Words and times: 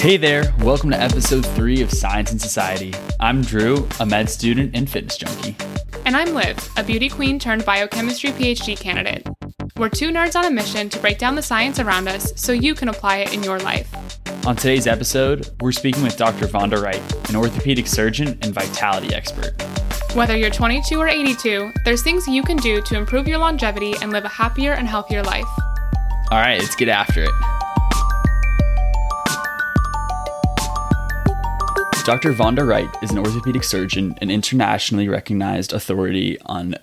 Hey 0.00 0.16
there, 0.16 0.54
welcome 0.60 0.88
to 0.92 0.98
episode 0.98 1.44
three 1.44 1.82
of 1.82 1.90
Science 1.90 2.32
and 2.32 2.40
Society. 2.40 2.94
I'm 3.20 3.42
Drew, 3.42 3.86
a 4.00 4.06
med 4.06 4.30
student 4.30 4.74
and 4.74 4.88
fitness 4.88 5.18
junkie. 5.18 5.54
And 6.06 6.16
I'm 6.16 6.32
Liv, 6.32 6.56
a 6.78 6.82
beauty 6.82 7.10
queen 7.10 7.38
turned 7.38 7.66
biochemistry 7.66 8.30
PhD 8.30 8.80
candidate. 8.80 9.28
We're 9.76 9.90
two 9.90 10.08
nerds 10.10 10.36
on 10.36 10.46
a 10.46 10.50
mission 10.50 10.88
to 10.88 10.98
break 11.00 11.18
down 11.18 11.34
the 11.34 11.42
science 11.42 11.80
around 11.80 12.08
us 12.08 12.32
so 12.34 12.52
you 12.52 12.74
can 12.74 12.88
apply 12.88 13.18
it 13.18 13.34
in 13.34 13.42
your 13.42 13.58
life. 13.58 13.94
On 14.46 14.56
today's 14.56 14.86
episode, 14.86 15.50
we're 15.60 15.70
speaking 15.70 16.02
with 16.02 16.16
Dr. 16.16 16.46
Vonda 16.46 16.82
Wright, 16.82 17.28
an 17.28 17.36
orthopedic 17.36 17.86
surgeon 17.86 18.38
and 18.40 18.54
vitality 18.54 19.14
expert. 19.14 19.52
Whether 20.14 20.34
you're 20.34 20.48
22 20.48 20.98
or 20.98 21.08
82, 21.08 21.72
there's 21.84 22.02
things 22.02 22.26
you 22.26 22.42
can 22.42 22.56
do 22.56 22.80
to 22.80 22.96
improve 22.96 23.28
your 23.28 23.36
longevity 23.36 23.92
and 24.00 24.12
live 24.12 24.24
a 24.24 24.28
happier 24.28 24.72
and 24.72 24.88
healthier 24.88 25.22
life. 25.22 25.44
All 26.30 26.38
right, 26.38 26.58
let's 26.58 26.74
get 26.74 26.88
after 26.88 27.24
it. 27.24 27.49
Dr. 32.04 32.32
Vonda 32.32 32.66
Wright 32.66 32.90
is 33.02 33.10
an 33.10 33.18
orthopedic 33.18 33.62
surgeon 33.62 34.14
and 34.20 34.30
internationally 34.30 35.06
recognized 35.06 35.72
authority 35.72 36.38
on 36.46 36.74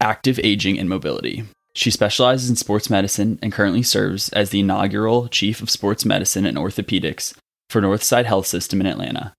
active 0.00 0.38
aging 0.44 0.78
and 0.78 0.88
mobility. 0.88 1.44
She 1.74 1.90
specializes 1.90 2.50
in 2.50 2.56
sports 2.56 2.88
medicine 2.90 3.38
and 3.42 3.52
currently 3.52 3.82
serves 3.82 4.28
as 4.30 4.50
the 4.50 4.60
inaugural 4.60 5.28
Chief 5.28 5.60
of 5.60 5.70
Sports 5.70 6.04
Medicine 6.04 6.46
and 6.46 6.58
Orthopedics 6.58 7.34
for 7.70 7.80
Northside 7.80 8.26
Health 8.26 8.46
System 8.46 8.80
in 8.80 8.86
Atlanta. 8.86 9.32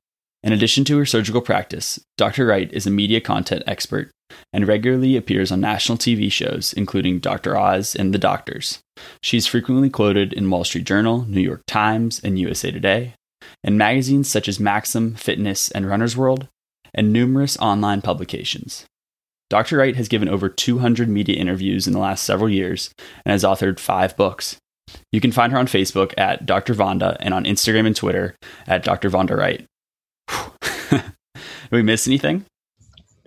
In 0.44 0.54
addition 0.54 0.84
to 0.86 0.98
her 0.98 1.06
surgical 1.06 1.42
practice, 1.42 2.00
Dr. 2.18 2.48
Wright 2.48 2.72
is 2.74 2.88
a 2.88 2.92
media 2.92 3.22
content 3.22 3.64
expert 3.68 4.10
and 4.52 4.68
regularly 4.68 5.16
appears 5.16 5.52
on 5.52 5.62
national 5.62 5.98
TV 5.98 6.32
shows, 6.32 6.74
including 6.74 7.20
Dr. 7.20 7.58
Oz 7.58 7.96
and 7.96 8.14
The 8.14 8.20
Doctors. 8.20 8.80
She's 9.22 9.48
frequently 9.48 9.90
quoted 9.90 10.34
in 10.34 10.50
Wall 10.50 10.64
Street 10.64 10.86
Journal, 10.86 11.26
New 11.28 11.42
York 11.42 11.62
Times, 11.68 12.20
and 12.24 12.40
USA 12.40 12.72
Today, 12.72 13.14
and 13.64 13.78
magazines 13.78 14.30
such 14.30 14.48
as 14.48 14.60
Maxim, 14.60 15.16
Fitness, 15.16 15.70
and 15.72 15.88
Runner's 15.88 16.16
World, 16.18 16.48
and 16.94 17.12
numerous 17.12 17.58
online 17.58 18.02
publications. 18.02 18.86
Dr. 19.50 19.78
Wright 19.78 19.96
has 19.96 20.08
given 20.10 20.28
over 20.30 20.50
200 20.50 21.08
media 21.08 21.36
interviews 21.38 21.88
in 21.88 21.94
the 21.94 22.00
last 22.00 22.24
several 22.24 22.50
years 22.50 22.94
and 23.26 23.32
has 23.32 23.44
authored 23.44 23.80
five 23.80 24.16
books. 24.18 24.58
You 25.12 25.22
can 25.22 25.32
find 25.32 25.52
her 25.54 25.58
on 25.58 25.68
Facebook 25.68 26.14
at 26.18 26.46
Dr. 26.46 26.74
Vonda 26.74 27.16
and 27.20 27.34
on 27.34 27.46
Instagram 27.46 27.86
and 27.88 27.96
Twitter 27.96 28.36
at 28.68 28.84
Dr. 28.84 29.10
Vonda 29.10 29.38
Wright. 29.38 29.66
Did 30.92 31.72
we 31.72 31.82
miss 31.82 32.08
anything? 32.08 32.46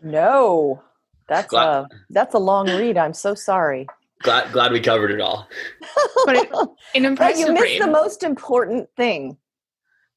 No, 0.03 0.83
that's 1.28 1.48
Glad- 1.48 1.67
a 1.69 1.89
that's 2.11 2.34
a 2.34 2.39
long 2.39 2.67
read. 2.69 2.97
I'm 2.97 3.15
so 3.15 3.34
sorry. 3.34 3.87
Glad, 4.22 4.53
glad 4.53 4.72
we 4.72 4.81
covered 4.81 5.11
it 5.11 5.20
all. 5.20 5.48
But 6.27 6.37
it, 6.37 6.50
an 6.94 7.15
But 7.15 7.39
you 7.39 7.50
missed 7.53 7.65
read. 7.65 7.83
the 7.83 7.87
most 7.87 8.22
important 8.22 8.89
thing 8.97 9.39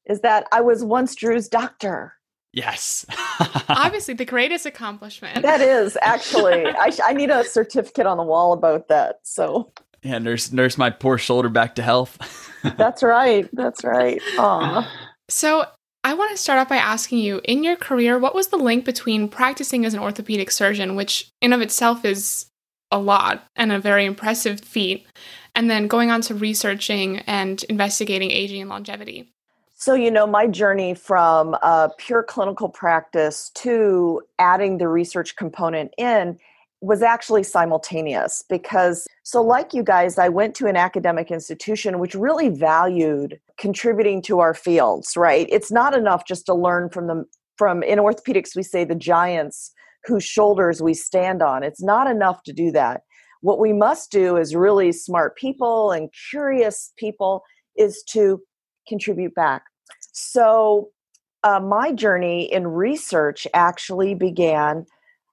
is 0.06 0.20
that 0.20 0.46
I 0.52 0.60
was 0.60 0.84
once 0.84 1.14
Drew's 1.14 1.48
doctor. 1.48 2.14
Yes. 2.52 3.04
Obviously, 3.68 4.14
the 4.14 4.24
greatest 4.24 4.64
accomplishment. 4.64 5.42
That 5.42 5.60
is 5.60 5.98
actually 6.02 6.66
I, 6.66 6.90
sh- 6.90 7.00
I 7.04 7.12
need 7.12 7.30
a 7.30 7.44
certificate 7.44 8.06
on 8.06 8.16
the 8.16 8.22
wall 8.22 8.52
about 8.52 8.88
that. 8.88 9.20
So 9.22 9.72
yeah, 10.04 10.18
nurse, 10.18 10.52
nurse 10.52 10.76
my 10.76 10.90
poor 10.90 11.16
shoulder 11.18 11.48
back 11.48 11.74
to 11.76 11.82
health. 11.82 12.18
that's 12.76 13.02
right. 13.02 13.48
That's 13.52 13.82
right. 13.82 14.20
Aw. 14.38 14.90
So, 15.28 15.66
I 16.06 16.12
want 16.12 16.32
to 16.32 16.36
start 16.36 16.58
off 16.58 16.68
by 16.68 16.76
asking 16.76 17.20
you 17.20 17.40
in 17.44 17.64
your 17.64 17.76
career, 17.76 18.18
what 18.18 18.34
was 18.34 18.48
the 18.48 18.58
link 18.58 18.84
between 18.84 19.26
practicing 19.26 19.86
as 19.86 19.94
an 19.94 20.00
orthopedic 20.00 20.50
surgeon, 20.50 20.96
which 20.96 21.30
in 21.40 21.54
of 21.54 21.62
itself 21.62 22.04
is 22.04 22.44
a 22.90 22.98
lot 22.98 23.42
and 23.56 23.72
a 23.72 23.78
very 23.78 24.04
impressive 24.04 24.60
feat, 24.60 25.06
and 25.54 25.70
then 25.70 25.88
going 25.88 26.10
on 26.10 26.20
to 26.20 26.34
researching 26.34 27.20
and 27.20 27.64
investigating 27.70 28.30
aging 28.30 28.60
and 28.60 28.68
longevity? 28.68 29.32
So, 29.84 29.92
you 29.92 30.10
know, 30.10 30.26
my 30.26 30.46
journey 30.46 30.94
from 30.94 31.58
uh, 31.62 31.90
pure 31.98 32.22
clinical 32.22 32.70
practice 32.70 33.50
to 33.56 34.22
adding 34.38 34.78
the 34.78 34.88
research 34.88 35.36
component 35.36 35.92
in 35.98 36.38
was 36.80 37.02
actually 37.02 37.42
simultaneous 37.42 38.42
because, 38.48 39.06
so 39.24 39.42
like 39.42 39.74
you 39.74 39.82
guys, 39.82 40.16
I 40.16 40.30
went 40.30 40.54
to 40.54 40.68
an 40.68 40.76
academic 40.76 41.30
institution 41.30 41.98
which 41.98 42.14
really 42.14 42.48
valued 42.48 43.38
contributing 43.58 44.22
to 44.22 44.40
our 44.40 44.54
fields, 44.54 45.18
right? 45.18 45.46
It's 45.50 45.70
not 45.70 45.94
enough 45.94 46.26
just 46.26 46.46
to 46.46 46.54
learn 46.54 46.88
from 46.88 47.06
them. 47.06 47.26
From 47.58 47.82
in 47.82 47.98
orthopedics, 47.98 48.56
we 48.56 48.62
say 48.62 48.84
the 48.84 48.94
giants 48.94 49.70
whose 50.06 50.24
shoulders 50.24 50.80
we 50.80 50.94
stand 50.94 51.42
on. 51.42 51.62
It's 51.62 51.82
not 51.82 52.10
enough 52.10 52.42
to 52.44 52.54
do 52.54 52.70
that. 52.70 53.02
What 53.42 53.60
we 53.60 53.74
must 53.74 54.10
do 54.10 54.38
as 54.38 54.56
really 54.56 54.92
smart 54.92 55.36
people 55.36 55.92
and 55.92 56.08
curious 56.30 56.90
people 56.96 57.42
is 57.76 58.02
to 58.12 58.40
contribute 58.88 59.34
back. 59.34 59.64
So, 60.14 60.90
uh, 61.42 61.60
my 61.60 61.92
journey 61.92 62.50
in 62.50 62.66
research 62.68 63.46
actually 63.52 64.14
began 64.14 64.86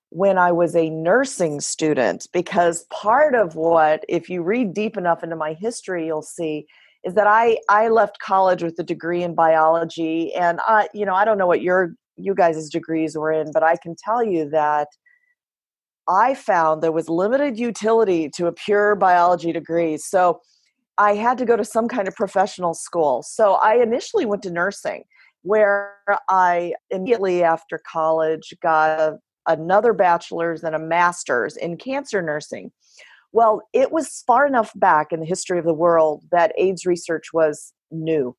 when 0.09 0.37
I 0.37 0.51
was 0.51 0.75
a 0.75 0.89
nursing 0.89 1.61
student, 1.61 2.27
because 2.33 2.85
part 2.91 3.33
of 3.33 3.55
what, 3.55 4.03
if 4.09 4.29
you 4.29 4.41
read 4.41 4.73
deep 4.73 4.97
enough 4.97 5.23
into 5.23 5.37
my 5.37 5.53
history, 5.53 6.05
you'll 6.05 6.21
see 6.21 6.65
is 7.05 7.13
that 7.13 7.27
I, 7.27 7.57
I 7.69 7.87
left 7.87 8.19
college 8.19 8.61
with 8.61 8.77
a 8.77 8.83
degree 8.83 9.23
in 9.23 9.35
biology. 9.35 10.33
And 10.35 10.59
I, 10.67 10.89
you 10.93 11.05
know, 11.05 11.15
I 11.15 11.25
don't 11.25 11.37
know 11.37 11.47
what 11.47 11.61
your 11.61 11.93
you 12.17 12.35
guys' 12.35 12.69
degrees 12.69 13.17
were 13.17 13.31
in, 13.31 13.51
but 13.53 13.63
I 13.63 13.77
can 13.77 13.95
tell 13.95 14.23
you 14.23 14.49
that 14.49 14.87
I 16.09 16.33
found 16.33 16.81
there 16.81 16.91
was 16.91 17.07
limited 17.07 17.57
utility 17.57 18.29
to 18.31 18.47
a 18.47 18.51
pure 18.51 18.95
biology 18.95 19.51
degree. 19.51 19.97
So 19.97 20.41
I 21.01 21.15
had 21.15 21.39
to 21.39 21.45
go 21.45 21.57
to 21.57 21.65
some 21.65 21.87
kind 21.87 22.07
of 22.07 22.15
professional 22.15 22.75
school. 22.75 23.23
So 23.23 23.53
I 23.53 23.81
initially 23.81 24.27
went 24.27 24.43
to 24.43 24.51
nursing, 24.51 25.03
where 25.41 25.95
I 26.29 26.75
immediately 26.91 27.41
after 27.41 27.81
college 27.91 28.53
got 28.61 29.15
another 29.47 29.93
bachelor's 29.93 30.63
and 30.63 30.75
a 30.75 30.79
master's 30.79 31.57
in 31.57 31.77
cancer 31.77 32.21
nursing. 32.21 32.71
Well, 33.31 33.63
it 33.73 33.91
was 33.91 34.23
far 34.27 34.45
enough 34.45 34.73
back 34.75 35.11
in 35.11 35.21
the 35.21 35.25
history 35.25 35.57
of 35.57 35.65
the 35.65 35.73
world 35.73 36.23
that 36.31 36.53
AIDS 36.55 36.85
research 36.85 37.33
was 37.33 37.73
new. 37.89 38.35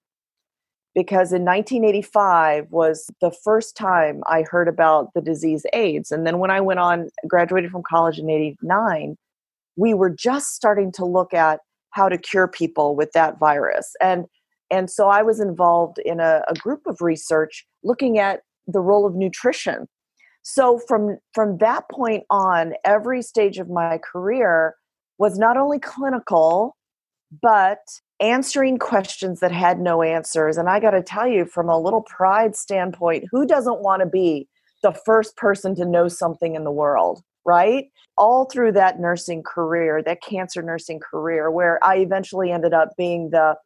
Because 0.95 1.33
in 1.33 1.45
1985 1.45 2.67
was 2.71 3.11
the 3.21 3.33
first 3.43 3.77
time 3.77 4.23
I 4.27 4.45
heard 4.49 4.69
about 4.69 5.09
the 5.15 5.21
disease 5.21 5.67
AIDS. 5.73 6.13
And 6.13 6.25
then 6.25 6.39
when 6.39 6.53
I 6.53 6.61
went 6.61 6.79
on, 6.79 7.09
graduated 7.27 7.73
from 7.73 7.83
college 7.83 8.21
in 8.21 8.31
89, 8.31 9.17
we 9.75 9.95
were 9.95 10.11
just 10.11 10.55
starting 10.55 10.93
to 10.93 11.05
look 11.05 11.35
at 11.35 11.59
how 11.93 12.09
to 12.09 12.19
cure 12.19 12.49
people 12.49 12.97
with 12.97 13.13
that 13.13 13.39
virus. 13.39 13.95
And 14.01 14.27
and 14.71 14.91
so 14.91 15.09
i 15.09 15.23
was 15.23 15.39
involved 15.39 15.99
in 16.05 16.19
a, 16.19 16.43
a, 16.49 16.55
group 16.55 16.87
of 16.87 17.01
research 17.01 17.67
looking 17.85 18.19
at 18.19 18.41
the 18.67 18.81
role 18.81 19.07
of 19.07 19.15
nutrition. 19.15 19.87
So 20.43 20.79
from 20.89 21.19
from 21.35 21.59
that 21.59 21.89
point 21.91 22.25
on 22.31 22.73
every 22.85 23.23
stage 23.23 23.59
of 23.59 23.69
my 23.69 23.99
career 23.99 24.75
was 25.19 25.39
not 25.39 25.57
only 25.57 25.79
clinical 25.79 26.77
but 27.41 27.79
answering 28.21 28.79
questions 28.79 29.41
that 29.41 29.53
had 29.53 29.79
no 29.81 30.03
answers. 30.03 30.57
And 30.57 30.69
i 30.69 30.81
got 30.81 30.93
to 30.93 31.03
tell 31.03 31.29
you 31.29 31.45
from 31.45 31.69
a 31.69 31.79
little 31.79 32.03
pride 32.03 32.57
standpoint 32.57 33.25
who 33.31 33.47
doesn't 33.47 33.83
want 33.83 34.01
to 34.01 34.07
be 34.07 34.49
the 34.83 34.93
first 34.93 35.37
person 35.37 35.75
to 35.77 35.85
know 35.85 36.09
something 36.09 36.57
in 36.57 36.65
the 36.65 36.73
world 36.73 37.23
right? 37.45 37.87
All 38.17 38.45
through 38.45 38.73
that 38.73 39.01
nursing 39.01 39.43
career, 39.43 40.03
that 40.03 40.23
cancer 40.23 40.63
nursing 40.63 41.01
career, 41.01 41.51
where 41.51 41.83
I 41.85 41.97
eventually 41.99 42.51
ended 42.51 42.75
up 42.75 42.91
being 42.97 43.31
the 43.31 43.57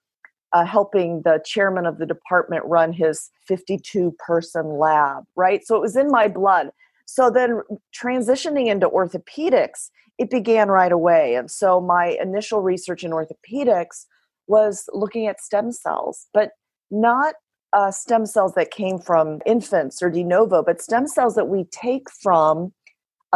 uh, 0.52 0.64
helping 0.64 1.22
the 1.22 1.42
chairman 1.44 1.86
of 1.86 1.98
the 1.98 2.06
department 2.06 2.64
run 2.64 2.92
his 2.92 3.30
52 3.46 4.14
person 4.24 4.78
lab, 4.78 5.24
right? 5.34 5.66
So 5.66 5.76
it 5.76 5.82
was 5.82 5.96
in 5.96 6.10
my 6.10 6.28
blood. 6.28 6.70
So 7.04 7.30
then 7.30 7.60
transitioning 7.94 8.66
into 8.68 8.88
orthopedics, 8.88 9.90
it 10.18 10.30
began 10.30 10.68
right 10.68 10.92
away. 10.92 11.34
And 11.34 11.50
so 11.50 11.80
my 11.80 12.16
initial 12.20 12.62
research 12.62 13.04
in 13.04 13.10
orthopedics 13.10 14.06
was 14.46 14.88
looking 14.92 15.26
at 15.26 15.40
stem 15.40 15.72
cells, 15.72 16.26
but 16.32 16.50
not 16.90 17.34
uh, 17.72 17.90
stem 17.90 18.24
cells 18.24 18.54
that 18.54 18.70
came 18.70 18.98
from 18.98 19.40
infants 19.44 20.02
or 20.02 20.10
de 20.10 20.24
novo, 20.24 20.62
but 20.62 20.80
stem 20.80 21.06
cells 21.06 21.34
that 21.34 21.48
we 21.48 21.64
take 21.64 22.10
from 22.10 22.72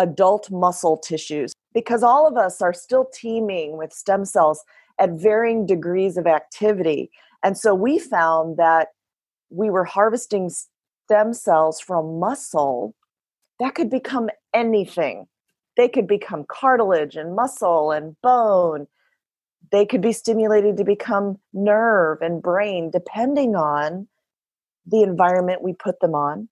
adult 0.00 0.50
muscle 0.50 0.96
tissues 0.96 1.52
because 1.74 2.02
all 2.02 2.26
of 2.26 2.36
us 2.36 2.60
are 2.60 2.72
still 2.72 3.06
teeming 3.12 3.76
with 3.76 3.92
stem 3.92 4.24
cells 4.24 4.64
at 4.98 5.10
varying 5.10 5.66
degrees 5.66 6.16
of 6.16 6.26
activity. 6.26 7.10
And 7.42 7.56
so 7.56 7.74
we 7.74 7.98
found 7.98 8.56
that 8.56 8.88
we 9.50 9.70
were 9.70 9.84
harvesting 9.84 10.50
stem 10.50 11.32
cells 11.32 11.80
from 11.80 12.18
muscle 12.18 12.94
that 13.60 13.74
could 13.74 13.90
become 13.90 14.30
anything. 14.54 15.26
They 15.76 15.88
could 15.88 16.06
become 16.06 16.44
cartilage 16.48 17.14
and 17.14 17.36
muscle 17.36 17.90
and 17.92 18.16
bone. 18.22 18.86
They 19.70 19.84
could 19.84 20.00
be 20.00 20.12
stimulated 20.12 20.76
to 20.78 20.84
become 20.84 21.38
nerve 21.52 22.22
and 22.22 22.42
brain, 22.42 22.90
depending 22.90 23.54
on 23.54 24.08
the 24.86 25.02
environment 25.02 25.62
we 25.62 25.74
put 25.74 26.00
them 26.00 26.14
on 26.14 26.48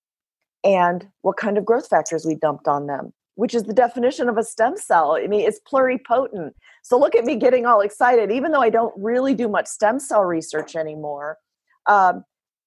and 0.65 1.09
what 1.23 1.37
kind 1.37 1.57
of 1.57 1.65
growth 1.65 1.89
factors 1.89 2.27
we 2.27 2.35
dumped 2.35 2.69
on 2.69 2.87
them 2.87 3.13
which 3.39 3.55
is 3.55 3.63
the 3.63 3.73
definition 3.73 4.29
of 4.29 4.37
a 4.37 4.43
stem 4.43 4.77
cell. 4.77 5.15
I 5.15 5.29
mean, 5.29 5.47
it's 5.47 5.61
pluripotent. 5.61 6.51
So 6.83 6.99
look 6.99 7.15
at 7.15 7.25
me 7.25 7.37
getting 7.37 7.67
all 7.67 7.81
excited, 7.83 8.33
even 8.33 8.51
though 8.51 8.61
I 8.61 8.69
don't 8.69 8.93
really 8.97 9.33
do 9.33 9.47
much 9.49 9.69
stem 9.69 10.01
cell 10.01 10.25
research 10.25 10.75
anymore. 10.75 11.39
Um, 11.87 12.25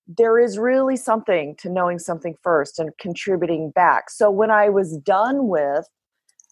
there 0.08 0.40
is 0.40 0.58
really 0.58 0.96
something 0.96 1.58
to 1.58 1.70
knowing 1.70 2.00
something 2.00 2.36
first 2.42 2.80
and 2.80 2.92
contributing 3.02 3.72
back. 3.72 4.10
So 4.10 4.32
when 4.32 4.50
I 4.50 4.70
was 4.70 4.96
done 5.00 5.50
with 5.50 5.90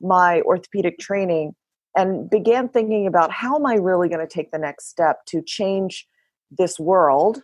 my 0.02 0.42
orthopedic 0.42 1.00
training 1.00 1.56
and 1.96 2.30
began 2.30 2.68
thinking 2.68 3.08
about 3.08 3.32
how 3.32 3.56
am 3.56 3.66
I 3.66 3.76
really 3.76 4.10
going 4.10 4.20
to 4.20 4.28
take 4.28 4.52
the 4.52 4.60
next 4.60 4.90
step 4.90 5.20
to 5.28 5.42
change 5.42 6.06
this 6.52 6.78
world 6.78 7.42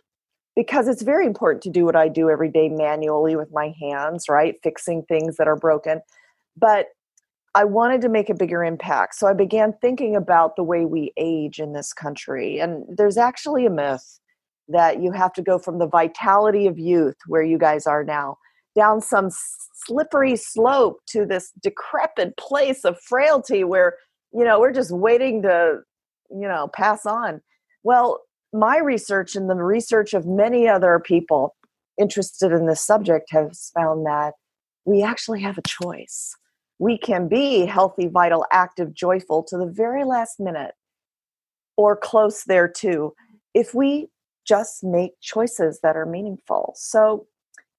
because 0.54 0.88
it's 0.88 1.02
very 1.02 1.24
important 1.24 1.62
to 1.62 1.70
do 1.70 1.86
what 1.86 1.96
I 1.96 2.08
do 2.08 2.28
every 2.28 2.50
day 2.50 2.68
manually 2.68 3.34
with 3.34 3.48
my 3.50 3.74
hands, 3.80 4.26
right? 4.28 4.56
Fixing 4.62 5.04
things 5.04 5.38
that 5.38 5.48
are 5.48 5.56
broken. 5.56 6.02
But 6.56 6.86
I 7.54 7.64
wanted 7.64 8.02
to 8.02 8.08
make 8.08 8.28
a 8.28 8.34
bigger 8.34 8.62
impact. 8.62 9.14
So 9.14 9.26
I 9.26 9.32
began 9.32 9.72
thinking 9.80 10.14
about 10.14 10.56
the 10.56 10.62
way 10.62 10.84
we 10.84 11.12
age 11.16 11.58
in 11.58 11.72
this 11.72 11.92
country. 11.92 12.58
And 12.58 12.84
there's 12.96 13.16
actually 13.16 13.64
a 13.64 13.70
myth 13.70 14.20
that 14.68 15.00
you 15.00 15.12
have 15.12 15.32
to 15.34 15.42
go 15.42 15.58
from 15.58 15.78
the 15.78 15.86
vitality 15.86 16.66
of 16.66 16.78
youth, 16.78 17.16
where 17.28 17.42
you 17.42 17.56
guys 17.56 17.86
are 17.86 18.04
now, 18.04 18.36
down 18.74 19.00
some 19.00 19.28
slippery 19.74 20.36
slope 20.36 20.98
to 21.06 21.24
this 21.24 21.52
decrepit 21.62 22.36
place 22.36 22.84
of 22.84 23.00
frailty 23.00 23.64
where, 23.64 23.94
you 24.32 24.44
know, 24.44 24.60
we're 24.60 24.72
just 24.72 24.90
waiting 24.90 25.40
to, 25.42 25.78
you 26.30 26.48
know, 26.48 26.68
pass 26.74 27.06
on. 27.06 27.40
Well, 27.84 28.20
my 28.52 28.78
research 28.78 29.34
and 29.34 29.48
the 29.48 29.54
research 29.54 30.14
of 30.14 30.26
many 30.26 30.68
other 30.68 31.00
people 31.02 31.54
interested 31.98 32.52
in 32.52 32.66
this 32.66 32.82
subject 32.82 33.28
has 33.30 33.70
found 33.74 34.04
that 34.04 34.34
we 34.84 35.02
actually 35.02 35.40
have 35.40 35.56
a 35.56 35.62
choice. 35.62 36.36
We 36.78 36.98
can 36.98 37.28
be 37.28 37.66
healthy, 37.66 38.06
vital, 38.06 38.44
active, 38.52 38.92
joyful 38.92 39.42
to 39.44 39.56
the 39.56 39.66
very 39.66 40.04
last 40.04 40.38
minute 40.38 40.74
or 41.76 41.96
close 41.96 42.44
there 42.44 42.68
too 42.68 43.14
if 43.54 43.74
we 43.74 44.08
just 44.46 44.84
make 44.84 45.12
choices 45.20 45.80
that 45.82 45.96
are 45.96 46.06
meaningful. 46.06 46.74
So, 46.76 47.26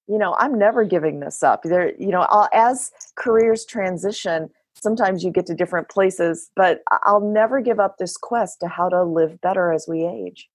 you 0.07 0.17
know, 0.17 0.35
I'm 0.39 0.57
never 0.57 0.83
giving 0.83 1.19
this 1.19 1.43
up. 1.43 1.63
There, 1.63 1.93
you 1.97 2.07
know, 2.07 2.25
I'll, 2.29 2.49
as 2.53 2.91
careers 3.15 3.65
transition, 3.65 4.49
sometimes 4.75 5.23
you 5.23 5.31
get 5.31 5.45
to 5.47 5.55
different 5.55 5.89
places, 5.89 6.49
but 6.55 6.81
I'll 7.03 7.21
never 7.21 7.61
give 7.61 7.79
up 7.79 7.97
this 7.97 8.17
quest 8.17 8.59
to 8.61 8.67
how 8.67 8.89
to 8.89 9.03
live 9.03 9.39
better 9.41 9.71
as 9.71 9.85
we 9.87 10.05
age. 10.05 10.49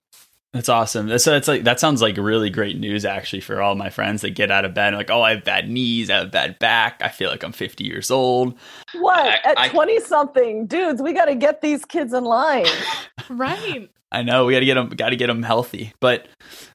That's 0.52 0.69
awesome. 0.69 1.06
That's, 1.06 1.25
that's 1.25 1.49
like 1.49 1.64
that 1.64 1.81
sounds 1.81 2.02
like 2.02 2.19
really 2.19 2.50
great 2.50 2.78
news 2.78 3.06
actually 3.06 3.40
for 3.40 3.62
all 3.62 3.75
my 3.75 3.88
friends 3.88 4.20
that 4.20 4.31
get 4.31 4.50
out 4.50 4.66
of 4.66 4.75
bed 4.75 4.93
like, 4.93 5.10
oh, 5.10 5.22
I 5.22 5.34
have 5.34 5.44
bad 5.44 5.70
knees, 5.70 6.10
I 6.10 6.16
have 6.19 6.31
bad 6.31 6.58
back, 6.58 7.00
I 7.02 7.08
feel 7.08 7.31
like 7.31 7.43
I'm 7.43 7.52
50 7.52 7.84
years 7.84 8.10
old. 8.10 8.58
What 8.93 9.40
at 9.46 9.70
20 9.70 10.00
something 10.00 10.66
dudes? 10.66 11.00
We 11.00 11.14
got 11.14 11.26
to 11.26 11.34
get 11.34 11.62
these 11.62 11.87
kids 11.87 12.12
in 12.12 12.25
line. 12.25 12.66
right. 13.31 13.88
I 14.10 14.22
know 14.22 14.44
we 14.44 14.52
got 14.52 14.60
to 14.60 14.66
get 14.66 14.75
them, 14.75 14.90
got 14.90 15.08
to 15.08 15.16
get 15.16 15.28
them 15.28 15.43
healthy. 15.43 15.94
But 16.00 16.28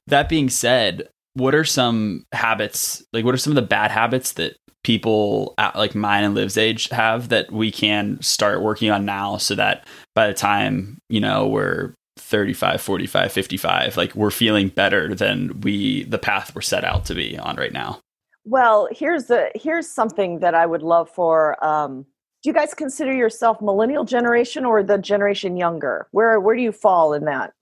that 0.08 0.28
being 0.28 0.50
said, 0.50 1.08
what 1.34 1.54
are 1.54 1.64
some 1.64 2.26
habits? 2.32 3.04
Like, 3.12 3.24
what 3.24 3.34
are 3.34 3.38
some 3.38 3.52
of 3.52 3.56
the 3.56 3.62
bad 3.62 3.92
habits 3.92 4.32
that 4.32 4.56
people 4.82 5.54
at 5.58 5.76
like 5.76 5.94
mine 5.94 6.24
and 6.24 6.34
Liv's 6.34 6.56
age 6.56 6.88
have 6.88 7.28
that 7.28 7.52
we 7.52 7.70
can 7.70 8.20
start 8.22 8.60
working 8.60 8.90
on 8.90 9.04
now, 9.04 9.36
so 9.36 9.54
that 9.54 9.86
by 10.16 10.26
the 10.26 10.34
time 10.34 10.98
you 11.08 11.20
know 11.20 11.46
we're 11.46 11.94
35 12.18 12.80
45 12.80 13.32
55 13.32 13.96
like 13.96 14.14
we're 14.14 14.30
feeling 14.30 14.68
better 14.68 15.14
than 15.14 15.60
we 15.60 16.04
the 16.04 16.18
path 16.18 16.54
we're 16.54 16.60
set 16.60 16.84
out 16.84 17.04
to 17.06 17.14
be 17.14 17.38
on 17.38 17.56
right 17.56 17.72
now. 17.72 18.00
Well 18.44 18.88
here's 18.90 19.26
the 19.26 19.50
here's 19.54 19.88
something 19.88 20.40
that 20.40 20.54
i 20.54 20.64
would 20.64 20.82
love 20.82 21.10
for 21.10 21.62
um 21.64 22.06
do 22.42 22.50
you 22.50 22.54
guys 22.54 22.72
consider 22.72 23.12
yourself 23.12 23.60
millennial 23.60 24.04
generation 24.04 24.64
or 24.64 24.82
the 24.82 24.98
generation 24.98 25.56
younger? 25.56 26.06
Where 26.12 26.38
where 26.38 26.54
do 26.54 26.62
you 26.62 26.72
fall 26.72 27.12
in 27.12 27.24
that? 27.24 27.52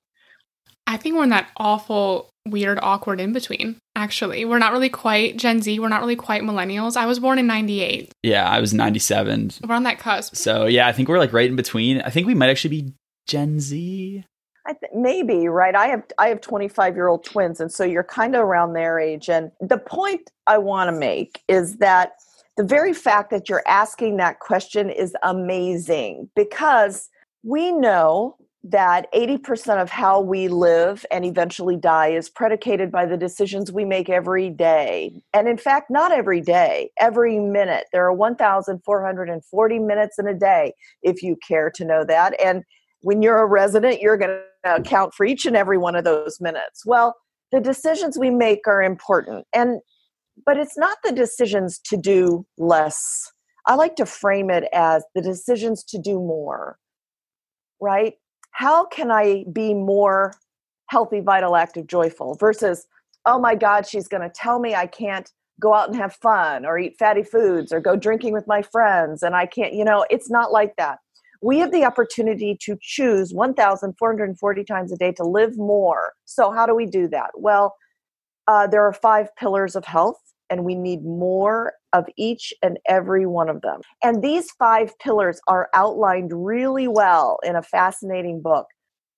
I 0.87 0.97
think 0.97 1.17
we're 1.17 1.25
in 1.25 1.31
that 1.31 1.51
awful 1.57 2.31
weird 2.47 2.79
awkward 2.83 3.21
in 3.21 3.33
between 3.33 3.79
actually. 3.97 4.45
We're 4.45 4.59
not 4.59 4.73
really 4.73 4.91
quite 4.91 5.37
gen 5.37 5.63
z 5.63 5.81
we're 5.81 5.89
not 5.89 6.01
really 6.01 6.17
quite 6.17 6.43
millennials. 6.43 6.97
I 6.97 7.07
was 7.07 7.19
born 7.19 7.39
in 7.39 7.47
98 7.47 8.13
yeah 8.23 8.49
i 8.49 8.61
was 8.61 8.73
97 8.73 9.53
we're 9.67 9.75
on 9.75 9.85
that 9.85 9.99
cusp. 9.99 10.37
So 10.37 10.67
yeah 10.67 10.87
i 10.87 10.93
think 10.93 11.09
we're 11.09 11.19
like 11.19 11.33
right 11.33 11.49
in 11.49 11.57
between. 11.57 12.01
I 12.03 12.11
think 12.11 12.27
we 12.27 12.35
might 12.35 12.51
actually 12.51 12.83
be 12.83 12.93
gen 13.27 13.59
z 13.61 14.25
I 14.67 14.73
th- 14.73 14.93
maybe 14.95 15.49
right. 15.49 15.75
I 15.75 15.87
have 15.87 16.03
I 16.19 16.29
have 16.29 16.41
25 16.41 16.95
year 16.95 17.09
old 17.09 17.25
twins, 17.25 17.61
and 17.61 17.71
so 17.71 17.85
you're 17.85 18.05
kind 18.05 18.35
of 18.35 18.43
around 18.43 18.73
their 18.73 18.99
age. 18.99 19.29
And 19.29 19.53
the 19.61 19.79
point 19.79 20.31
I 20.47 20.59
want 20.59 20.89
to 20.89 20.99
make 20.99 21.43
is 21.49 21.77
that 21.79 22.15
the 22.57 22.65
very 22.65 22.93
fact 22.93 23.31
that 23.31 23.49
you're 23.49 23.63
asking 23.67 24.17
that 24.17 24.41
question 24.41 24.91
is 24.91 25.15
amazing 25.23 26.31
because 26.35 27.11
we 27.43 27.71
know 27.71 28.37
that 28.69 29.13
80% 29.13 29.81
of 29.81 29.91
how 29.91 30.21
we 30.21 30.49
live 30.49 31.07
and 31.13 31.25
eventually 31.25 31.77
die 31.77 32.09
is 32.09 32.29
predicated 32.29 32.91
by 32.91 33.07
the 33.07 33.17
decisions 33.17 33.71
we 33.71 33.85
make 33.85 34.09
every 34.09 34.51
day. 34.51 35.13
And 35.33 35.47
in 35.47 35.57
fact, 35.57 35.89
not 35.89 36.11
every 36.11 36.41
day, 36.41 36.91
every 36.99 37.39
minute. 37.39 37.85
There 37.93 38.05
are 38.05 38.13
1,440 38.13 39.79
minutes 39.79 40.19
in 40.19 40.27
a 40.27 40.35
day, 40.35 40.75
if 41.03 41.23
you 41.23 41.37
care 41.47 41.71
to 41.77 41.85
know 41.85 42.05
that. 42.07 42.35
And 42.43 42.65
when 43.03 43.23
you're 43.23 43.39
a 43.39 43.47
resident, 43.47 44.01
you're 44.01 44.17
going 44.17 44.31
to 44.31 44.43
account 44.67 45.15
for 45.15 45.25
each 45.25 45.47
and 45.47 45.57
every 45.57 45.79
one 45.79 45.97
of 45.97 46.05
those 46.05 46.41
minutes. 46.41 46.85
Well, 46.85 47.17
the 47.53 47.61
decisions 47.61 48.19
we 48.19 48.31
make 48.31 48.67
are 48.67 48.83
important. 48.83 49.47
And 49.55 49.81
but 50.45 50.59
it's 50.59 50.77
not 50.77 50.99
the 51.03 51.13
decisions 51.13 51.79
to 51.87 51.97
do 51.97 52.45
less. 52.59 53.33
I 53.67 53.75
like 53.75 53.97
to 53.97 54.07
frame 54.07 54.51
it 54.51 54.65
as 54.73 55.03
the 55.15 55.23
decisions 55.23 55.83
to 55.85 55.99
do 55.99 56.15
more. 56.15 56.79
Right? 57.81 58.15
How 58.53 58.87
can 58.87 59.11
I 59.11 59.45
be 59.53 59.75
more 59.75 60.35
healthy, 60.89 61.21
vital, 61.21 61.57
active, 61.57 61.87
joyful 61.87 62.37
versus, 62.39 62.87
oh 63.27 63.41
my 63.41 63.55
God, 63.55 63.87
she's 63.87 64.09
going 64.09 64.23
to 64.23 64.31
tell 64.35 64.61
me 64.61 64.75
I 64.75 64.87
can't 64.87 65.31
go 65.61 65.75
out 65.75 65.89
and 65.89 65.97
have 65.97 66.15
fun 66.15 66.65
or 66.65 66.79
eat 66.79 66.97
fatty 66.99 67.23
foods 67.23 67.73
or 67.73 67.81
go 67.81 67.97
drinking 67.97 68.33
with 68.33 68.47
my 68.47 68.63
friends 68.63 69.23
and 69.23 69.35
I 69.35 69.47
can't, 69.47 69.73
you 69.73 69.85
know, 69.85 70.07
it's 70.11 70.31
not 70.31 70.53
like 70.53 70.77
that 70.77 70.99
we 71.43 71.59
have 71.59 71.73
the 71.73 71.85
opportunity 71.85 72.57
to 72.63 72.77
choose 72.81 73.33
1,440 73.33 74.65
times 74.65 74.93
a 74.93 74.97
day 74.97 75.13
to 75.13 75.25
live 75.25 75.57
more. 75.57 76.13
So, 76.25 76.51
how 76.53 76.67
do 76.67 76.75
we 76.75 76.87
do 76.87 77.09
that? 77.09 77.31
Well, 77.35 77.75
uh, 78.47 78.67
there 78.67 78.83
are 78.83 78.93
five 78.93 79.35
pillars 79.37 79.77
of 79.77 79.85
health, 79.85 80.21
and 80.51 80.65
we 80.65 80.75
need 80.75 81.05
more 81.05 81.75
of 81.93 82.07
each 82.17 82.53
and 82.63 82.79
every 82.89 83.27
one 83.27 83.49
of 83.49 83.63
them. 83.63 83.81
And 84.03 84.23
these 84.23 84.51
five 84.53 84.97
pillars 84.99 85.41
are 85.49 85.69
outlined 85.75 86.31
really 86.33 86.89
well 86.89 87.39
in 87.43 87.57
a 87.57 87.63
fascinating 87.63 88.41
book 88.41 88.67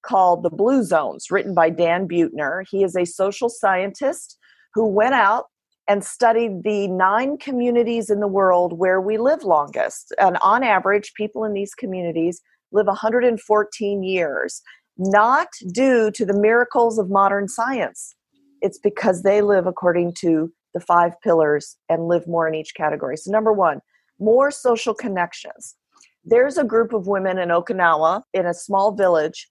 called 0.03 0.43
The 0.43 0.51
Blue 0.51 0.82
Zones, 0.84 1.31
written 1.31 1.55
by 1.55 1.70
Dan 1.70 2.08
Buettner. 2.08 2.65
He 2.70 2.82
is 2.82 2.96
a 2.96 3.05
social 3.05 3.48
scientist 3.48 4.39
who 4.75 4.87
went 4.87 5.15
out 5.15 5.46
and 5.88 6.04
studied 6.04 6.62
the 6.64 6.86
nine 6.88 7.38
communities 7.38 8.10
in 8.10 8.20
the 8.20 8.28
world 8.28 8.78
where 8.78 9.00
we 9.00 9.16
live 9.16 9.42
longest. 9.42 10.14
And 10.20 10.36
on 10.42 10.62
average, 10.62 11.14
people 11.14 11.44
in 11.44 11.54
these 11.54 11.74
communities 11.74 12.42
live 12.72 12.86
114 12.86 14.02
years, 14.02 14.60
not 14.98 15.48
due 15.72 16.10
to 16.10 16.26
the 16.26 16.38
miracles 16.38 16.98
of 16.98 17.08
modern 17.08 17.48
science. 17.48 18.14
It's 18.60 18.78
because 18.78 19.22
they 19.22 19.40
live 19.40 19.66
according 19.66 20.14
to 20.20 20.52
the 20.74 20.80
five 20.80 21.12
pillars 21.22 21.76
and 21.88 22.06
live 22.06 22.26
more 22.28 22.46
in 22.46 22.54
each 22.54 22.74
category. 22.74 23.16
So, 23.16 23.30
number 23.30 23.52
one, 23.52 23.80
more 24.20 24.50
social 24.50 24.92
connections. 24.92 25.76
There's 26.24 26.58
a 26.58 26.64
group 26.64 26.92
of 26.92 27.06
women 27.06 27.38
in 27.38 27.48
Okinawa 27.48 28.22
in 28.34 28.44
a 28.44 28.52
small 28.52 28.92
village, 28.92 29.48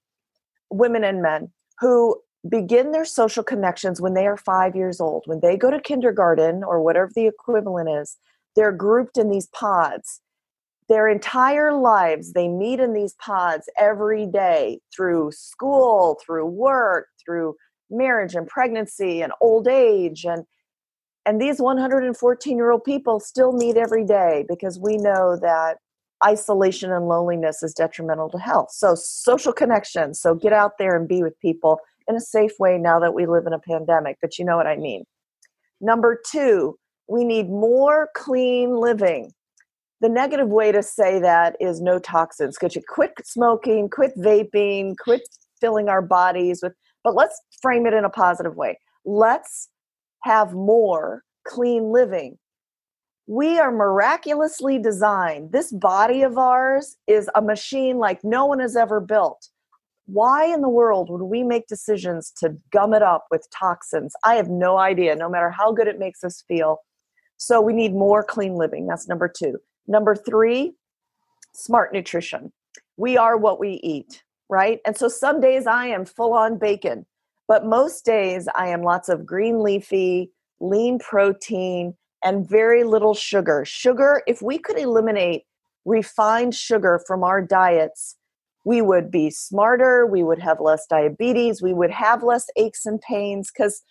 women 0.69 1.03
and 1.03 1.23
men, 1.23 1.51
who 1.79 2.21
begin 2.47 2.91
their 2.91 3.05
social 3.05 3.43
connections 3.43 4.01
when 4.01 4.13
they 4.13 4.27
are 4.27 4.37
five 4.37 4.75
years 4.75 4.99
old. 4.99 5.23
When 5.25 5.39
they 5.39 5.57
go 5.57 5.71
to 5.71 5.79
kindergarten 5.79 6.63
or 6.63 6.81
whatever 6.81 7.11
the 7.13 7.27
equivalent 7.27 7.89
is, 7.89 8.17
they're 8.55 8.71
grouped 8.71 9.17
in 9.17 9.29
these 9.29 9.47
pods. 9.47 10.21
Their 10.89 11.07
entire 11.07 11.73
lives, 11.73 12.33
they 12.33 12.47
meet 12.47 12.79
in 12.79 12.93
these 12.93 13.13
pods 13.15 13.69
every 13.77 14.25
day 14.25 14.79
through 14.95 15.31
school, 15.31 16.19
through 16.25 16.45
work, 16.45 17.07
through 17.23 17.55
marriage 17.89 18.35
and 18.35 18.47
pregnancy 18.47 19.21
and 19.21 19.33
old 19.41 19.67
age. 19.67 20.25
And, 20.25 20.45
and 21.25 21.41
these 21.41 21.59
114 21.59 22.57
year 22.57 22.71
old 22.71 22.83
people 22.85 23.19
still 23.19 23.51
meet 23.51 23.75
every 23.75 24.05
day 24.05 24.45
because 24.47 24.79
we 24.79 24.97
know 24.97 25.37
that 25.41 25.77
isolation 26.25 26.91
and 26.91 27.07
loneliness 27.07 27.61
is 27.63 27.73
detrimental 27.73 28.29
to 28.29 28.37
health. 28.37 28.71
So, 28.71 28.95
social 28.95 29.53
connections. 29.53 30.19
So, 30.19 30.35
get 30.35 30.53
out 30.53 30.77
there 30.79 30.95
and 30.95 31.07
be 31.07 31.21
with 31.21 31.39
people 31.41 31.79
in 32.07 32.15
a 32.15 32.21
safe 32.21 32.53
way 32.59 32.77
now 32.77 32.99
that 32.99 33.13
we 33.13 33.25
live 33.25 33.45
in 33.45 33.53
a 33.53 33.59
pandemic, 33.59 34.17
but 34.21 34.37
you 34.37 34.45
know 34.45 34.57
what 34.57 34.67
I 34.67 34.77
mean. 34.77 35.03
Number 35.81 36.19
two, 36.29 36.77
we 37.07 37.23
need 37.23 37.49
more 37.49 38.09
clean 38.15 38.75
living. 38.75 39.31
The 40.01 40.09
negative 40.09 40.49
way 40.49 40.71
to 40.71 40.83
say 40.83 41.19
that 41.19 41.55
is 41.59 41.81
no 41.81 41.99
toxins. 41.99 42.57
Could 42.57 42.75
you 42.75 42.81
quit 42.87 43.13
smoking, 43.23 43.89
quit 43.89 44.11
vaping, 44.17 44.95
quit 44.97 45.21
filling 45.59 45.89
our 45.89 46.01
bodies 46.01 46.61
with, 46.61 46.73
but 47.03 47.15
let's 47.15 47.39
frame 47.61 47.85
it 47.87 47.93
in 47.93 48.05
a 48.05 48.09
positive 48.09 48.55
way. 48.55 48.77
Let's 49.05 49.69
have 50.23 50.53
more 50.53 51.23
clean 51.47 51.91
living. 51.91 52.37
We 53.25 53.59
are 53.59 53.71
miraculously 53.71 54.79
designed. 54.79 55.51
This 55.51 55.71
body 55.71 56.21
of 56.21 56.37
ours 56.37 56.95
is 57.07 57.29
a 57.35 57.41
machine 57.41 57.97
like 57.97 58.23
no 58.23 58.45
one 58.45 58.59
has 58.59 58.75
ever 58.75 58.99
built 58.99 59.49
why 60.07 60.45
in 60.45 60.61
the 60.61 60.69
world 60.69 61.09
would 61.09 61.23
we 61.23 61.43
make 61.43 61.67
decisions 61.67 62.31
to 62.37 62.55
gum 62.71 62.93
it 62.93 63.03
up 63.03 63.25
with 63.29 63.47
toxins? 63.51 64.15
I 64.23 64.35
have 64.35 64.49
no 64.49 64.77
idea, 64.77 65.15
no 65.15 65.29
matter 65.29 65.51
how 65.51 65.71
good 65.71 65.87
it 65.87 65.99
makes 65.99 66.23
us 66.23 66.43
feel. 66.47 66.79
So 67.35 67.61
we 67.61 67.73
need 67.73 67.93
more 67.93 68.23
clean 68.23 68.55
living. 68.55 68.87
That's 68.87 69.07
number 69.07 69.27
two. 69.27 69.57
Number 69.85 70.15
three, 70.15 70.73
smart 71.53 71.93
nutrition. 71.93 72.51
We 72.95 73.17
are 73.17 73.37
what 73.37 73.59
we 73.59 73.79
eat, 73.83 74.23
right? 74.49 74.79
And 74.85 74.97
so 74.97 75.07
some 75.07 75.39
days 75.39 75.67
I 75.67 75.87
am 75.87 76.05
full 76.05 76.33
on 76.33 76.57
bacon, 76.57 77.05
but 77.47 77.65
most 77.65 78.05
days 78.05 78.47
I 78.55 78.69
am 78.69 78.81
lots 78.83 79.09
of 79.09 79.25
green 79.25 79.61
leafy, 79.61 80.31
lean 80.59 80.99
protein, 80.99 81.95
and 82.23 82.47
very 82.47 82.83
little 82.83 83.13
sugar. 83.13 83.63
Sugar, 83.65 84.23
if 84.25 84.41
we 84.41 84.57
could 84.57 84.79
eliminate 84.79 85.43
refined 85.85 86.55
sugar 86.55 87.01
from 87.05 87.23
our 87.23 87.41
diets, 87.41 88.15
we 88.63 88.81
would 88.81 89.09
be 89.09 89.29
smarter, 89.29 90.05
we 90.05 90.23
would 90.23 90.39
have 90.39 90.59
less 90.59 90.85
diabetes, 90.87 91.61
we 91.61 91.73
would 91.73 91.91
have 91.91 92.23
less 92.23 92.47
aches 92.57 92.85
and 92.85 92.99
pains. 93.01 93.51
Because 93.51 93.81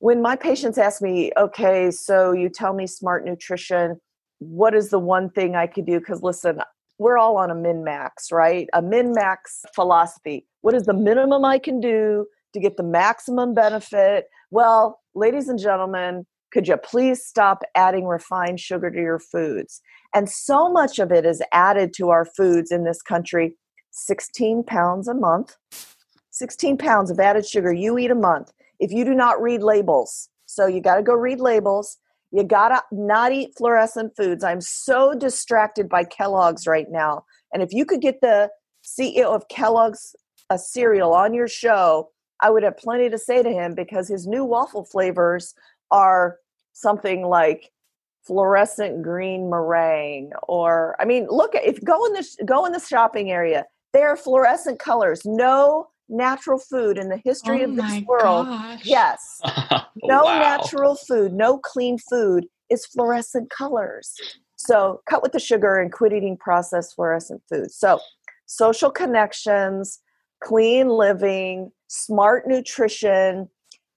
when 0.00 0.22
my 0.22 0.36
patients 0.36 0.78
ask 0.78 1.00
me, 1.00 1.32
okay, 1.36 1.90
so 1.90 2.32
you 2.32 2.48
tell 2.48 2.74
me 2.74 2.86
smart 2.86 3.24
nutrition, 3.24 4.00
what 4.38 4.74
is 4.74 4.90
the 4.90 4.98
one 4.98 5.30
thing 5.30 5.56
I 5.56 5.66
could 5.66 5.86
do? 5.86 5.98
Because 5.98 6.22
listen, 6.22 6.60
we're 6.98 7.18
all 7.18 7.36
on 7.36 7.50
a 7.50 7.54
min 7.54 7.84
max, 7.84 8.32
right? 8.32 8.68
A 8.72 8.82
min 8.82 9.12
max 9.12 9.64
philosophy. 9.74 10.46
What 10.62 10.74
is 10.74 10.84
the 10.84 10.94
minimum 10.94 11.44
I 11.44 11.58
can 11.58 11.80
do 11.80 12.26
to 12.54 12.60
get 12.60 12.76
the 12.76 12.82
maximum 12.82 13.54
benefit? 13.54 14.26
Well, 14.50 15.00
ladies 15.14 15.48
and 15.48 15.58
gentlemen, 15.58 16.26
could 16.52 16.66
you 16.66 16.76
please 16.76 17.24
stop 17.24 17.62
adding 17.74 18.06
refined 18.06 18.58
sugar 18.58 18.90
to 18.90 18.96
your 18.96 19.18
foods? 19.18 19.80
And 20.14 20.28
so 20.28 20.72
much 20.72 20.98
of 20.98 21.12
it 21.12 21.26
is 21.26 21.42
added 21.52 21.92
to 21.96 22.08
our 22.08 22.24
foods 22.24 22.72
in 22.72 22.84
this 22.84 23.02
country 23.02 23.54
16 23.90 24.64
pounds 24.64 25.08
a 25.08 25.14
month. 25.14 25.56
16 26.30 26.78
pounds 26.78 27.10
of 27.10 27.18
added 27.18 27.44
sugar 27.44 27.72
you 27.72 27.98
eat 27.98 28.10
a 28.10 28.14
month 28.14 28.52
if 28.78 28.92
you 28.92 29.04
do 29.04 29.14
not 29.14 29.42
read 29.42 29.62
labels. 29.62 30.28
So 30.46 30.66
you 30.66 30.80
got 30.80 30.96
to 30.96 31.02
go 31.02 31.14
read 31.14 31.40
labels. 31.40 31.98
You 32.30 32.44
got 32.44 32.68
to 32.68 32.82
not 32.92 33.32
eat 33.32 33.54
fluorescent 33.56 34.14
foods. 34.16 34.44
I'm 34.44 34.60
so 34.60 35.14
distracted 35.14 35.88
by 35.88 36.04
Kellogg's 36.04 36.66
right 36.66 36.86
now. 36.90 37.24
And 37.52 37.62
if 37.62 37.72
you 37.72 37.84
could 37.84 38.00
get 38.00 38.20
the 38.20 38.50
CEO 38.84 39.24
of 39.24 39.48
Kellogg's 39.48 40.14
a 40.50 40.58
cereal 40.58 41.12
on 41.12 41.34
your 41.34 41.48
show, 41.48 42.10
I 42.40 42.50
would 42.50 42.62
have 42.62 42.76
plenty 42.76 43.10
to 43.10 43.18
say 43.18 43.42
to 43.42 43.50
him 43.50 43.74
because 43.74 44.08
his 44.08 44.26
new 44.26 44.44
waffle 44.44 44.84
flavors 44.84 45.54
are 45.90 46.36
something 46.72 47.26
like 47.26 47.70
fluorescent 48.24 49.02
green 49.02 49.48
meringue 49.48 50.30
or 50.46 50.94
I 51.00 51.06
mean 51.06 51.26
look 51.30 51.52
if 51.54 51.82
go 51.82 52.04
in 52.04 52.12
the 52.12 52.28
go 52.44 52.66
in 52.66 52.72
the 52.72 52.80
shopping 52.80 53.30
area 53.30 53.64
they 53.92 54.02
are 54.02 54.16
fluorescent 54.16 54.78
colors. 54.78 55.22
No 55.24 55.88
natural 56.08 56.58
food 56.58 56.98
in 56.98 57.08
the 57.08 57.20
history 57.24 57.62
oh 57.62 57.70
of 57.70 57.76
this 57.76 58.02
world. 58.06 58.46
Gosh. 58.46 58.84
Yes. 58.84 59.40
no 60.04 60.24
wow. 60.24 60.38
natural 60.38 60.94
food, 60.94 61.32
no 61.32 61.58
clean 61.58 61.98
food 61.98 62.46
is 62.70 62.86
fluorescent 62.86 63.50
colors. 63.50 64.14
So 64.56 65.00
cut 65.08 65.22
with 65.22 65.32
the 65.32 65.38
sugar 65.38 65.78
and 65.78 65.92
quit 65.92 66.12
eating 66.12 66.36
processed 66.36 66.94
fluorescent 66.94 67.42
foods. 67.48 67.76
So 67.76 68.00
social 68.46 68.90
connections, 68.90 70.00
clean 70.42 70.88
living, 70.88 71.70
smart 71.86 72.48
nutrition, 72.48 73.48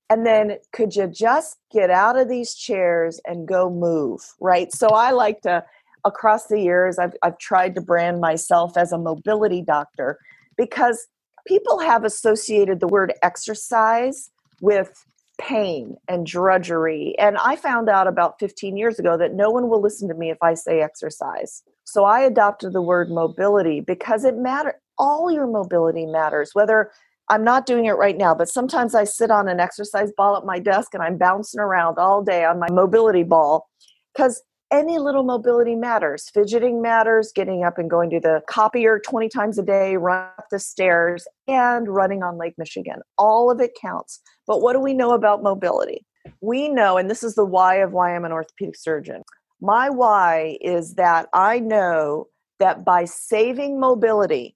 and 0.10 0.25
then 0.25 0.57
could 0.74 0.95
you 0.95 1.07
just 1.07 1.57
get 1.71 1.89
out 1.89 2.17
of 2.17 2.27
these 2.27 2.53
chairs 2.53 3.21
and 3.25 3.48
go 3.48 3.69
move, 3.69 4.19
right? 4.41 4.71
So 4.74 4.89
I 4.89 5.12
like 5.12 5.41
to 5.41 5.63
across 6.05 6.48
the 6.48 6.60
years, 6.60 7.00
I've, 7.00 7.13
I've 7.22 7.38
tried 7.38 7.75
to 7.75 7.81
brand 7.81 8.20
myself 8.22 8.77
as 8.77 8.91
a 8.91 8.98
mobility 8.98 9.62
doctor 9.62 10.20
because 10.58 11.08
people 11.48 11.79
have 11.79 12.03
associated 12.03 12.79
the 12.79 12.88
word 12.88 13.13
exercise 13.24 14.29
with 14.62 15.05
pain 15.39 15.96
and 16.08 16.25
drudgery. 16.25 17.15
And 17.17 17.38
I 17.38 17.55
found 17.55 17.89
out 17.89 18.08
about 18.08 18.39
15 18.39 18.77
years 18.77 19.00
ago 19.00 19.17
that 19.17 19.34
no 19.34 19.50
one 19.50 19.70
will 19.70 19.81
listen 19.81 20.08
to 20.10 20.13
me 20.13 20.29
if 20.29 20.38
I 20.41 20.53
say 20.53 20.81
exercise. 20.81 21.63
So 21.84 22.05
I 22.05 22.22
adopted 22.22 22.74
the 22.74 22.81
word 22.81 23.10
mobility 23.10 23.81
because 23.81 24.24
it 24.24 24.38
matters. 24.38 24.74
All 24.98 25.31
your 25.31 25.48
mobility 25.48 26.05
matters, 26.05 26.51
whether 26.53 26.91
I'm 27.27 27.43
not 27.43 27.65
doing 27.65 27.86
it 27.86 27.93
right 27.93 28.17
now, 28.17 28.36
but 28.36 28.50
sometimes 28.50 28.93
I 28.93 29.03
sit 29.05 29.31
on 29.31 29.48
an 29.48 29.60
exercise 29.60 30.12
ball 30.15 30.38
at 30.38 30.46
my 30.46 30.60
desk 30.60 30.93
and 30.93 31.01
I'm 31.01 31.17
bouncing 31.17 31.60
around 31.60 31.98
all 31.98 32.22
day 32.22 32.46
on 32.46 32.60
my 32.60 32.70
mobility 32.70 33.24
ball 33.24 33.67
because 34.13 34.43
any 34.72 34.98
little 35.00 35.24
mobility 35.24 35.75
matters. 35.75 36.30
Fidgeting 36.34 36.82
matters, 36.82 37.32
getting 37.34 37.63
up 37.63 37.78
and 37.78 37.90
going 37.90 38.10
to 38.12 38.20
the 38.20 38.42
copier 38.48 39.00
20 39.00 39.30
times 39.30 39.60
a 39.60 39.63
day, 39.63 39.98
run 39.98 40.30
up 40.38 40.46
the 40.50 40.60
stairs, 40.60 41.28
and 41.48 41.88
running 41.88 42.24
on 42.24 42.38
Lake 42.38 42.56
Michigan. 42.58 43.01
All 43.18 43.51
of 43.51 43.60
it 43.60 43.72
counts. 43.80 44.22
But 44.48 44.62
what 44.62 44.74
do 44.74 44.80
we 44.80 44.94
know 44.94 45.12
about 45.12 45.44
mobility? 45.44 46.06
We 46.40 46.70
know, 46.70 46.98
and 46.98 47.10
this 47.10 47.24
is 47.24 47.36
the 47.36 47.46
why 47.46 47.75
of 47.75 47.92
why 47.92 48.16
I'm 48.16 48.25
an 48.25 48.32
orthopedic 48.32 48.78
surgeon. 48.78 49.24
My 49.60 49.90
why 49.90 50.58
is 50.62 50.96
that 50.96 51.28
I 51.34 51.60
know 51.60 52.28
that 52.60 52.86
by 52.86 53.06
saving 53.06 53.80
mobility, 53.80 54.56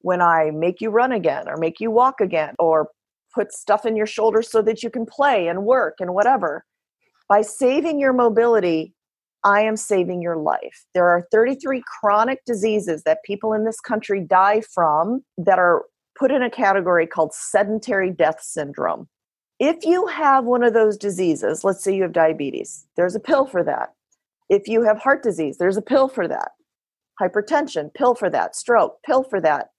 when 0.00 0.20
I 0.20 0.50
make 0.50 0.80
you 0.80 0.90
run 0.90 1.12
again, 1.12 1.48
or 1.48 1.56
make 1.56 1.80
you 1.80 1.90
walk 1.90 2.20
again, 2.20 2.54
or 2.58 2.88
put 3.34 3.52
stuff 3.52 3.86
in 3.86 3.96
your 3.96 4.06
shoulders 4.06 4.50
so 4.50 4.60
that 4.62 4.82
you 4.82 4.90
can 4.90 5.06
play 5.06 5.48
and 5.48 5.64
work 5.64 5.96
and 6.00 6.12
whatever, 6.12 6.64
by 7.28 7.42
saving 7.42 8.00
your 8.00 8.12
mobility, 8.12 8.94
I 9.44 9.62
am 9.62 9.76
saving 9.76 10.22
your 10.22 10.36
life. 10.36 10.84
There 10.94 11.08
are 11.08 11.26
33 11.30 11.82
chronic 11.86 12.44
diseases 12.44 13.02
that 13.02 13.24
people 13.24 13.52
in 13.52 13.64
this 13.64 13.80
country 13.80 14.20
die 14.20 14.60
from 14.60 15.24
that 15.36 15.58
are 15.58 15.84
put 16.18 16.30
in 16.30 16.42
a 16.42 16.50
category 16.50 17.06
called 17.06 17.34
sedentary 17.34 18.10
death 18.10 18.40
syndrome. 18.40 19.08
If 19.58 19.84
you 19.84 20.06
have 20.06 20.44
one 20.44 20.62
of 20.62 20.74
those 20.74 20.96
diseases, 20.96 21.64
let's 21.64 21.82
say 21.82 21.94
you 21.94 22.02
have 22.02 22.12
diabetes, 22.12 22.86
there's 22.96 23.14
a 23.14 23.20
pill 23.20 23.46
for 23.46 23.62
that. 23.64 23.94
If 24.48 24.68
you 24.68 24.82
have 24.82 24.98
heart 24.98 25.22
disease, 25.22 25.58
there's 25.58 25.76
a 25.76 25.82
pill 25.82 26.08
for 26.08 26.28
that. 26.28 26.52
Hypertension, 27.20 27.92
pill 27.94 28.14
for 28.14 28.28
that. 28.30 28.56
Stroke, 28.56 28.98
pill 29.04 29.22
for 29.22 29.40
that. 29.40 29.70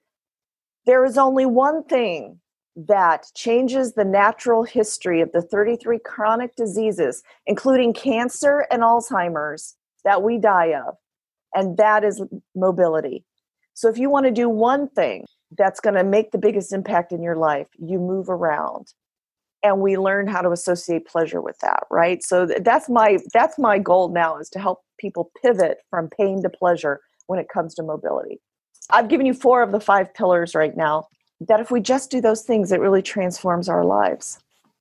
There 0.86 1.06
is 1.06 1.18
only 1.18 1.46
one 1.46 1.84
thing 1.84 2.40
that 2.76 3.28
changes 3.36 3.94
the 3.94 4.06
natural 4.06 4.64
history 4.64 5.22
of 5.22 5.32
the 5.32 5.42
33 5.42 6.00
chronic 6.00 6.56
diseases, 6.56 7.24
including 7.46 7.94
cancer 7.94 8.66
and 8.72 8.82
Alzheimer's, 8.82 9.76
that 10.04 10.24
we 10.24 10.38
die 10.38 10.74
of. 10.74 10.96
And 11.54 11.78
that 11.78 12.04
is 12.04 12.22
mobility. 12.56 13.24
So, 13.76 13.90
if 13.90 13.98
you 13.98 14.10
want 14.10 14.26
to 14.26 14.32
do 14.32 14.50
one 14.50 14.90
thing 14.90 15.26
that's 15.58 15.80
going 15.80 15.96
to 15.96 16.04
make 16.04 16.32
the 16.32 16.38
biggest 16.38 16.74
impact 16.74 17.12
in 17.12 17.22
your 17.22 17.36
life, 17.36 17.68
you 17.78 18.00
move 18.00 18.30
around. 18.30 18.88
And 19.62 19.80
we 19.80 19.98
learn 19.98 20.28
how 20.28 20.42
to 20.42 20.52
associate 20.52 21.08
pleasure 21.08 21.42
with 21.42 21.58
that, 21.60 21.84
right? 21.90 22.22
So 22.22 22.46
that's 22.46 22.90
my 22.90 23.20
that's 23.34 23.58
my 23.58 23.80
goal 23.80 24.10
now 24.10 24.38
is 24.38 24.50
to 24.50 24.60
help 24.60 24.82
people 25.00 25.32
pivot 25.42 25.78
from 25.90 26.10
pain 26.10 26.42
to 26.44 26.50
pleasure 26.50 27.00
when 27.28 27.40
it 27.40 27.48
comes 27.48 27.74
to 27.76 27.84
mobility. 27.84 28.42
I've 28.90 29.08
given 29.08 29.26
you 29.26 29.34
four 29.34 29.64
of 29.64 29.72
the 29.72 29.80
five 29.80 30.14
pillars 30.14 30.54
right 30.54 30.76
now 30.76 31.08
that 31.42 31.60
if 31.60 31.72
we 31.72 31.82
just 31.82 32.12
do 32.12 32.22
those 32.22 32.44
things, 32.44 32.72
it 32.72 32.80
really 32.80 33.02
transforms 33.02 33.70
our 33.70 33.84
lives. 33.84 34.40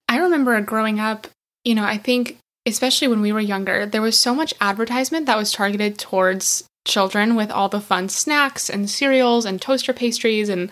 I 0.08 0.18
remember 0.18 0.60
growing 0.60 1.00
up, 1.00 1.26
you 1.64 1.74
know, 1.74 1.84
I 1.84 1.98
think 1.98 2.38
especially 2.66 3.08
when 3.08 3.20
we 3.20 3.32
were 3.32 3.40
younger, 3.40 3.86
there 3.86 4.02
was 4.02 4.18
so 4.18 4.34
much 4.34 4.54
advertisement 4.60 5.26
that 5.26 5.38
was 5.38 5.52
targeted 5.52 5.98
towards 5.98 6.64
children 6.84 7.34
with 7.34 7.50
all 7.50 7.68
the 7.68 7.80
fun 7.80 8.08
snacks 8.08 8.68
and 8.68 8.90
cereals 8.90 9.44
and 9.44 9.60
toaster 9.60 9.92
pastries 9.92 10.48
and 10.48 10.70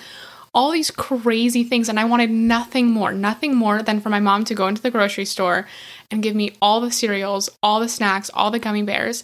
all 0.52 0.72
these 0.72 0.90
crazy 0.90 1.64
things. 1.64 1.88
And 1.88 1.98
I 1.98 2.04
wanted 2.04 2.30
nothing 2.30 2.88
more, 2.88 3.12
nothing 3.12 3.54
more 3.54 3.82
than 3.82 4.00
for 4.00 4.08
my 4.08 4.20
mom 4.20 4.44
to 4.44 4.54
go 4.54 4.66
into 4.66 4.82
the 4.82 4.90
grocery 4.90 5.24
store 5.24 5.66
and 6.10 6.22
give 6.22 6.34
me 6.34 6.56
all 6.60 6.80
the 6.80 6.90
cereals, 6.90 7.48
all 7.62 7.80
the 7.80 7.88
snacks, 7.88 8.30
all 8.34 8.50
the 8.50 8.58
gummy 8.58 8.82
bears. 8.82 9.22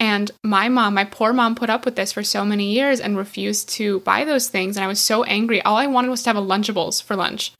And 0.00 0.30
my 0.42 0.68
mom, 0.68 0.94
my 0.94 1.04
poor 1.04 1.32
mom, 1.32 1.54
put 1.54 1.70
up 1.70 1.84
with 1.84 1.96
this 1.96 2.12
for 2.12 2.22
so 2.22 2.44
many 2.44 2.72
years 2.72 2.98
and 2.98 3.16
refused 3.16 3.68
to 3.70 4.00
buy 4.00 4.24
those 4.24 4.48
things. 4.48 4.76
And 4.76 4.84
I 4.84 4.88
was 4.88 5.00
so 5.00 5.22
angry. 5.24 5.62
All 5.62 5.76
I 5.76 5.86
wanted 5.86 6.10
was 6.10 6.22
to 6.24 6.30
have 6.30 6.36
a 6.36 6.40
Lunchables 6.40 7.02
for 7.02 7.14
lunch. 7.14 7.52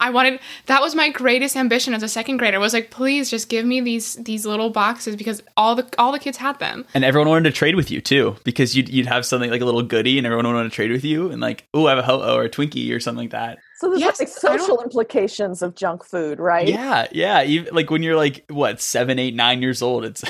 I 0.00 0.08
wanted 0.08 0.40
that 0.66 0.80
was 0.80 0.94
my 0.94 1.10
greatest 1.10 1.56
ambition 1.56 1.92
as 1.92 2.02
a 2.02 2.08
second 2.08 2.38
grader. 2.38 2.56
I 2.56 2.60
was 2.60 2.72
like, 2.72 2.90
please 2.90 3.30
just 3.30 3.50
give 3.50 3.66
me 3.66 3.82
these 3.82 4.14
these 4.14 4.46
little 4.46 4.70
boxes 4.70 5.14
because 5.14 5.42
all 5.56 5.74
the 5.74 5.86
all 5.98 6.10
the 6.10 6.18
kids 6.18 6.38
had 6.38 6.58
them. 6.58 6.86
And 6.94 7.04
everyone 7.04 7.28
wanted 7.28 7.50
to 7.50 7.54
trade 7.54 7.74
with 7.74 7.90
you 7.90 8.00
too, 8.00 8.36
because 8.42 8.74
you'd 8.74 8.88
you'd 8.88 9.06
have 9.06 9.26
something 9.26 9.50
like 9.50 9.60
a 9.60 9.66
little 9.66 9.82
goodie, 9.82 10.16
and 10.16 10.26
everyone 10.26 10.46
wanted 10.46 10.70
to 10.70 10.74
trade 10.74 10.90
with 10.90 11.04
you, 11.04 11.30
and 11.30 11.42
like, 11.42 11.68
oh, 11.74 11.86
I 11.86 11.90
have 11.90 11.98
a 11.98 12.02
ho 12.02 12.34
or 12.34 12.44
a 12.44 12.50
Twinkie 12.50 12.94
or 12.94 12.98
something 12.98 13.24
like 13.24 13.32
that. 13.32 13.58
So 13.78 13.90
there's 13.90 14.00
yes, 14.00 14.20
like 14.20 14.28
social 14.28 14.80
implications 14.82 15.60
of 15.60 15.74
junk 15.74 16.02
food, 16.02 16.38
right? 16.38 16.66
Yeah, 16.66 17.06
yeah. 17.12 17.42
Even, 17.42 17.74
like 17.74 17.90
when 17.90 18.02
you're 18.02 18.16
like 18.16 18.44
what 18.48 18.80
seven, 18.80 19.18
eight, 19.18 19.34
nine 19.34 19.60
years 19.60 19.82
old, 19.82 20.06
it's 20.06 20.24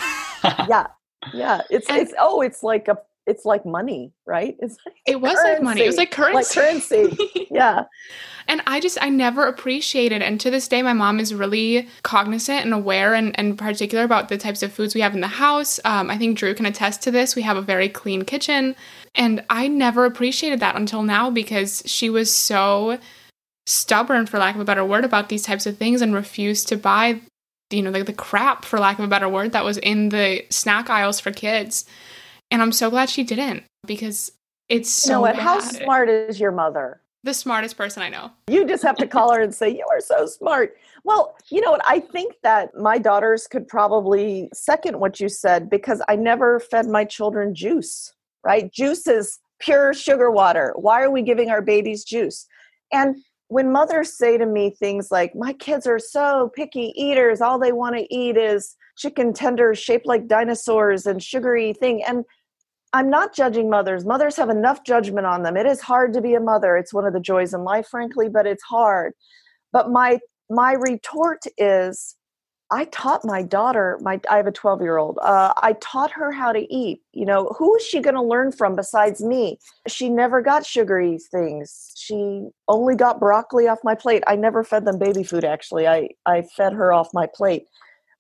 yeah, 0.68 0.88
yeah 1.32 1.60
it's 1.70 1.88
and, 1.88 1.98
it's 1.98 2.14
oh 2.18 2.40
it's 2.40 2.62
like 2.62 2.88
a 2.88 2.96
it's 3.30 3.44
like 3.44 3.64
money, 3.64 4.12
right? 4.26 4.56
It's 4.60 4.76
like 4.84 4.96
it 5.06 5.20
was 5.20 5.34
currency. 5.34 5.52
like 5.52 5.62
money. 5.62 5.82
It 5.82 5.86
was 5.86 5.96
like 5.96 6.10
currency. 6.10 6.60
Like 6.60 6.88
currency. 6.88 7.46
yeah. 7.50 7.84
And 8.48 8.60
I 8.66 8.80
just, 8.80 8.98
I 9.00 9.08
never 9.08 9.46
appreciated. 9.46 10.20
And 10.22 10.40
to 10.40 10.50
this 10.50 10.66
day, 10.66 10.82
my 10.82 10.92
mom 10.92 11.20
is 11.20 11.32
really 11.32 11.88
cognizant 12.02 12.64
and 12.64 12.74
aware 12.74 13.14
and, 13.14 13.38
and 13.38 13.56
particular 13.56 14.02
about 14.02 14.28
the 14.28 14.38
types 14.38 14.62
of 14.64 14.72
foods 14.72 14.94
we 14.94 15.00
have 15.02 15.14
in 15.14 15.20
the 15.20 15.28
house. 15.28 15.78
Um, 15.84 16.10
I 16.10 16.18
think 16.18 16.36
Drew 16.36 16.54
can 16.54 16.66
attest 16.66 17.02
to 17.02 17.12
this. 17.12 17.36
We 17.36 17.42
have 17.42 17.56
a 17.56 17.62
very 17.62 17.88
clean 17.88 18.24
kitchen. 18.24 18.74
And 19.14 19.44
I 19.48 19.68
never 19.68 20.04
appreciated 20.06 20.58
that 20.60 20.74
until 20.74 21.04
now 21.04 21.30
because 21.30 21.84
she 21.86 22.10
was 22.10 22.34
so 22.34 22.98
stubborn, 23.66 24.26
for 24.26 24.38
lack 24.38 24.56
of 24.56 24.60
a 24.60 24.64
better 24.64 24.84
word, 24.84 25.04
about 25.04 25.28
these 25.28 25.42
types 25.42 25.66
of 25.66 25.76
things 25.76 26.02
and 26.02 26.14
refused 26.14 26.66
to 26.68 26.76
buy, 26.76 27.20
you 27.70 27.82
know, 27.82 27.90
the, 27.90 28.02
the 28.04 28.12
crap, 28.12 28.64
for 28.64 28.78
lack 28.78 28.98
of 28.98 29.04
a 29.04 29.08
better 29.08 29.28
word, 29.28 29.52
that 29.52 29.64
was 29.64 29.78
in 29.78 30.10
the 30.10 30.44
snack 30.50 30.90
aisles 30.90 31.20
for 31.20 31.30
kids. 31.30 31.84
And 32.50 32.60
I'm 32.62 32.72
so 32.72 32.90
glad 32.90 33.08
she 33.08 33.22
didn't 33.22 33.64
because 33.86 34.32
it's 34.68 34.90
so. 34.90 35.10
You 35.10 35.14
know 35.14 35.20
what? 35.22 35.36
Bad. 35.36 35.42
How 35.42 35.60
smart 35.60 36.08
is 36.08 36.40
your 36.40 36.52
mother? 36.52 37.00
The 37.22 37.34
smartest 37.34 37.76
person 37.76 38.02
I 38.02 38.08
know. 38.08 38.30
You 38.48 38.66
just 38.66 38.82
have 38.82 38.96
to 38.96 39.06
call 39.06 39.32
her 39.32 39.40
and 39.40 39.54
say, 39.54 39.68
You 39.68 39.84
are 39.90 40.00
so 40.00 40.26
smart. 40.26 40.74
Well, 41.04 41.36
you 41.50 41.60
know 41.60 41.70
what? 41.70 41.82
I 41.86 42.00
think 42.00 42.34
that 42.42 42.74
my 42.76 42.98
daughters 42.98 43.46
could 43.46 43.68
probably 43.68 44.48
second 44.52 45.00
what 45.00 45.20
you 45.20 45.28
said 45.28 45.70
because 45.70 46.02
I 46.08 46.16
never 46.16 46.60
fed 46.60 46.86
my 46.86 47.04
children 47.04 47.54
juice, 47.54 48.12
right? 48.44 48.72
Juice 48.72 49.06
is 49.06 49.38
pure 49.60 49.94
sugar 49.94 50.30
water. 50.30 50.72
Why 50.76 51.02
are 51.02 51.10
we 51.10 51.22
giving 51.22 51.50
our 51.50 51.62
babies 51.62 52.04
juice? 52.04 52.46
And 52.92 53.16
when 53.50 53.72
mothers 53.72 54.16
say 54.16 54.38
to 54.38 54.46
me 54.46 54.70
things 54.70 55.10
like, 55.10 55.34
My 55.34 55.52
kids 55.52 55.86
are 55.86 55.98
so 55.98 56.52
picky 56.54 56.92
eaters, 56.96 57.40
all 57.40 57.58
they 57.58 57.72
want 57.72 57.96
to 57.96 58.14
eat 58.14 58.36
is 58.36 58.76
chicken 58.96 59.32
tenders 59.32 59.76
shaped 59.76 60.06
like 60.06 60.28
dinosaurs 60.28 61.04
and 61.04 61.20
sugary 61.20 61.72
thing. 61.72 62.02
And 62.04 62.24
I'm 62.92 63.10
not 63.10 63.34
judging 63.34 63.68
mothers. 63.68 64.04
Mothers 64.04 64.36
have 64.36 64.50
enough 64.50 64.84
judgment 64.84 65.26
on 65.26 65.42
them. 65.42 65.56
It 65.56 65.66
is 65.66 65.80
hard 65.80 66.12
to 66.12 66.20
be 66.20 66.34
a 66.34 66.40
mother. 66.40 66.76
It's 66.76 66.94
one 66.94 67.04
of 67.04 67.12
the 67.12 67.20
joys 67.20 67.52
in 67.52 67.64
life, 67.64 67.88
frankly, 67.88 68.28
but 68.28 68.46
it's 68.46 68.62
hard. 68.62 69.14
But 69.72 69.90
my 69.90 70.20
my 70.48 70.74
retort 70.74 71.42
is 71.58 72.16
I 72.72 72.84
taught 72.86 73.24
my 73.24 73.42
daughter, 73.42 73.98
my 74.00 74.20
I 74.30 74.36
have 74.36 74.46
a 74.46 74.52
12 74.52 74.80
year 74.80 74.98
old. 74.98 75.18
Uh, 75.22 75.52
I 75.56 75.74
taught 75.80 76.12
her 76.12 76.30
how 76.30 76.52
to 76.52 76.72
eat. 76.72 77.02
You 77.12 77.26
know, 77.26 77.48
who 77.58 77.74
is 77.76 77.84
she 77.84 78.00
going 78.00 78.14
to 78.14 78.22
learn 78.22 78.52
from 78.52 78.76
besides 78.76 79.20
me? 79.20 79.58
She 79.88 80.08
never 80.08 80.40
got 80.40 80.64
sugary 80.64 81.18
things. 81.30 81.92
She 81.96 82.48
only 82.68 82.94
got 82.94 83.18
broccoli 83.18 83.66
off 83.66 83.80
my 83.82 83.94
plate. 83.94 84.22
I 84.26 84.36
never 84.36 84.62
fed 84.62 84.84
them 84.84 84.98
baby 84.98 85.24
food. 85.24 85.44
Actually, 85.44 85.88
I 85.88 86.10
I 86.26 86.42
fed 86.42 86.72
her 86.74 86.92
off 86.92 87.12
my 87.12 87.26
plate 87.26 87.66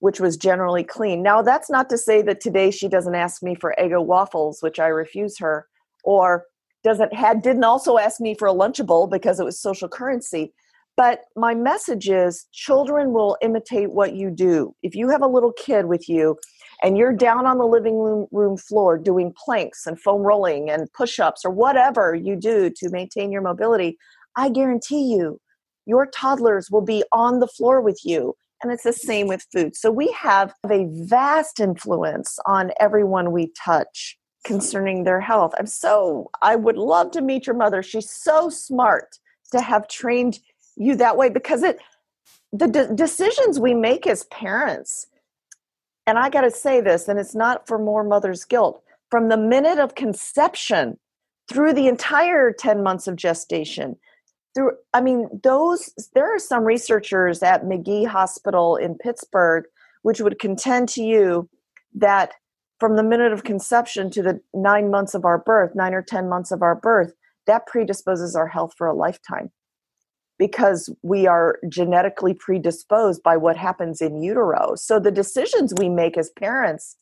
which 0.00 0.18
was 0.18 0.36
generally 0.36 0.82
clean. 0.82 1.22
Now, 1.22 1.42
that's 1.42 1.70
not 1.70 1.88
to 1.90 1.98
say 1.98 2.22
that 2.22 2.40
today 2.40 2.70
she 2.70 2.88
doesn't 2.88 3.14
ask 3.14 3.42
me 3.42 3.54
for 3.54 3.74
Eggo 3.78 4.04
waffles, 4.04 4.62
which 4.62 4.78
I 4.78 4.88
refuse 4.88 5.38
her, 5.38 5.66
or 6.04 6.46
doesn't 6.82 7.12
had 7.14 7.42
didn't 7.42 7.64
also 7.64 7.98
ask 7.98 8.20
me 8.20 8.34
for 8.34 8.48
a 8.48 8.54
lunchable 8.54 9.08
because 9.08 9.38
it 9.38 9.44
was 9.44 9.60
social 9.60 9.88
currency. 9.88 10.52
But 11.00 11.20
my 11.34 11.54
message 11.54 12.10
is 12.10 12.46
children 12.52 13.14
will 13.14 13.38
imitate 13.40 13.90
what 13.90 14.12
you 14.12 14.28
do. 14.28 14.74
If 14.82 14.94
you 14.94 15.08
have 15.08 15.22
a 15.22 15.26
little 15.26 15.54
kid 15.54 15.86
with 15.86 16.10
you 16.10 16.36
and 16.82 16.98
you're 16.98 17.14
down 17.14 17.46
on 17.46 17.56
the 17.56 17.64
living 17.64 18.26
room 18.30 18.58
floor 18.58 18.98
doing 18.98 19.32
planks 19.32 19.86
and 19.86 19.98
foam 19.98 20.20
rolling 20.20 20.68
and 20.68 20.92
push-ups 20.92 21.42
or 21.42 21.52
whatever 21.52 22.14
you 22.14 22.36
do 22.36 22.68
to 22.76 22.90
maintain 22.90 23.32
your 23.32 23.40
mobility, 23.40 23.96
I 24.36 24.50
guarantee 24.50 25.14
you 25.14 25.40
your 25.86 26.04
toddlers 26.04 26.70
will 26.70 26.82
be 26.82 27.02
on 27.12 27.40
the 27.40 27.48
floor 27.48 27.80
with 27.80 28.00
you 28.04 28.34
and 28.62 28.70
it's 28.70 28.84
the 28.84 28.92
same 28.92 29.26
with 29.26 29.46
food. 29.50 29.74
So 29.76 29.90
we 29.90 30.12
have 30.12 30.52
a 30.70 30.84
vast 30.90 31.60
influence 31.60 32.38
on 32.44 32.72
everyone 32.78 33.32
we 33.32 33.54
touch 33.64 34.18
concerning 34.44 35.04
their 35.04 35.22
health. 35.22 35.54
I'm 35.58 35.64
so, 35.64 36.28
I 36.42 36.56
would 36.56 36.76
love 36.76 37.10
to 37.12 37.22
meet 37.22 37.46
your 37.46 37.56
mother. 37.56 37.82
She's 37.82 38.10
so 38.10 38.50
smart 38.50 39.16
to 39.52 39.62
have 39.62 39.88
trained 39.88 40.40
you 40.80 40.96
that 40.96 41.16
way 41.16 41.28
because 41.28 41.62
it, 41.62 41.78
the 42.52 42.66
de- 42.66 42.94
decisions 42.94 43.60
we 43.60 43.74
make 43.74 44.06
as 44.06 44.24
parents, 44.24 45.06
and 46.06 46.18
I 46.18 46.30
got 46.30 46.40
to 46.40 46.50
say 46.50 46.80
this, 46.80 47.06
and 47.06 47.20
it's 47.20 47.34
not 47.34 47.68
for 47.68 47.78
more 47.78 48.02
mother's 48.02 48.44
guilt, 48.44 48.82
from 49.10 49.28
the 49.28 49.36
minute 49.36 49.78
of 49.78 49.94
conception 49.94 50.98
through 51.48 51.74
the 51.74 51.86
entire 51.86 52.52
10 52.52 52.82
months 52.82 53.06
of 53.06 53.16
gestation, 53.16 53.96
through 54.54 54.72
i 54.94 55.00
mean 55.00 55.28
those 55.42 55.90
there 56.14 56.34
are 56.34 56.38
some 56.38 56.64
researchers 56.64 57.42
at 57.42 57.66
Magee 57.66 58.04
hospital 58.04 58.76
in 58.76 58.96
pittsburgh 58.96 59.64
which 60.02 60.20
would 60.20 60.38
contend 60.38 60.88
to 60.88 61.02
you 61.02 61.48
that 61.94 62.32
from 62.78 62.96
the 62.96 63.02
minute 63.02 63.32
of 63.32 63.44
conception 63.44 64.10
to 64.10 64.22
the 64.22 64.40
nine 64.54 64.90
months 64.90 65.14
of 65.14 65.24
our 65.24 65.38
birth 65.38 65.72
nine 65.74 65.94
or 65.94 66.02
ten 66.02 66.28
months 66.28 66.50
of 66.50 66.62
our 66.62 66.74
birth 66.74 67.12
that 67.46 67.66
predisposes 67.66 68.34
our 68.34 68.48
health 68.48 68.72
for 68.76 68.86
a 68.86 68.94
lifetime 68.94 69.50
because 70.40 70.90
we 71.02 71.28
are 71.28 71.60
genetically 71.68 72.34
predisposed 72.34 73.22
by 73.22 73.36
what 73.36 73.56
happens 73.56 74.00
in 74.00 74.20
utero 74.20 74.74
so 74.74 74.98
the 74.98 75.12
decisions 75.12 75.72
we 75.76 75.88
make 75.88 76.18
as 76.18 76.30
parents 76.30 76.96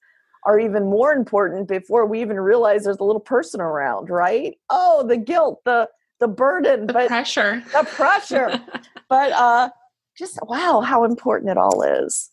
are 0.44 0.60
even 0.60 0.84
more 0.84 1.12
important 1.12 1.66
before 1.66 2.04
we 2.04 2.20
even 2.20 2.38
realize 2.38 2.84
there's 2.84 2.98
a 2.98 3.04
little 3.04 3.20
person 3.20 3.62
around 3.62 4.10
right 4.10 4.58
oh 4.68 5.02
the 5.08 5.16
guilt 5.16 5.60
the 5.64 5.88
the 6.20 6.28
burden, 6.28 6.86
the 6.86 6.92
but 6.92 7.08
pressure, 7.08 7.62
the 7.72 7.84
pressure. 7.84 8.60
but 9.08 9.32
uh, 9.32 9.70
just 10.16 10.38
wow, 10.42 10.80
how 10.80 11.04
important 11.04 11.50
it 11.50 11.56
all 11.56 11.82
is. 11.82 12.30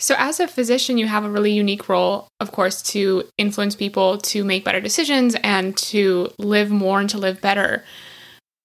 So, 0.00 0.14
as 0.18 0.40
a 0.40 0.48
physician, 0.48 0.98
you 0.98 1.06
have 1.06 1.24
a 1.24 1.30
really 1.30 1.52
unique 1.52 1.88
role, 1.88 2.28
of 2.40 2.52
course, 2.52 2.82
to 2.82 3.24
influence 3.38 3.76
people 3.76 4.18
to 4.18 4.44
make 4.44 4.64
better 4.64 4.80
decisions 4.80 5.36
and 5.42 5.76
to 5.78 6.30
live 6.38 6.70
more 6.70 7.00
and 7.00 7.08
to 7.10 7.18
live 7.18 7.40
better. 7.40 7.84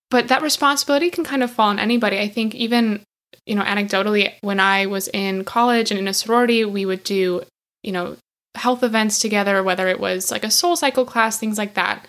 But 0.09 0.27
that 0.29 0.41
responsibility 0.41 1.09
can 1.09 1.23
kind 1.23 1.43
of 1.43 1.51
fall 1.51 1.69
on 1.69 1.79
anybody. 1.79 2.19
I 2.19 2.27
think, 2.27 2.55
even, 2.55 3.03
you 3.45 3.55
know, 3.55 3.63
anecdotally, 3.63 4.33
when 4.41 4.59
I 4.59 4.87
was 4.87 5.07
in 5.09 5.43
college 5.45 5.91
and 5.91 5.99
in 5.99 6.07
a 6.07 6.13
sorority, 6.13 6.65
we 6.65 6.85
would 6.85 7.03
do, 7.03 7.43
you 7.83 7.91
know, 7.91 8.17
health 8.55 8.83
events 8.83 9.19
together, 9.19 9.61
whether 9.63 9.87
it 9.87 9.99
was 9.99 10.31
like 10.31 10.43
a 10.43 10.47
SoulCycle 10.47 11.07
class, 11.07 11.37
things 11.37 11.57
like 11.57 11.75
that. 11.75 12.07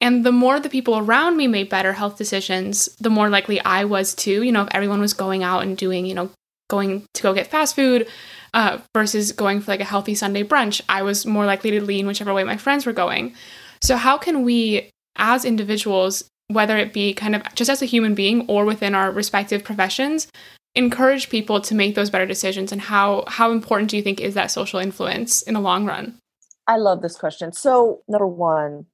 And 0.00 0.24
the 0.24 0.32
more 0.32 0.58
the 0.60 0.70
people 0.70 0.98
around 0.98 1.36
me 1.36 1.46
made 1.46 1.68
better 1.68 1.92
health 1.92 2.16
decisions, 2.16 2.86
the 2.96 3.10
more 3.10 3.28
likely 3.28 3.60
I 3.60 3.84
was 3.84 4.14
to. 4.16 4.42
You 4.42 4.52
know, 4.52 4.62
if 4.62 4.68
everyone 4.72 5.00
was 5.00 5.12
going 5.12 5.42
out 5.42 5.62
and 5.62 5.76
doing, 5.76 6.06
you 6.06 6.14
know, 6.14 6.30
going 6.70 7.04
to 7.14 7.22
go 7.22 7.34
get 7.34 7.48
fast 7.48 7.74
food 7.74 8.08
uh, 8.54 8.78
versus 8.94 9.32
going 9.32 9.60
for 9.60 9.72
like 9.72 9.80
a 9.80 9.84
healthy 9.84 10.14
Sunday 10.14 10.42
brunch, 10.42 10.80
I 10.88 11.02
was 11.02 11.26
more 11.26 11.44
likely 11.44 11.70
to 11.72 11.84
lean 11.84 12.06
whichever 12.06 12.32
way 12.32 12.44
my 12.44 12.56
friends 12.56 12.86
were 12.86 12.92
going. 12.92 13.34
So, 13.82 13.96
how 13.96 14.16
can 14.16 14.42
we, 14.42 14.90
as 15.16 15.44
individuals, 15.44 16.24
whether 16.52 16.76
it 16.76 16.92
be 16.92 17.14
kind 17.14 17.34
of 17.34 17.42
just 17.54 17.70
as 17.70 17.82
a 17.82 17.86
human 17.86 18.14
being 18.14 18.46
or 18.48 18.64
within 18.64 18.94
our 18.94 19.10
respective 19.10 19.64
professions, 19.64 20.28
encourage 20.74 21.30
people 21.30 21.60
to 21.60 21.74
make 21.74 21.94
those 21.94 22.10
better 22.10 22.26
decisions? 22.26 22.72
And 22.72 22.80
how 22.80 23.24
how 23.26 23.52
important 23.52 23.90
do 23.90 23.96
you 23.96 24.02
think 24.02 24.20
is 24.20 24.34
that 24.34 24.50
social 24.50 24.80
influence 24.80 25.42
in 25.42 25.54
the 25.54 25.60
long 25.60 25.86
run? 25.86 26.18
I 26.66 26.76
love 26.76 27.02
this 27.02 27.16
question. 27.16 27.52
So, 27.52 28.02
number 28.08 28.26
one, 28.26 28.86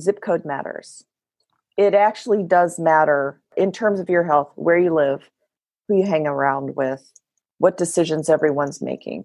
zip 0.00 0.20
code 0.22 0.44
matters. 0.44 1.04
It 1.76 1.94
actually 1.94 2.42
does 2.42 2.78
matter 2.78 3.40
in 3.56 3.72
terms 3.72 4.00
of 4.00 4.08
your 4.08 4.24
health, 4.24 4.52
where 4.56 4.78
you 4.78 4.94
live, 4.94 5.28
who 5.88 5.98
you 5.98 6.06
hang 6.06 6.26
around 6.26 6.76
with, 6.76 7.10
what 7.58 7.76
decisions 7.76 8.28
everyone's 8.28 8.80
making. 8.80 9.24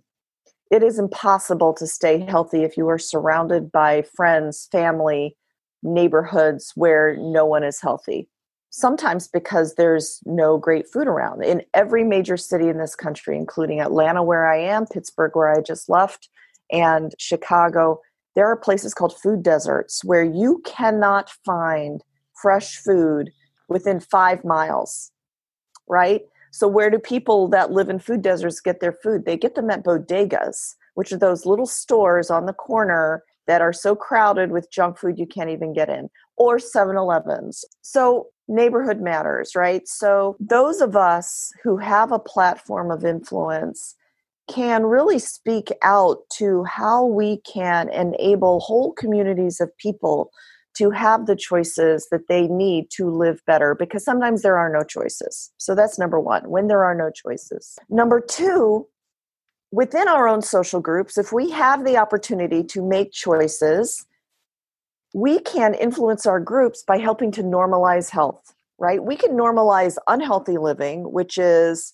It 0.72 0.84
is 0.84 1.00
impossible 1.00 1.74
to 1.76 1.88
stay 1.88 2.20
healthy 2.20 2.64
if 2.64 2.76
you 2.76 2.90
are 2.90 2.98
surrounded 2.98 3.72
by 3.72 4.04
friends, 4.16 4.68
family, 4.72 5.38
neighborhoods 5.86 6.72
where 6.76 7.16
no 7.18 7.46
one 7.46 7.64
is 7.64 7.80
healthy. 7.80 8.28
Sometimes 8.72 9.28
because 9.28 9.76
there's 9.76 10.20
no 10.26 10.58
great 10.58 10.86
food 10.92 11.08
around. 11.08 11.44
In 11.44 11.62
every 11.74 12.04
major 12.04 12.36
city 12.36 12.68
in 12.68 12.78
this 12.78 12.96
country, 12.96 13.38
including 13.38 13.80
Atlanta, 13.80 14.22
where 14.22 14.46
I 14.46 14.58
am, 14.58 14.86
Pittsburgh, 14.86 15.32
where 15.34 15.50
I 15.50 15.62
just 15.62 15.88
left, 15.88 16.28
and 16.72 17.14
Chicago, 17.18 18.02
there 18.36 18.48
are 18.48 18.58
places 18.58 18.94
called 18.94 19.18
food 19.18 19.44
deserts 19.44 20.04
where 20.04 20.24
you 20.24 20.62
cannot 20.66 21.30
find 21.46 22.04
fresh 22.34 22.78
food 22.78 23.32
within 23.70 24.00
five 24.00 24.44
miles, 24.44 25.12
right? 25.88 26.24
So, 26.52 26.68
where 26.68 26.90
do 26.90 27.00
people 27.00 27.48
that 27.50 27.72
live 27.72 27.90
in 27.90 28.00
food 28.00 28.22
deserts 28.22 28.60
get 28.60 28.82
their 28.82 28.94
food? 29.04 29.26
They 29.26 29.38
get 29.38 29.56
them 29.56 29.70
at 29.70 29.84
bodegas, 29.84 30.76
which 30.96 31.14
are 31.14 31.18
those 31.18 31.46
little 31.46 31.66
stores 31.66 32.30
on 32.30 32.46
the 32.46 32.54
corner 32.54 33.24
that 33.48 33.62
are 33.62 33.74
so 33.74 33.96
crowded 33.96 34.52
with 34.52 34.72
junk 34.72 34.98
food 34.98 35.18
you 35.18 35.26
can't 35.26 35.50
even 35.50 35.74
get 35.74 35.90
in, 35.90 36.10
or 36.38 36.60
7 36.60 36.96
Elevens. 36.96 37.64
So, 37.82 38.28
neighborhood 38.48 39.02
matters, 39.02 39.56
right? 39.56 39.88
So, 39.88 40.36
those 40.40 40.82
of 40.82 40.96
us 40.96 41.52
who 41.64 41.78
have 41.78 42.12
a 42.12 42.20
platform 42.20 42.92
of 42.92 43.06
influence 43.06 43.96
can 44.48 44.86
really 44.86 45.20
speak 45.20 45.72
out 45.82 46.18
to 46.38 46.64
how 46.66 47.06
we 47.06 47.38
can 47.52 47.90
enable 47.90 48.60
whole 48.60 48.94
communities 48.94 49.60
of 49.60 49.76
people 49.78 50.32
to 50.76 50.92
have 50.92 51.26
the 51.26 51.36
choices 51.36 52.08
that 52.12 52.28
they 52.28 52.48
need 52.48 52.90
to 52.92 53.10
live 53.10 53.40
better 53.48 53.74
because 53.74 54.04
sometimes 54.04 54.42
there 54.42 54.58
are 54.58 54.72
no 54.72 54.84
choices. 54.84 55.52
So 55.58 55.74
that's 55.74 55.98
number 55.98 56.20
one, 56.20 56.50
when 56.50 56.68
there 56.68 56.84
are 56.84 56.96
no 56.96 57.10
choices. 57.10 57.78
Number 57.90 58.20
two, 58.20 58.88
within 59.72 60.08
our 60.08 60.28
own 60.28 60.42
social 60.42 60.80
groups, 60.80 61.18
if 61.18 61.32
we 61.32 61.52
have 61.52 61.84
the 61.84 61.98
opportunity 61.98 62.64
to 62.64 62.88
make 62.88 63.12
choices, 63.12 64.06
we 65.14 65.40
can 65.40 65.74
influence 65.74 66.26
our 66.26 66.40
groups 66.40 66.84
by 66.84 66.98
helping 66.98 67.32
to 67.32 67.44
normalize 67.44 68.10
health, 68.10 68.54
right? 68.78 69.04
We 69.04 69.16
can 69.16 69.32
normalize 69.32 69.98
unhealthy 70.08 70.58
living, 70.58 71.12
which 71.12 71.38
is, 71.38 71.94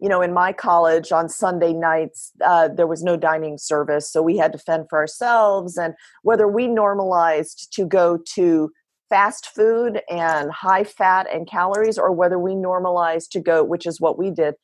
you 0.00 0.08
know, 0.08 0.20
in 0.20 0.34
my 0.34 0.52
college 0.52 1.12
on 1.12 1.28
Sunday 1.28 1.72
nights, 1.72 2.32
uh, 2.44 2.68
there 2.68 2.86
was 2.86 3.02
no 3.02 3.16
dining 3.16 3.56
service, 3.56 4.10
so 4.10 4.20
we 4.20 4.36
had 4.36 4.52
to 4.52 4.58
fend 4.58 4.86
for 4.90 4.98
ourselves. 4.98 5.78
And 5.78 5.94
whether 6.22 6.48
we 6.48 6.66
normalized 6.66 7.72
to 7.74 7.86
go 7.86 8.18
to 8.34 8.70
fast 9.08 9.46
food 9.54 10.00
and 10.10 10.50
high 10.50 10.84
fat 10.84 11.28
and 11.32 11.48
calories, 11.48 11.98
or 11.98 12.12
whether 12.12 12.38
we 12.38 12.56
normalized 12.56 13.30
to 13.32 13.40
go, 13.40 13.62
which 13.62 13.86
is 13.86 14.00
what 14.00 14.18
we 14.18 14.30
did, 14.30 14.54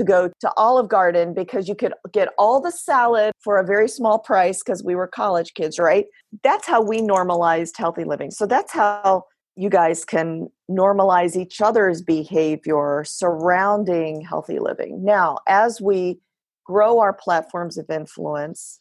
to 0.00 0.04
go 0.04 0.30
to 0.40 0.52
Olive 0.56 0.88
Garden 0.88 1.34
because 1.34 1.68
you 1.68 1.74
could 1.74 1.92
get 2.10 2.28
all 2.38 2.58
the 2.58 2.72
salad 2.72 3.32
for 3.38 3.58
a 3.58 3.66
very 3.66 3.86
small 3.86 4.18
price 4.18 4.62
because 4.62 4.82
we 4.82 4.94
were 4.94 5.06
college 5.06 5.52
kids, 5.52 5.78
right? 5.78 6.06
That's 6.42 6.66
how 6.66 6.80
we 6.80 7.02
normalized 7.02 7.76
healthy 7.76 8.04
living. 8.04 8.30
So 8.30 8.46
that's 8.46 8.72
how 8.72 9.24
you 9.56 9.68
guys 9.68 10.06
can 10.06 10.48
normalize 10.70 11.36
each 11.36 11.60
other's 11.60 12.00
behavior 12.00 13.04
surrounding 13.04 14.22
healthy 14.22 14.58
living. 14.58 15.04
Now, 15.04 15.38
as 15.46 15.82
we 15.82 16.18
grow 16.64 16.98
our 16.98 17.12
platforms 17.12 17.76
of 17.76 17.90
influence, 17.90 18.80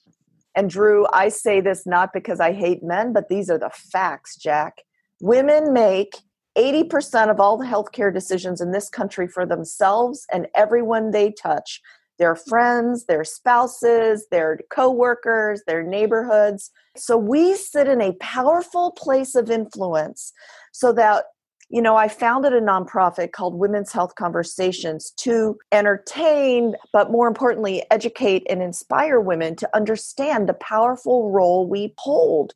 and 0.55 0.69
Drew, 0.69 1.05
I 1.11 1.27
say 1.27 1.59
this 1.59 1.85
not 1.85 2.13
because 2.13 2.39
I 2.39 2.53
hate 2.53 2.81
men, 2.81 3.11
but 3.11 3.27
these 3.27 3.49
are 3.49 3.59
the 3.59 3.71
facts, 3.73 4.37
Jack. 4.37 4.83
Women 5.19 5.73
make 5.73 6.13
80% 6.59 7.31
of 7.31 7.39
all 7.39 7.57
the 7.57 7.65
healthcare 7.65 8.13
decisions 8.13 8.59
in 8.59 8.71
this 8.71 8.89
country 8.89 9.27
for 9.27 9.45
themselves 9.45 10.25
and 10.31 10.47
everyone 10.55 11.11
they 11.11 11.31
touch 11.31 11.81
their 12.17 12.35
friends, 12.35 13.05
their 13.05 13.23
spouses, 13.23 14.27
their 14.29 14.59
coworkers, 14.69 15.61
their 15.65 15.83
neighborhoods. 15.83 16.69
So 16.97 17.17
we 17.17 17.55
sit 17.55 17.87
in 17.87 18.01
a 18.01 18.11
powerful 18.19 18.91
place 18.91 19.35
of 19.35 19.49
influence 19.49 20.33
so 20.73 20.91
that 20.93 21.25
you 21.71 21.83
know, 21.83 21.95
I 21.95 22.07
founded 22.07 22.51
a 22.53 22.61
nonprofit 22.61 23.31
called 23.31 23.53
Women's 23.53 23.91
Health 23.91 24.15
Conversations 24.15 25.11
to 25.17 25.55
entertain, 25.71 26.75
but 26.91 27.11
more 27.11 27.27
importantly, 27.27 27.83
educate 27.91 28.43
and 28.49 28.63
inspire 28.63 29.19
women 29.19 29.55
to 29.57 29.69
understand 29.75 30.49
the 30.49 30.55
powerful 30.55 31.29
role 31.29 31.69
we 31.69 31.93
hold 31.99 32.55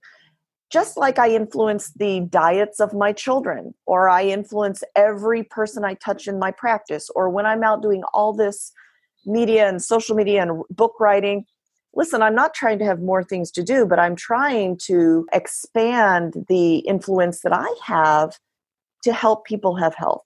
just 0.73 0.97
like 0.97 1.19
I 1.19 1.29
influence 1.29 1.91
the 1.91 2.21
diets 2.31 2.79
of 2.79 2.95
my 2.95 3.13
children, 3.13 3.75
or 3.85 4.09
I 4.09 4.23
influence 4.23 4.83
every 4.95 5.43
person 5.43 5.85
I 5.85 5.93
touch 5.93 6.27
in 6.27 6.39
my 6.39 6.49
practice, 6.49 7.11
or 7.15 7.29
when 7.29 7.45
I'm 7.45 7.63
out 7.63 7.83
doing 7.83 8.01
all 8.11 8.33
this 8.33 8.71
media 9.23 9.69
and 9.69 9.81
social 9.81 10.15
media 10.15 10.41
and 10.41 10.63
book 10.71 10.95
writing. 10.99 11.45
Listen, 11.93 12.23
I'm 12.23 12.33
not 12.33 12.55
trying 12.55 12.79
to 12.79 12.85
have 12.85 13.01
more 13.01 13.23
things 13.23 13.51
to 13.51 13.63
do, 13.63 13.85
but 13.85 13.99
I'm 13.99 14.15
trying 14.15 14.77
to 14.85 15.27
expand 15.31 16.45
the 16.49 16.77
influence 16.79 17.41
that 17.41 17.53
I 17.53 17.71
have 17.83 18.39
to 19.03 19.13
help 19.13 19.45
people 19.45 19.75
have 19.75 19.93
health. 19.93 20.25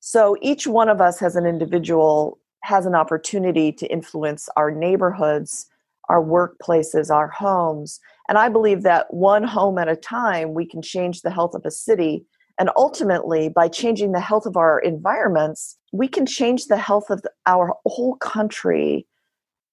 So 0.00 0.36
each 0.42 0.66
one 0.66 0.88
of 0.88 1.00
us 1.00 1.22
as 1.22 1.36
an 1.36 1.46
individual 1.46 2.38
has 2.64 2.86
an 2.86 2.96
opportunity 2.96 3.70
to 3.70 3.86
influence 3.86 4.48
our 4.56 4.72
neighborhoods, 4.72 5.66
our 6.08 6.22
workplaces, 6.22 7.10
our 7.10 7.28
homes, 7.28 8.00
and 8.28 8.38
I 8.38 8.48
believe 8.48 8.82
that 8.82 9.12
one 9.12 9.44
home 9.44 9.78
at 9.78 9.88
a 9.88 9.96
time, 9.96 10.54
we 10.54 10.66
can 10.66 10.82
change 10.82 11.22
the 11.22 11.30
health 11.30 11.54
of 11.54 11.64
a 11.64 11.70
city. 11.70 12.24
And 12.58 12.70
ultimately, 12.76 13.48
by 13.48 13.68
changing 13.68 14.12
the 14.12 14.20
health 14.20 14.46
of 14.46 14.56
our 14.56 14.78
environments, 14.78 15.76
we 15.92 16.08
can 16.08 16.24
change 16.24 16.66
the 16.66 16.76
health 16.76 17.10
of 17.10 17.22
our 17.46 17.74
whole 17.86 18.16
country, 18.16 19.06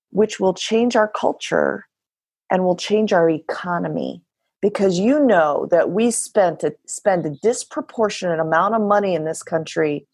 which 0.09 0.39
will 0.39 0.53
change 0.53 0.95
our 0.95 1.07
culture 1.07 1.87
and 2.51 2.63
will 2.63 2.75
change 2.75 3.13
our 3.13 3.29
economy. 3.29 4.21
Because 4.61 4.99
you 4.99 5.19
know 5.19 5.67
that 5.71 5.91
we 5.91 6.11
spent 6.11 6.63
a, 6.63 6.73
spend 6.85 7.25
a 7.25 7.35
disproportionate 7.41 8.39
amount 8.39 8.75
of 8.75 8.81
money 8.81 9.15
in 9.15 9.25
this 9.25 9.41
country 9.41 10.05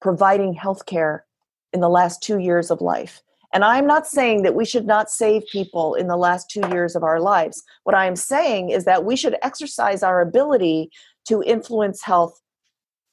providing 0.00 0.52
health 0.52 0.86
care 0.86 1.24
in 1.72 1.80
the 1.80 1.88
last 1.88 2.22
two 2.22 2.38
years 2.38 2.70
of 2.70 2.80
life. 2.80 3.22
And 3.52 3.64
I'm 3.64 3.86
not 3.86 4.06
saying 4.06 4.42
that 4.42 4.54
we 4.54 4.64
should 4.64 4.86
not 4.86 5.10
save 5.10 5.42
people 5.50 5.94
in 5.94 6.06
the 6.06 6.16
last 6.16 6.50
two 6.50 6.62
years 6.70 6.94
of 6.94 7.02
our 7.02 7.20
lives. 7.20 7.62
What 7.82 7.96
I 7.96 8.06
am 8.06 8.16
saying 8.16 8.70
is 8.70 8.84
that 8.84 9.04
we 9.04 9.16
should 9.16 9.36
exercise 9.42 10.02
our 10.02 10.20
ability 10.20 10.90
to 11.28 11.42
influence 11.42 12.02
health 12.02 12.40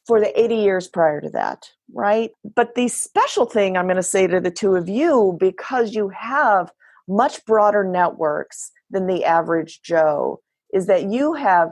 for 0.06 0.20
the 0.20 0.40
80 0.40 0.56
years 0.56 0.88
prior 0.88 1.20
to 1.22 1.30
that, 1.32 1.70
right? 1.94 2.32
But 2.56 2.76
the 2.76 2.88
special 2.88 3.46
thing 3.46 3.76
I'm 3.76 3.88
going 3.88 3.98
to 3.98 4.04
say 4.04 4.28
to 4.28 4.40
the 4.40 4.52
two 4.52 4.76
of 4.76 4.88
you, 4.88 5.36
because 5.40 5.94
you 5.94 6.10
have 6.10 6.72
much 7.08 7.44
broader 7.46 7.84
networks 7.84 8.72
than 8.90 9.08
the 9.08 9.26
average 9.26 9.82
Joe, 9.82 10.40
is 10.74 10.86
that 10.86 11.10
you 11.12 11.34
have 11.34 11.72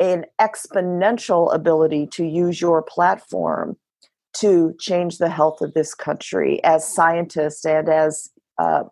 an 0.00 0.24
exponential 0.40 1.54
ability 1.54 2.08
to 2.12 2.24
use 2.24 2.60
your 2.60 2.82
platform 2.82 3.76
to 4.34 4.74
change 4.78 5.18
the 5.18 5.28
health 5.28 5.60
of 5.60 5.74
this 5.74 5.94
country 5.94 6.62
as 6.64 6.86
scientists 6.86 7.64
and 7.64 7.88
as 7.88 8.28
uh, 8.58 8.84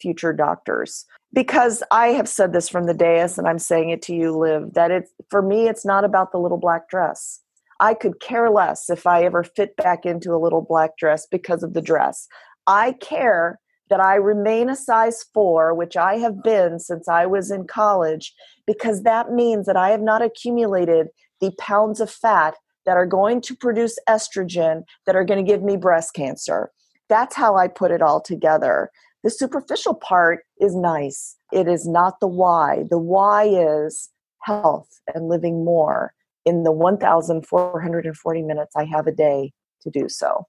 future 0.00 0.32
doctors. 0.32 1.04
Because 1.32 1.82
I 1.90 2.08
have 2.08 2.28
said 2.28 2.52
this 2.52 2.68
from 2.68 2.84
the 2.84 2.94
dais, 2.94 3.36
and 3.36 3.46
I'm 3.46 3.58
saying 3.58 3.90
it 3.90 4.00
to 4.02 4.14
you, 4.14 4.36
Liv, 4.36 4.72
that 4.74 4.90
it's 4.90 5.12
for 5.30 5.42
me, 5.42 5.68
it's 5.68 5.84
not 5.84 6.04
about 6.04 6.32
the 6.32 6.38
little 6.38 6.58
black 6.58 6.88
dress. 6.88 7.40
I 7.80 7.94
could 7.94 8.20
care 8.20 8.50
less 8.50 8.90
if 8.90 9.06
I 9.06 9.24
ever 9.24 9.44
fit 9.44 9.76
back 9.76 10.04
into 10.04 10.32
a 10.32 10.42
little 10.42 10.62
black 10.62 10.96
dress 10.96 11.26
because 11.30 11.62
of 11.62 11.74
the 11.74 11.82
dress. 11.82 12.26
I 12.66 12.92
care 12.92 13.60
that 13.90 14.00
I 14.00 14.16
remain 14.16 14.68
a 14.68 14.76
size 14.76 15.24
four, 15.32 15.74
which 15.74 15.96
I 15.96 16.16
have 16.16 16.42
been 16.42 16.78
since 16.78 17.08
I 17.08 17.26
was 17.26 17.50
in 17.50 17.66
college, 17.66 18.34
because 18.66 19.02
that 19.02 19.32
means 19.32 19.66
that 19.66 19.76
I 19.76 19.90
have 19.90 20.02
not 20.02 20.22
accumulated 20.22 21.08
the 21.40 21.52
pounds 21.58 22.00
of 22.00 22.10
fat 22.10 22.54
that 22.88 22.96
are 22.96 23.04
going 23.04 23.38
to 23.42 23.54
produce 23.54 23.98
estrogen 24.08 24.82
that 25.04 25.14
are 25.14 25.22
going 25.22 25.44
to 25.44 25.46
give 25.46 25.62
me 25.62 25.76
breast 25.76 26.14
cancer. 26.14 26.70
That's 27.10 27.36
how 27.36 27.54
I 27.54 27.68
put 27.68 27.90
it 27.90 28.00
all 28.00 28.18
together. 28.18 28.90
The 29.22 29.28
superficial 29.28 29.92
part 29.92 30.44
is 30.58 30.74
nice. 30.74 31.36
It 31.52 31.68
is 31.68 31.86
not 31.86 32.18
the 32.18 32.28
why. 32.28 32.84
The 32.88 32.96
why 32.96 33.44
is 33.44 34.08
health 34.40 34.88
and 35.14 35.28
living 35.28 35.66
more 35.66 36.14
in 36.46 36.62
the 36.62 36.72
1,440 36.72 38.42
minutes 38.42 38.74
I 38.74 38.84
have 38.84 39.06
a 39.06 39.12
day 39.12 39.52
to 39.82 39.90
do 39.90 40.08
so. 40.08 40.46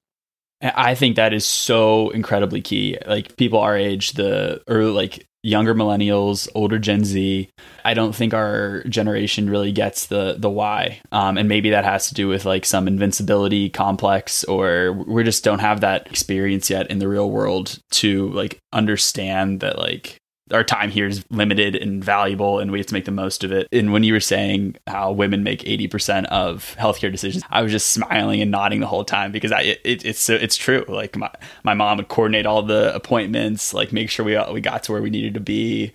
I 0.62 0.96
think 0.96 1.16
that 1.16 1.34
is 1.34 1.46
so 1.46 2.10
incredibly 2.10 2.62
key. 2.62 2.98
Like 3.06 3.38
people 3.38 3.60
our 3.60 3.78
age, 3.78 4.14
the 4.14 4.62
or 4.68 4.84
like 4.84 5.26
younger 5.42 5.74
millennials, 5.74 6.50
older 6.54 6.80
Gen 6.80 7.06
Z. 7.06 7.50
I 7.86 7.94
don't 7.94 8.14
think 8.14 8.34
our 8.34 8.84
generation 8.84 9.50
really 9.50 9.72
gets 9.72 10.08
the 10.08 10.36
the 10.38 10.50
why, 10.50 11.00
um, 11.12 11.38
and 11.38 11.48
maybe 11.48 11.70
that 11.70 11.86
has 11.86 12.10
to 12.10 12.14
do 12.14 12.28
with 12.28 12.46
like 12.46 12.66
some 12.66 12.88
invincibility 12.88 13.70
complex, 13.70 14.44
or 14.44 14.92
we 14.92 15.24
just 15.24 15.44
don't 15.44 15.60
have 15.60 15.82
that 15.82 16.08
experience 16.08 16.70
yet 16.70 16.92
in 16.92 17.00
the 17.00 17.08
real 17.08 17.30
world 17.30 17.80
to 17.92 18.30
like 18.30 18.60
understand 18.74 19.62
that 19.62 19.80
like 19.80 20.18
our 20.52 20.64
time 20.64 20.90
here 20.90 21.08
is 21.08 21.26
limited 21.30 21.76
and 21.76 22.04
valuable 22.04 22.60
and 22.60 22.72
we 22.72 22.80
have 22.80 22.88
to 22.88 22.94
make 22.94 23.06
the 23.06 23.12
most 23.12 23.44
of 23.44 23.52
it. 23.52 23.68
And 23.72 23.92
when 23.94 24.04
you 24.04 24.14
were 24.14 24.20
saying 24.20 24.78
how 24.88 25.12
women 25.12 25.44
make 25.44 25.62
80% 25.62 26.26
of 26.26 26.76
healthcare 26.80 27.12
decisions, 27.12 27.44
I 27.50 27.62
was 27.62 27.72
just 27.72 27.92
smiling 27.92 28.42
and 28.42 28.52
nodding 28.52 28.80
the 28.80 28.88
whole 28.88 29.06
time 29.06 29.32
because 29.32 29.52
I, 29.52 29.62
it, 29.84 30.06
it's 30.06 30.20
so 30.20 30.36
it's 30.36 30.56
true. 30.56 30.86
Like 30.88 31.16
my, 31.16 31.32
my 31.64 31.74
mom 31.74 31.98
would 31.98 32.08
coordinate 32.08 32.46
all 32.46 32.62
the 32.62 32.94
appointments, 32.96 33.74
like 33.74 33.94
make 33.94 34.10
sure 34.10 34.26
we, 34.26 34.38
we 34.52 34.62
got 34.62 34.84
to 34.84 34.92
where 34.92 35.02
we 35.02 35.10
needed 35.10 35.34
to 35.36 35.40
be 35.40 35.94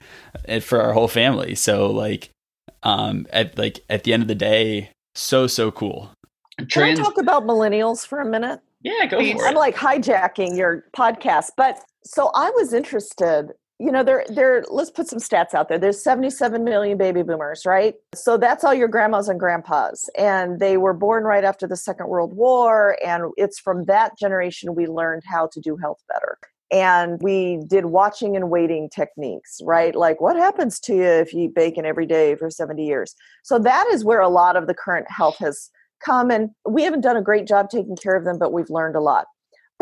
for 0.60 0.80
our 0.80 0.92
whole 0.92 1.08
family. 1.08 1.54
So 1.54 1.90
like, 1.90 2.30
um, 2.82 3.26
at 3.30 3.56
like 3.58 3.84
at 3.88 4.04
the 4.04 4.12
end 4.12 4.22
of 4.22 4.28
the 4.28 4.34
day, 4.34 4.90
so, 5.14 5.46
so 5.46 5.70
cool. 5.70 6.10
Can 6.70 6.82
I 6.84 6.94
talk 6.94 7.18
about 7.18 7.44
millennials 7.44 8.06
for 8.06 8.20
a 8.20 8.26
minute? 8.26 8.60
Yeah, 8.82 9.06
go 9.06 9.18
for 9.18 9.24
it. 9.24 9.40
I'm 9.42 9.54
like 9.54 9.74
hijacking 9.74 10.56
your 10.56 10.84
podcast, 10.96 11.50
but 11.56 11.80
so 12.04 12.30
I 12.34 12.50
was 12.50 12.72
interested 12.72 13.52
you 13.78 13.90
know 13.90 14.04
there 14.04 14.24
there 14.28 14.64
let's 14.68 14.90
put 14.90 15.08
some 15.08 15.18
stats 15.18 15.52
out 15.52 15.68
there. 15.68 15.78
There's 15.78 16.02
77 16.02 16.62
million 16.62 16.96
baby 16.96 17.22
boomers 17.22 17.66
right? 17.66 17.94
So 18.14 18.36
that's 18.36 18.62
all 18.62 18.74
your 18.74 18.88
grandmas 18.88 19.28
and 19.28 19.40
grandpas. 19.40 20.08
And 20.16 20.60
they 20.60 20.76
were 20.76 20.94
born 20.94 21.24
right 21.24 21.44
after 21.44 21.66
the 21.66 21.76
second 21.76 22.08
world 22.08 22.34
war. 22.34 22.96
And 23.04 23.32
it's 23.36 23.58
from 23.58 23.84
that 23.84 24.16
generation 24.18 24.74
we 24.74 24.86
learned 24.86 25.22
how 25.26 25.48
to 25.52 25.60
do 25.60 25.76
health 25.76 26.02
better. 26.08 26.38
And 26.70 27.20
we 27.20 27.60
did 27.68 27.86
watching 27.86 28.36
and 28.36 28.48
waiting 28.48 28.88
techniques 28.94 29.60
right? 29.64 29.94
Like 29.94 30.20
what 30.20 30.36
happens 30.36 30.78
to 30.80 30.94
you 30.94 31.04
if 31.04 31.32
you 31.32 31.44
eat 31.44 31.54
bacon 31.54 31.84
every 31.84 32.06
day 32.06 32.36
for 32.36 32.50
70 32.50 32.84
years? 32.84 33.14
So 33.42 33.58
that 33.58 33.86
is 33.88 34.04
where 34.04 34.20
a 34.20 34.28
lot 34.28 34.56
of 34.56 34.68
the 34.68 34.74
current 34.74 35.10
health 35.10 35.38
has 35.38 35.70
come. 36.04 36.30
And 36.30 36.50
we 36.68 36.84
haven't 36.84 37.00
done 37.00 37.16
a 37.16 37.22
great 37.22 37.46
job 37.46 37.70
taking 37.70 37.96
care 37.96 38.14
of 38.14 38.24
them 38.24 38.38
but 38.38 38.52
we've 38.52 38.70
learned 38.70 38.94
a 38.94 39.00
lot 39.00 39.26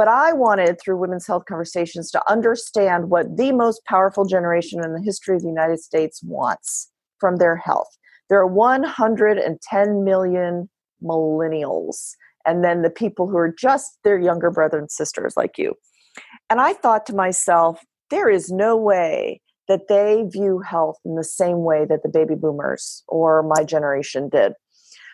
but 0.02 0.08
I 0.08 0.32
wanted, 0.32 0.80
through 0.80 0.96
Women's 0.96 1.28
Health 1.28 1.44
Conversations, 1.48 2.10
to 2.10 2.20
understand 2.28 3.08
what 3.08 3.36
the 3.36 3.52
most 3.52 3.84
powerful 3.84 4.24
generation 4.24 4.82
in 4.82 4.94
the 4.94 5.00
history 5.00 5.36
of 5.36 5.42
the 5.42 5.48
United 5.48 5.78
States 5.78 6.20
wants 6.24 6.90
from 7.20 7.36
their 7.36 7.54
health. 7.54 7.86
There 8.28 8.40
are 8.40 8.46
110 8.48 10.02
million 10.02 10.68
millennials, 11.00 12.16
and 12.44 12.64
then 12.64 12.82
the 12.82 12.90
people 12.90 13.28
who 13.28 13.36
are 13.36 13.54
just 13.56 13.96
their 14.02 14.18
younger 14.18 14.50
brothers 14.50 14.80
and 14.80 14.90
sisters 14.90 15.34
like 15.36 15.56
you. 15.56 15.74
And 16.50 16.60
I 16.60 16.72
thought 16.72 17.06
to 17.06 17.14
myself, 17.14 17.80
there 18.10 18.28
is 18.28 18.50
no 18.50 18.76
way 18.76 19.40
that 19.68 19.86
they 19.88 20.24
view 20.32 20.58
health 20.58 20.96
in 21.04 21.14
the 21.14 21.22
same 21.22 21.62
way 21.62 21.84
that 21.88 22.02
the 22.02 22.08
baby 22.08 22.34
boomers 22.34 23.04
or 23.06 23.44
my 23.44 23.62
generation 23.62 24.28
did. 24.28 24.54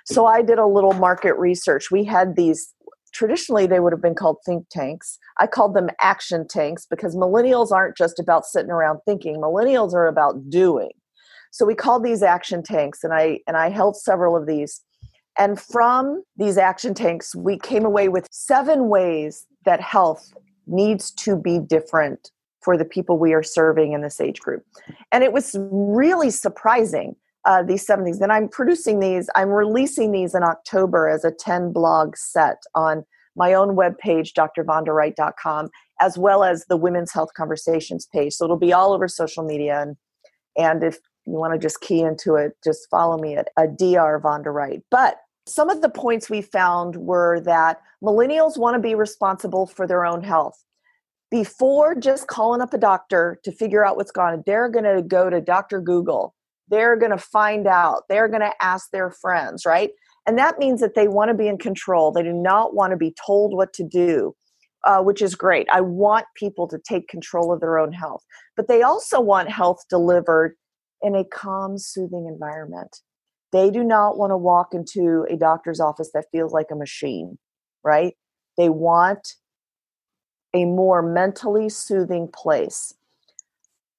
So 0.06 0.24
I 0.24 0.40
did 0.40 0.58
a 0.58 0.66
little 0.66 0.94
market 0.94 1.34
research. 1.34 1.90
We 1.90 2.04
had 2.04 2.36
these 2.36 2.72
traditionally 3.12 3.66
they 3.66 3.80
would 3.80 3.92
have 3.92 4.02
been 4.02 4.14
called 4.14 4.38
think 4.44 4.66
tanks. 4.70 5.18
I 5.38 5.46
called 5.46 5.74
them 5.74 5.88
action 6.00 6.46
tanks 6.48 6.86
because 6.88 7.16
millennials 7.16 7.72
aren't 7.72 7.96
just 7.96 8.18
about 8.18 8.44
sitting 8.44 8.70
around 8.70 9.00
thinking. 9.04 9.36
Millennials 9.36 9.94
are 9.94 10.06
about 10.06 10.50
doing. 10.50 10.90
So 11.50 11.64
we 11.64 11.74
called 11.74 12.04
these 12.04 12.22
action 12.22 12.62
tanks 12.62 13.02
and 13.04 13.12
I 13.12 13.40
and 13.46 13.56
I 13.56 13.70
held 13.70 13.96
several 13.96 14.36
of 14.36 14.46
these. 14.46 14.82
And 15.38 15.58
from 15.60 16.24
these 16.36 16.58
action 16.58 16.94
tanks, 16.94 17.34
we 17.34 17.58
came 17.58 17.84
away 17.84 18.08
with 18.08 18.26
seven 18.30 18.88
ways 18.88 19.46
that 19.64 19.80
health 19.80 20.32
needs 20.66 21.10
to 21.12 21.36
be 21.36 21.58
different 21.58 22.30
for 22.60 22.76
the 22.76 22.84
people 22.84 23.18
we 23.18 23.32
are 23.34 23.42
serving 23.42 23.92
in 23.92 24.02
this 24.02 24.20
age 24.20 24.40
group. 24.40 24.64
And 25.12 25.22
it 25.22 25.32
was 25.32 25.56
really 25.58 26.30
surprising, 26.30 27.14
uh, 27.48 27.62
these 27.62 27.84
seven 27.84 28.04
things. 28.04 28.20
And 28.20 28.30
I'm 28.30 28.46
producing 28.46 29.00
these, 29.00 29.30
I'm 29.34 29.48
releasing 29.48 30.12
these 30.12 30.34
in 30.34 30.42
October 30.42 31.08
as 31.08 31.24
a 31.24 31.32
10 31.32 31.72
blog 31.72 32.14
set 32.14 32.58
on 32.74 33.04
my 33.36 33.54
own 33.54 33.74
webpage, 33.74 34.34
drvondawright.com, 34.34 35.70
as 36.00 36.18
well 36.18 36.44
as 36.44 36.66
the 36.68 36.76
Women's 36.76 37.10
Health 37.10 37.30
Conversations 37.34 38.06
page. 38.12 38.34
So 38.34 38.44
it'll 38.44 38.58
be 38.58 38.74
all 38.74 38.92
over 38.92 39.08
social 39.08 39.44
media. 39.44 39.80
And, 39.80 39.96
and 40.58 40.84
if 40.84 40.98
you 41.24 41.32
want 41.32 41.54
to 41.54 41.58
just 41.58 41.80
key 41.80 42.02
into 42.02 42.34
it, 42.34 42.52
just 42.62 42.86
follow 42.90 43.16
me 43.16 43.36
at 43.36 43.48
a 43.56 43.66
Dr. 43.66 44.52
Wright. 44.52 44.82
But 44.90 45.16
some 45.46 45.70
of 45.70 45.80
the 45.80 45.88
points 45.88 46.28
we 46.28 46.42
found 46.42 46.96
were 46.96 47.40
that 47.40 47.80
millennials 48.04 48.58
want 48.58 48.74
to 48.74 48.80
be 48.80 48.94
responsible 48.94 49.66
for 49.66 49.86
their 49.86 50.04
own 50.04 50.22
health 50.22 50.62
before 51.30 51.94
just 51.94 52.26
calling 52.26 52.60
up 52.60 52.74
a 52.74 52.78
doctor 52.78 53.38
to 53.44 53.52
figure 53.52 53.84
out 53.84 53.96
what's 53.96 54.10
on, 54.10 54.42
they're 54.46 54.68
going 54.68 54.84
to 54.84 55.02
go 55.02 55.30
to 55.30 55.40
Dr. 55.40 55.80
Google. 55.80 56.34
They're 56.70 56.96
going 56.96 57.12
to 57.12 57.18
find 57.18 57.66
out. 57.66 58.02
They're 58.08 58.28
going 58.28 58.42
to 58.42 58.52
ask 58.60 58.90
their 58.90 59.10
friends, 59.10 59.64
right? 59.66 59.90
And 60.26 60.36
that 60.38 60.58
means 60.58 60.80
that 60.80 60.94
they 60.94 61.08
want 61.08 61.30
to 61.30 61.34
be 61.34 61.48
in 61.48 61.58
control. 61.58 62.12
They 62.12 62.22
do 62.22 62.32
not 62.32 62.74
want 62.74 62.90
to 62.90 62.96
be 62.96 63.14
told 63.26 63.54
what 63.54 63.72
to 63.74 63.84
do, 63.84 64.34
uh, 64.84 65.00
which 65.02 65.22
is 65.22 65.34
great. 65.34 65.66
I 65.72 65.80
want 65.80 66.26
people 66.36 66.68
to 66.68 66.78
take 66.78 67.08
control 67.08 67.52
of 67.52 67.60
their 67.60 67.78
own 67.78 67.92
health. 67.92 68.22
But 68.56 68.68
they 68.68 68.82
also 68.82 69.20
want 69.20 69.50
health 69.50 69.78
delivered 69.88 70.54
in 71.00 71.14
a 71.14 71.24
calm, 71.24 71.78
soothing 71.78 72.26
environment. 72.30 72.98
They 73.52 73.70
do 73.70 73.82
not 73.82 74.18
want 74.18 74.30
to 74.32 74.36
walk 74.36 74.74
into 74.74 75.26
a 75.30 75.36
doctor's 75.36 75.80
office 75.80 76.10
that 76.12 76.26
feels 76.30 76.52
like 76.52 76.66
a 76.70 76.76
machine, 76.76 77.38
right? 77.82 78.14
They 78.58 78.68
want 78.68 79.34
a 80.54 80.64
more 80.64 81.02
mentally 81.02 81.68
soothing 81.68 82.28
place. 82.32 82.92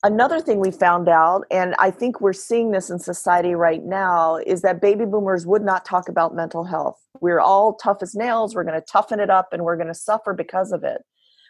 Another 0.01 0.39
thing 0.39 0.59
we 0.59 0.71
found 0.71 1.09
out, 1.09 1.43
and 1.51 1.75
I 1.77 1.91
think 1.91 2.21
we're 2.21 2.31
seeing 2.31 2.71
this 2.71 2.89
in 2.89 2.99
society 2.99 3.53
right 3.53 3.83
now, 3.83 4.37
is 4.37 4.61
that 4.61 4.79
baby 4.79 5.03
boomers 5.03 5.45
would 5.45 5.61
not 5.61 5.83
talk 5.83 6.07
about 6.07 6.33
mental 6.33 6.63
health. 6.63 6.97
We're 7.19 7.41
all 7.41 7.73
tough 7.73 7.97
as 8.01 8.15
nails, 8.15 8.55
we're 8.55 8.63
going 8.63 8.79
to 8.79 8.85
toughen 8.85 9.19
it 9.19 9.29
up, 9.29 9.51
and 9.51 9.63
we're 9.63 9.75
going 9.75 9.89
to 9.89 9.93
suffer 9.93 10.33
because 10.33 10.71
of 10.71 10.85
it. 10.85 11.01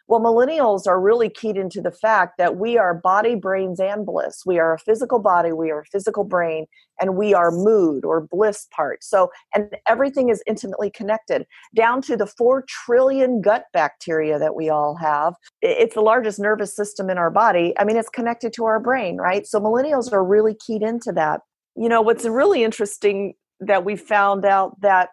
Well, 0.10 0.22
millennials 0.22 0.88
are 0.88 1.00
really 1.00 1.30
keyed 1.30 1.56
into 1.56 1.82
the 1.82 1.92
fact 1.92 2.40
that 2.40 2.58
we 2.58 2.80
are 2.80 2.96
body, 2.96 3.36
brains, 3.36 3.80
and 3.80 4.08
bliss. 4.08 4.42
We 4.44 4.58
are 4.58 4.74
a 4.74 4.80
physical 4.80 5.20
body, 5.20 5.52
we 5.52 5.70
are 5.70 5.82
a 5.82 5.86
physical 5.86 6.24
brain, 6.24 6.66
and 7.00 7.16
we 7.16 7.36
are 7.36 7.52
mood 7.52 8.04
or 8.04 8.22
bliss 8.22 8.66
part. 8.76 9.04
So, 9.04 9.30
and 9.54 9.70
everything 9.88 10.30
is 10.30 10.42
intimately 10.48 10.90
connected 10.90 11.46
down 11.76 12.02
to 12.02 12.18
the 12.18 12.26
4 12.26 12.66
trillion 12.68 13.40
gut 13.40 13.66
bacteria 13.72 14.40
that 14.40 14.56
we 14.56 14.68
all 14.68 14.96
have. 14.96 15.36
It's 15.62 15.94
the 15.94 16.02
largest 16.02 16.40
nervous 16.40 16.76
system 16.76 17.12
in 17.12 17.20
our 17.20 17.30
body. 17.30 17.76
I 17.78 17.84
mean, 17.84 17.96
it's 17.96 18.10
connected 18.10 18.52
to 18.54 18.66
our 18.66 18.80
brain, 18.80 19.18
right? 19.18 19.46
So, 19.46 19.60
millennials 19.60 20.12
are 20.12 20.26
really 20.26 20.56
keyed 20.56 20.82
into 20.82 21.12
that. 21.12 21.42
You 21.76 21.88
know, 21.88 22.02
what's 22.02 22.26
really 22.26 22.64
interesting 22.64 23.36
that 23.60 23.86
we 23.86 23.96
found 23.96 24.44
out 24.44 24.82
that 24.82 25.10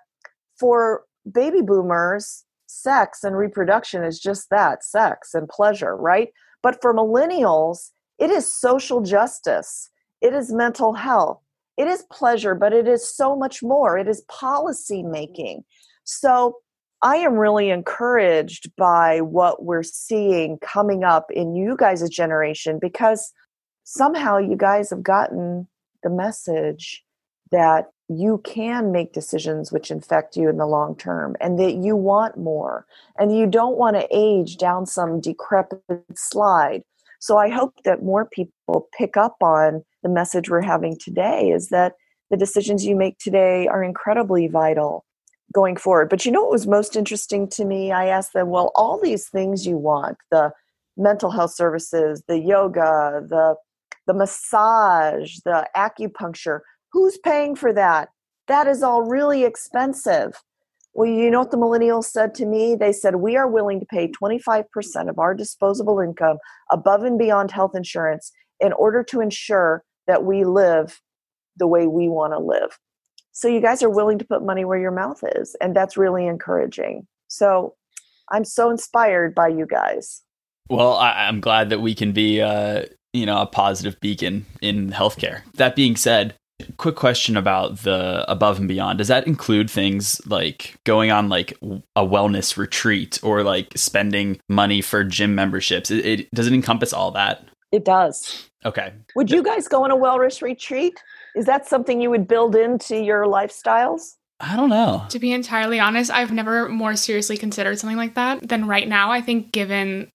for 0.58 1.02
baby 1.30 1.60
boomers, 1.60 2.45
sex 2.82 3.24
and 3.24 3.36
reproduction 3.36 4.04
is 4.04 4.18
just 4.18 4.50
that 4.50 4.84
sex 4.84 5.34
and 5.34 5.48
pleasure, 5.48 5.96
right? 5.96 6.28
But 6.62 6.80
for 6.80 6.94
millennials, 6.94 7.90
it 8.18 8.30
is 8.30 8.52
social 8.52 9.00
justice, 9.00 9.90
it 10.20 10.32
is 10.34 10.52
mental 10.52 10.94
health, 10.94 11.40
it 11.76 11.86
is 11.88 12.04
pleasure, 12.10 12.54
but 12.54 12.72
it 12.72 12.88
is 12.88 13.08
so 13.08 13.36
much 13.36 13.62
more. 13.62 13.98
It 13.98 14.08
is 14.08 14.22
policy 14.28 15.02
making. 15.02 15.64
So 16.04 16.56
I 17.02 17.16
am 17.16 17.34
really 17.34 17.70
encouraged 17.70 18.74
by 18.76 19.20
what 19.20 19.64
we're 19.64 19.82
seeing 19.82 20.58
coming 20.58 21.04
up 21.04 21.30
in 21.30 21.54
you 21.54 21.76
guys' 21.76 22.08
generation 22.08 22.78
because 22.80 23.32
somehow 23.84 24.38
you 24.38 24.56
guys 24.56 24.90
have 24.90 25.02
gotten 25.02 25.68
the 26.02 26.10
message 26.10 27.04
that 27.52 27.90
you 28.08 28.40
can 28.44 28.92
make 28.92 29.12
decisions 29.12 29.72
which 29.72 29.90
infect 29.90 30.36
you 30.36 30.48
in 30.48 30.58
the 30.58 30.66
long 30.66 30.96
term 30.96 31.34
and 31.40 31.58
that 31.58 31.74
you 31.74 31.96
want 31.96 32.36
more 32.36 32.86
and 33.18 33.36
you 33.36 33.46
don't 33.46 33.76
want 33.76 33.96
to 33.96 34.06
age 34.10 34.56
down 34.56 34.86
some 34.86 35.20
decrepit 35.20 35.82
slide. 36.14 36.82
So 37.18 37.36
I 37.36 37.48
hope 37.48 37.74
that 37.84 38.04
more 38.04 38.24
people 38.24 38.88
pick 38.96 39.16
up 39.16 39.36
on 39.40 39.84
the 40.02 40.08
message 40.08 40.48
we're 40.48 40.60
having 40.60 40.96
today 40.98 41.50
is 41.50 41.68
that 41.68 41.94
the 42.30 42.36
decisions 42.36 42.84
you 42.84 42.94
make 42.94 43.18
today 43.18 43.66
are 43.66 43.82
incredibly 43.82 44.46
vital 44.46 45.04
going 45.52 45.76
forward. 45.76 46.08
But 46.08 46.24
you 46.24 46.32
know 46.32 46.42
what 46.42 46.52
was 46.52 46.66
most 46.66 46.96
interesting 46.96 47.48
to 47.50 47.64
me? 47.64 47.90
I 47.90 48.06
asked 48.06 48.32
them, 48.32 48.50
well, 48.50 48.70
all 48.74 49.00
these 49.00 49.28
things 49.28 49.66
you 49.66 49.76
want, 49.76 50.18
the 50.30 50.52
mental 50.96 51.30
health 51.30 51.54
services, 51.54 52.22
the 52.28 52.38
yoga, 52.38 53.22
the 53.28 53.56
the 54.06 54.14
massage, 54.14 55.38
the 55.44 55.66
acupuncture, 55.76 56.60
Who's 56.92 57.18
paying 57.18 57.56
for 57.56 57.72
that? 57.72 58.08
That 58.48 58.66
is 58.66 58.82
all 58.82 59.02
really 59.02 59.44
expensive. 59.44 60.40
Well, 60.94 61.08
you 61.08 61.30
know 61.30 61.40
what 61.40 61.50
the 61.50 61.58
millennials 61.58 62.04
said 62.04 62.34
to 62.36 62.46
me? 62.46 62.74
They 62.74 62.92
said, 62.92 63.16
We 63.16 63.36
are 63.36 63.48
willing 63.48 63.80
to 63.80 63.86
pay 63.86 64.10
25% 64.10 65.10
of 65.10 65.18
our 65.18 65.34
disposable 65.34 66.00
income 66.00 66.38
above 66.70 67.02
and 67.02 67.18
beyond 67.18 67.50
health 67.50 67.72
insurance 67.74 68.32
in 68.60 68.72
order 68.72 69.02
to 69.04 69.20
ensure 69.20 69.84
that 70.06 70.24
we 70.24 70.44
live 70.44 71.00
the 71.56 71.66
way 71.66 71.86
we 71.86 72.08
want 72.08 72.32
to 72.32 72.38
live. 72.38 72.78
So, 73.32 73.46
you 73.46 73.60
guys 73.60 73.82
are 73.82 73.90
willing 73.90 74.18
to 74.18 74.24
put 74.24 74.42
money 74.42 74.64
where 74.64 74.78
your 74.78 74.90
mouth 74.90 75.22
is, 75.34 75.54
and 75.60 75.76
that's 75.76 75.98
really 75.98 76.26
encouraging. 76.26 77.06
So, 77.28 77.74
I'm 78.30 78.44
so 78.44 78.70
inspired 78.70 79.34
by 79.34 79.48
you 79.48 79.66
guys. 79.66 80.22
Well, 80.70 80.94
I, 80.94 81.28
am 81.28 81.40
glad 81.40 81.68
that 81.70 81.80
we 81.80 81.94
can 81.94 82.12
be, 82.12 82.40
uh, 82.40 82.86
you 83.12 83.26
know, 83.26 83.42
a 83.42 83.46
positive 83.46 84.00
beacon 84.00 84.46
in 84.60 84.90
healthcare. 84.90 85.42
That 85.54 85.76
being 85.76 85.94
said, 85.94 86.34
Quick 86.78 86.96
question 86.96 87.36
about 87.36 87.78
the 87.82 88.24
above 88.30 88.58
and 88.58 88.68
beyond. 88.68 88.98
Does 88.98 89.08
that 89.08 89.26
include 89.26 89.70
things 89.70 90.20
like 90.26 90.76
going 90.84 91.10
on 91.10 91.28
like 91.28 91.52
a 91.94 92.06
wellness 92.06 92.56
retreat 92.56 93.18
or 93.22 93.42
like 93.42 93.72
spending 93.76 94.40
money 94.48 94.80
for 94.80 95.04
gym 95.04 95.34
memberships? 95.34 95.90
It, 95.90 96.06
it 96.06 96.30
does 96.34 96.46
it 96.46 96.54
encompass 96.54 96.92
all 96.92 97.10
that? 97.12 97.44
It 97.72 97.84
does. 97.84 98.48
Okay. 98.64 98.92
Would 99.14 99.30
you 99.30 99.42
guys 99.42 99.68
go 99.68 99.84
on 99.84 99.90
a 99.90 99.96
wellness 99.96 100.40
retreat? 100.40 101.02
Is 101.34 101.44
that 101.44 101.68
something 101.68 102.00
you 102.00 102.10
would 102.10 102.26
build 102.26 102.56
into 102.56 103.02
your 103.02 103.26
lifestyles? 103.26 104.14
I 104.40 104.56
don't 104.56 104.70
know. 104.70 105.04
To 105.10 105.18
be 105.18 105.32
entirely 105.32 105.78
honest, 105.78 106.10
I've 106.10 106.32
never 106.32 106.68
more 106.68 106.96
seriously 106.96 107.36
considered 107.36 107.78
something 107.78 107.96
like 107.96 108.14
that 108.14 108.48
than 108.48 108.66
right 108.66 108.86
now. 108.86 109.10
I 109.10 109.20
think 109.20 109.52
given 109.52 110.10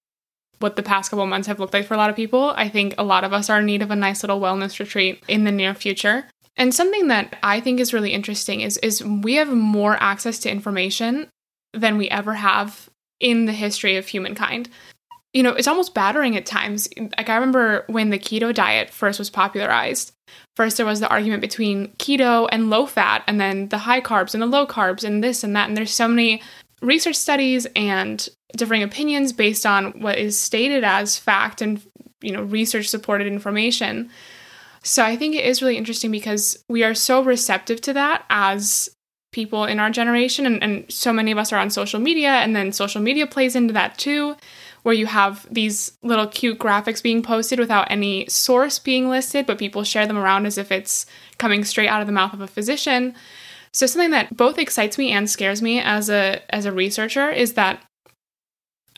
what 0.62 0.76
the 0.76 0.84
past 0.84 1.10
couple 1.10 1.26
months 1.26 1.48
have 1.48 1.60
looked 1.60 1.74
like 1.74 1.86
for 1.86 1.94
a 1.94 1.98
lot 1.98 2.10
of 2.10 2.16
people. 2.16 2.54
I 2.56 2.70
think 2.70 2.96
a 2.98 3.04
lot 3.04 3.24
of 3.24 3.34
us 3.34 3.50
are 3.50 3.60
in 3.60 3.66
need 3.66 3.82
of 3.82 3.92
a 3.92 3.96
nice 3.96 4.24
little 4.24 4.40
wellness 4.40 4.80
retreat 4.80 5.24
in 5.28 5.44
the 5.44 5.52
near 5.52 5.74
future. 5.74 6.26
And 6.58 6.74
something 6.74 7.08
that 7.08 7.38
I 7.44 7.60
think 7.60 7.80
is 7.80 7.94
really 7.94 8.14
interesting 8.14 8.62
is 8.62 8.78
is 8.78 9.04
we 9.04 9.36
have 9.36 9.50
more 9.50 9.98
access 10.02 10.40
to 10.40 10.52
information 10.52 11.28
than 11.74 11.98
we 11.98 12.10
ever 12.10 12.34
have 12.34 12.90
in 13.20 13.46
the 13.46 13.54
history 13.54 13.98
of 13.98 14.08
humankind. 14.08 14.70
You 15.34 15.44
know, 15.44 15.52
it's 15.52 15.68
almost 15.68 15.94
battering 15.94 16.36
at 16.36 16.46
times. 16.46 16.90
Like 16.98 17.30
I 17.30 17.36
remember 17.36 17.86
when 17.88 18.10
the 18.10 18.20
keto 18.20 18.54
diet 18.54 18.90
first 18.90 19.18
was 19.18 19.30
popularized. 19.30 20.12
First 20.58 20.78
there 20.78 20.86
was 20.86 21.00
the 21.00 21.10
argument 21.10 21.42
between 21.42 21.90
keto 21.94 22.50
and 22.52 22.70
low 22.70 22.86
fat 22.86 23.24
and 23.28 23.40
then 23.40 23.70
the 23.70 23.78
high 23.78 24.02
carbs 24.02 24.34
and 24.34 24.42
the 24.44 24.48
low 24.48 24.68
carbs 24.68 25.04
and 25.04 25.24
this 25.24 25.44
and 25.44 25.56
that 25.56 25.70
and 25.70 25.78
there's 25.78 25.94
so 25.94 26.08
many 26.08 26.42
research 26.82 27.16
studies 27.16 27.68
and 27.76 28.28
differing 28.56 28.84
opinions 28.84 29.34
based 29.34 29.66
on 29.66 29.92
what 30.00 30.18
is 30.18 30.40
stated 30.40 30.84
as 30.84 31.18
fact 31.18 31.62
and 31.62 31.82
you 32.22 32.32
know 32.32 32.44
research 32.44 32.88
supported 32.88 33.28
information. 33.28 34.10
So 34.84 35.04
i 35.04 35.16
think 35.16 35.36
it 35.36 35.46
is 35.46 35.62
really 35.62 35.78
interesting 35.78 36.12
because 36.12 36.64
we 36.68 36.84
are 36.84 36.94
so 36.94 37.24
receptive 37.24 37.82
to 37.82 37.94
that 37.94 38.26
as 38.30 38.90
people 39.32 39.64
in 39.66 39.80
our 39.80 39.90
generation 39.90 40.46
and, 40.46 40.62
and 40.62 40.92
so 40.92 41.14
many 41.14 41.32
of 41.32 41.38
us 41.38 41.54
are 41.54 41.60
on 41.60 41.70
social 41.70 42.00
media 42.00 42.30
and 42.30 42.56
then 42.56 42.72
social 42.72 43.02
media 43.02 43.26
plays 43.26 43.56
into 43.56 43.74
that 43.74 43.98
too 43.98 44.36
where 44.84 44.96
you 44.96 45.06
have 45.06 45.48
these 45.50 45.98
little 46.04 46.28
cute 46.28 46.60
graphics 46.60 47.02
being 47.02 47.22
posted 47.22 47.60
without 47.60 47.90
any 47.90 48.28
source 48.28 48.80
being 48.80 49.10
listed 49.10 49.46
but 49.46 49.58
people 49.58 49.84
share 49.84 50.06
them 50.06 50.18
around 50.18 50.46
as 50.46 50.58
if 50.58 50.72
it's 50.72 51.06
coming 51.38 51.64
straight 51.64 51.88
out 51.88 52.02
of 52.02 52.08
the 52.08 52.14
mouth 52.14 52.34
of 52.34 52.42
a 52.42 52.48
physician. 52.48 53.14
So 53.74 53.86
something 53.86 54.12
that 54.12 54.36
both 54.36 54.58
excites 54.58 54.98
me 54.98 55.12
and 55.12 55.30
scares 55.30 55.62
me 55.62 55.80
as 55.80 56.10
a 56.10 56.42
as 56.54 56.66
a 56.66 56.72
researcher 56.72 57.30
is 57.30 57.54
that 57.54 57.84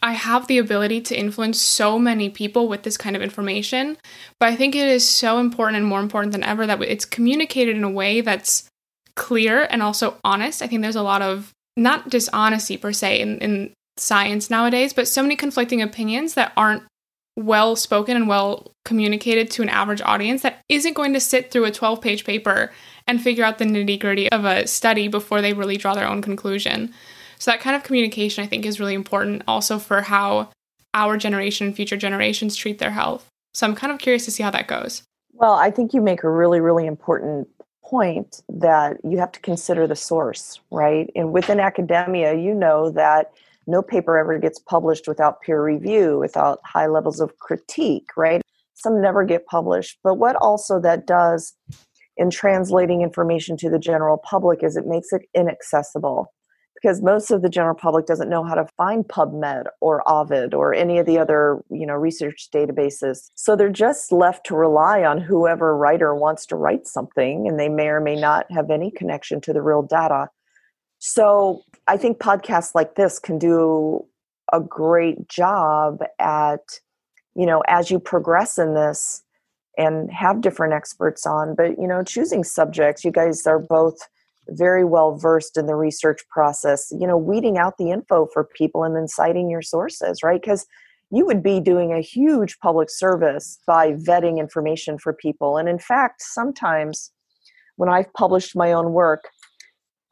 I 0.04 0.12
have 0.12 0.48
the 0.48 0.58
ability 0.58 1.00
to 1.02 1.18
influence 1.18 1.62
so 1.62 1.98
many 1.98 2.30
people 2.30 2.68
with 2.68 2.84
this 2.84 2.98
kind 2.98 3.16
of 3.16 3.22
information, 3.22 3.98
but 4.38 4.50
I 4.50 4.56
think 4.58 4.76
it 4.76 4.86
is 4.86 5.08
so 5.08 5.40
important 5.40 5.78
and 5.78 5.86
more 5.86 6.02
important 6.02 6.34
than 6.34 6.44
ever 6.44 6.68
that 6.68 6.82
it's 6.82 7.06
communicated 7.06 7.78
in 7.78 7.86
a 7.86 7.90
way 7.90 8.20
that's 8.20 8.68
clear 9.16 9.66
and 9.70 9.82
also 9.82 10.18
honest. 10.26 10.62
I 10.62 10.68
think 10.68 10.82
there's 10.82 10.98
a 10.98 11.02
lot 11.02 11.22
of 11.22 11.54
not 11.78 12.10
dishonesty 12.10 12.76
per 12.76 12.92
se 12.92 13.22
in, 13.22 13.38
in 13.40 13.74
science 13.96 14.50
nowadays, 14.50 14.92
but 14.92 15.08
so 15.08 15.22
many 15.22 15.38
conflicting 15.38 15.82
opinions 15.82 16.34
that 16.34 16.52
aren't 16.58 16.84
well 17.38 17.78
spoken 17.78 18.18
and 18.18 18.28
well 18.28 18.74
communicated 18.84 19.50
to 19.52 19.62
an 19.62 19.70
average 19.70 20.02
audience 20.02 20.42
that 20.42 20.60
isn't 20.68 20.96
going 20.96 21.14
to 21.14 21.20
sit 21.22 21.50
through 21.50 21.64
a 21.64 21.72
12 21.72 22.02
page 22.02 22.26
paper 22.26 22.74
and 23.08 23.22
figure 23.22 23.46
out 23.46 23.58
the 23.58 23.66
nitty 23.66 24.00
gritty 24.02 24.30
of 24.34 24.44
a 24.44 24.68
study 24.68 25.08
before 25.08 25.42
they 25.42 25.54
really 25.54 25.78
draw 25.78 25.96
their 25.96 26.08
own 26.08 26.22
conclusion. 26.22 26.94
So, 27.44 27.52
that 27.52 27.60
kind 27.60 27.76
of 27.76 27.84
communication 27.84 28.42
I 28.42 28.48
think 28.48 28.66
is 28.66 28.80
really 28.80 28.94
important 28.94 29.44
also 29.50 29.78
for 29.78 30.00
how 30.02 30.48
our 30.94 31.18
generation 31.18 31.68
and 31.68 31.76
future 31.76 31.98
generations 31.98 32.56
treat 32.56 32.80
their 32.80 32.92
health. 32.92 33.28
So, 33.54 33.68
I'm 33.68 33.76
kind 33.76 33.92
of 33.92 34.00
curious 34.00 34.24
to 34.24 34.32
see 34.32 34.44
how 34.44 34.52
that 34.52 34.70
goes. 34.70 35.04
Well, 35.34 35.56
I 35.56 35.70
think 35.70 35.94
you 35.94 36.00
make 36.00 36.24
a 36.24 36.30
really, 36.30 36.62
really 36.62 36.86
important 36.86 37.50
point 37.84 38.44
that 38.48 38.96
you 39.04 39.18
have 39.18 39.34
to 39.34 39.42
consider 39.42 39.88
the 39.88 39.96
source, 39.98 40.62
right? 40.72 41.12
And 41.18 41.34
within 41.34 41.60
academia, 41.60 42.34
you 42.34 42.54
know 42.56 42.92
that 42.92 43.34
no 43.68 43.82
paper 43.82 44.18
ever 44.18 44.40
gets 44.40 44.58
published 44.58 45.06
without 45.06 45.42
peer 45.42 45.62
review, 45.62 46.20
without 46.20 46.62
high 46.64 46.88
levels 46.88 47.20
of 47.20 47.40
critique, 47.40 48.08
right? 48.16 48.42
Some 48.74 49.02
never 49.02 49.26
get 49.26 49.48
published. 49.48 50.00
But 50.02 50.14
what 50.14 50.38
also 50.38 50.80
that 50.80 51.06
does 51.06 51.54
in 52.16 52.30
translating 52.30 53.02
information 53.02 53.58
to 53.58 53.70
the 53.70 53.80
general 53.80 54.18
public 54.18 54.64
is 54.64 54.78
it 54.78 54.88
makes 54.88 55.12
it 55.12 55.24
inaccessible 55.36 56.32
because 56.84 57.02
most 57.02 57.32
of 57.32 57.42
the 57.42 57.50
general 57.50 57.76
public 57.76 58.06
doesn't 58.06 58.30
know 58.30 58.44
how 58.44 58.56
to 58.56 58.68
find 58.76 59.06
PubMed 59.06 59.68
or 59.80 60.04
Ovid 60.06 60.54
or 60.54 60.74
any 60.74 61.00
of 61.00 61.06
the 61.06 61.18
other, 61.18 61.64
you 61.70 61.86
know, 61.86 61.94
research 61.94 62.50
databases. 62.54 63.30
So 63.36 63.56
they're 63.56 63.70
just 63.70 64.12
left 64.12 64.46
to 64.48 64.56
rely 64.56 65.06
on 65.06 65.18
whoever 65.18 65.78
writer 65.78 66.14
wants 66.14 66.46
to 66.48 66.58
write 66.58 66.86
something 66.86 67.48
and 67.48 67.58
they 67.58 67.70
may 67.70 67.88
or 67.88 68.02
may 68.02 68.16
not 68.16 68.52
have 68.52 68.70
any 68.70 68.92
connection 68.92 69.40
to 69.42 69.54
the 69.54 69.62
real 69.62 69.82
data. 69.82 70.28
So 71.00 71.62
I 71.88 71.96
think 71.96 72.18
podcasts 72.18 72.76
like 72.76 72.96
this 72.96 73.18
can 73.18 73.40
do 73.40 74.06
a 74.52 74.60
great 74.60 75.30
job 75.30 76.04
at, 76.20 76.80
you 77.34 77.46
know, 77.46 77.64
as 77.68 77.92
you 77.92 78.00
progress 78.00 78.58
in 78.58 78.74
this 78.74 79.24
and 79.78 80.12
have 80.12 80.42
different 80.42 80.74
experts 80.74 81.26
on, 81.26 81.56
but, 81.56 81.80
you 81.80 81.88
know, 81.88 82.04
choosing 82.04 82.44
subjects. 82.44 83.06
You 83.06 83.12
guys 83.12 83.48
are 83.48 83.60
both 83.60 83.98
very 84.50 84.84
well 84.84 85.16
versed 85.18 85.58
in 85.58 85.68
the 85.68 85.76
research 85.76 86.22
process, 86.30 86.92
you 86.92 87.08
know, 87.08 87.18
weeding 87.18 87.58
out 87.58 87.78
the 87.78 87.92
info 87.92 88.28
for 88.34 88.44
people 88.44 88.84
and 88.84 88.96
then 88.96 89.08
citing 89.08 89.50
your 89.50 89.62
sources, 89.62 90.22
right? 90.24 90.42
Because 90.42 90.66
you 91.12 91.26
would 91.26 91.44
be 91.44 91.60
doing 91.60 91.94
a 91.94 92.02
huge 92.02 92.60
public 92.60 92.90
service 92.90 93.60
by 93.68 93.94
vetting 93.94 94.40
information 94.40 94.98
for 94.98 95.14
people. 95.14 95.58
And 95.58 95.70
in 95.70 95.80
fact, 95.80 96.22
sometimes 96.22 97.12
when 97.76 97.90
I've 97.90 98.12
published 98.14 98.56
my 98.56 98.72
own 98.72 98.94
work, 98.94 99.30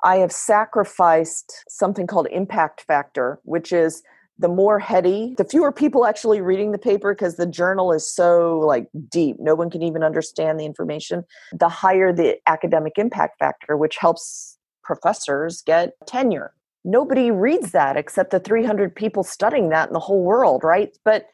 I 0.03 0.17
have 0.17 0.31
sacrificed 0.31 1.63
something 1.69 2.07
called 2.07 2.27
impact 2.31 2.81
factor, 2.81 3.39
which 3.43 3.71
is 3.71 4.03
the 4.41 4.47
more 4.47 4.79
heady, 4.79 5.35
the 5.37 5.45
fewer 5.45 5.71
people 5.71 6.05
actually 6.05 6.41
reading 6.41 6.71
the 6.71 6.77
paper 6.77 7.13
because 7.13 7.35
the 7.35 7.45
journal 7.45 7.93
is 7.93 8.11
so 8.11 8.59
like 8.59 8.87
deep, 9.07 9.37
no 9.39 9.53
one 9.53 9.69
can 9.69 9.83
even 9.83 10.03
understand 10.03 10.59
the 10.59 10.65
information. 10.65 11.23
The 11.53 11.69
higher 11.69 12.11
the 12.11 12.37
academic 12.47 12.93
impact 12.97 13.37
factor, 13.37 13.77
which 13.77 13.97
helps 13.97 14.57
professors 14.83 15.61
get 15.61 15.93
tenure. 16.07 16.53
Nobody 16.83 17.29
reads 17.29 17.71
that 17.71 17.95
except 17.95 18.31
the 18.31 18.39
300 18.39 18.95
people 18.95 19.23
studying 19.23 19.69
that 19.69 19.89
in 19.89 19.93
the 19.93 19.99
whole 19.99 20.23
world, 20.23 20.63
right? 20.63 20.97
But 21.05 21.27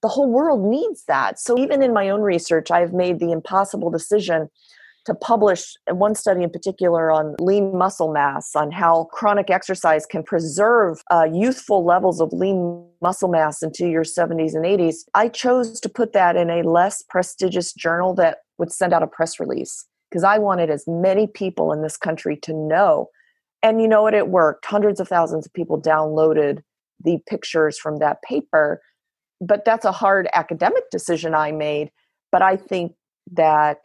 the 0.00 0.08
whole 0.08 0.30
world 0.30 0.64
needs 0.64 1.04
that. 1.04 1.38
So 1.38 1.58
even 1.58 1.82
in 1.82 1.92
my 1.92 2.08
own 2.08 2.22
research, 2.22 2.70
I've 2.70 2.94
made 2.94 3.20
the 3.20 3.30
impossible 3.30 3.90
decision 3.90 4.48
to 5.04 5.14
publish 5.14 5.74
one 5.90 6.14
study 6.14 6.42
in 6.42 6.50
particular 6.50 7.10
on 7.10 7.34
lean 7.40 7.76
muscle 7.76 8.12
mass, 8.12 8.54
on 8.54 8.70
how 8.70 9.04
chronic 9.12 9.50
exercise 9.50 10.06
can 10.06 10.22
preserve 10.22 11.02
uh, 11.10 11.26
youthful 11.32 11.84
levels 11.84 12.20
of 12.20 12.32
lean 12.32 12.86
muscle 13.00 13.28
mass 13.28 13.62
into 13.62 13.88
your 13.88 14.04
70s 14.04 14.54
and 14.54 14.64
80s. 14.64 14.98
I 15.14 15.28
chose 15.28 15.80
to 15.80 15.88
put 15.88 16.12
that 16.12 16.36
in 16.36 16.50
a 16.50 16.62
less 16.62 17.02
prestigious 17.02 17.72
journal 17.72 18.14
that 18.14 18.38
would 18.58 18.72
send 18.72 18.92
out 18.92 19.02
a 19.02 19.08
press 19.08 19.40
release 19.40 19.84
because 20.10 20.24
I 20.24 20.38
wanted 20.38 20.70
as 20.70 20.84
many 20.86 21.26
people 21.26 21.72
in 21.72 21.82
this 21.82 21.96
country 21.96 22.36
to 22.42 22.52
know. 22.52 23.08
And 23.62 23.80
you 23.80 23.88
know 23.88 24.02
what? 24.02 24.14
It 24.14 24.28
worked. 24.28 24.66
Hundreds 24.66 25.00
of 25.00 25.08
thousands 25.08 25.46
of 25.46 25.52
people 25.52 25.80
downloaded 25.80 26.62
the 27.02 27.18
pictures 27.28 27.78
from 27.78 27.98
that 27.98 28.22
paper. 28.22 28.80
But 29.40 29.64
that's 29.64 29.84
a 29.84 29.92
hard 29.92 30.28
academic 30.34 30.90
decision 30.90 31.34
I 31.34 31.50
made. 31.50 31.90
But 32.30 32.42
I 32.42 32.56
think 32.56 32.92
that 33.32 33.78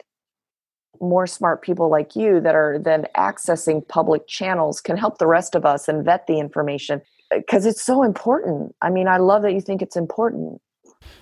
more 1.00 1.26
smart 1.26 1.62
people 1.62 1.88
like 1.88 2.16
you 2.16 2.40
that 2.40 2.54
are 2.54 2.78
then 2.78 3.06
accessing 3.16 3.86
public 3.86 4.26
channels 4.26 4.80
can 4.80 4.96
help 4.96 5.18
the 5.18 5.26
rest 5.26 5.54
of 5.54 5.64
us 5.64 5.88
and 5.88 6.04
vet 6.04 6.26
the 6.26 6.38
information 6.38 7.00
uh, 7.32 7.38
because 7.38 7.66
it's 7.66 7.82
so 7.82 8.02
important. 8.02 8.74
I 8.82 8.90
mean, 8.90 9.08
I 9.08 9.18
love 9.18 9.42
that 9.42 9.52
you 9.52 9.60
think 9.60 9.82
it's 9.82 9.96
important. 9.96 10.60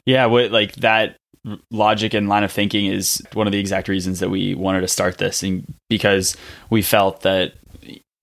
Yeah, 0.04 0.26
what 0.26 0.50
like 0.50 0.74
that 0.76 1.16
logic 1.70 2.12
and 2.14 2.28
line 2.28 2.42
of 2.42 2.50
thinking 2.50 2.86
is 2.86 3.22
one 3.32 3.46
of 3.46 3.52
the 3.52 3.60
exact 3.60 3.88
reasons 3.88 4.20
that 4.20 4.30
we 4.30 4.54
wanted 4.54 4.80
to 4.80 4.88
start 4.88 5.18
this 5.18 5.44
and 5.44 5.64
because 5.88 6.36
we 6.70 6.82
felt 6.82 7.20
that 7.20 7.52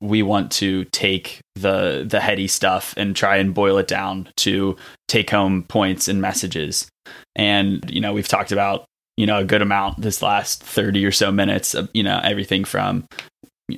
we 0.02 0.22
want 0.22 0.52
to 0.52 0.84
take 0.86 1.40
the 1.56 2.06
the 2.06 2.20
heady 2.20 2.48
stuff 2.48 2.94
and 2.98 3.16
try 3.16 3.38
and 3.38 3.54
boil 3.54 3.78
it 3.78 3.88
down 3.88 4.28
to 4.36 4.76
take 5.08 5.30
home 5.30 5.64
points 5.64 6.10
and 6.10 6.22
messages. 6.22 6.88
And 7.36 7.90
you 7.90 8.02
know, 8.02 8.12
we've 8.12 8.28
talked 8.28 8.52
about 8.52 8.86
you 9.18 9.26
know 9.26 9.40
a 9.40 9.46
good 9.46 9.62
amount 9.62 10.02
this 10.02 10.22
last 10.22 10.64
30 10.64 11.06
or 11.06 11.12
so 11.12 11.32
minutes 11.32 11.74
of 11.74 11.90
you 11.94 12.04
know 12.04 12.20
everything 12.24 12.64
from 12.64 13.06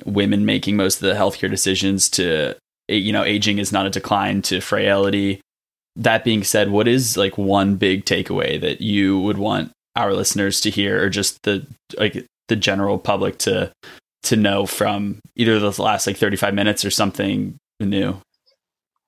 women 0.04 0.44
making 0.44 0.76
most 0.76 0.96
of 0.96 1.08
the 1.08 1.14
healthcare 1.14 1.50
decisions 1.50 2.08
to 2.10 2.54
you 2.88 3.12
know 3.12 3.24
aging 3.24 3.58
is 3.58 3.72
not 3.72 3.86
a 3.86 3.90
decline 3.90 4.42
to 4.42 4.60
frailty. 4.60 5.40
That 5.96 6.24
being 6.24 6.44
said 6.44 6.70
what 6.70 6.88
is 6.88 7.16
like 7.16 7.38
one 7.38 7.76
big 7.76 8.04
takeaway 8.04 8.60
that 8.60 8.80
you 8.80 9.18
would 9.20 9.38
want 9.38 9.72
our 9.94 10.12
listeners 10.12 10.60
to 10.60 10.70
hear 10.70 11.02
or 11.02 11.08
just 11.08 11.42
the 11.42 11.66
like 11.98 12.26
the 12.48 12.56
general 12.56 12.98
public 12.98 13.38
to 13.38 13.72
to 14.24 14.36
know 14.36 14.66
from 14.66 15.20
either 15.36 15.58
the 15.58 15.82
last 15.82 16.06
like 16.06 16.16
35 16.16 16.54
minutes 16.54 16.84
or 16.84 16.90
something 16.90 17.56
new? 17.80 18.20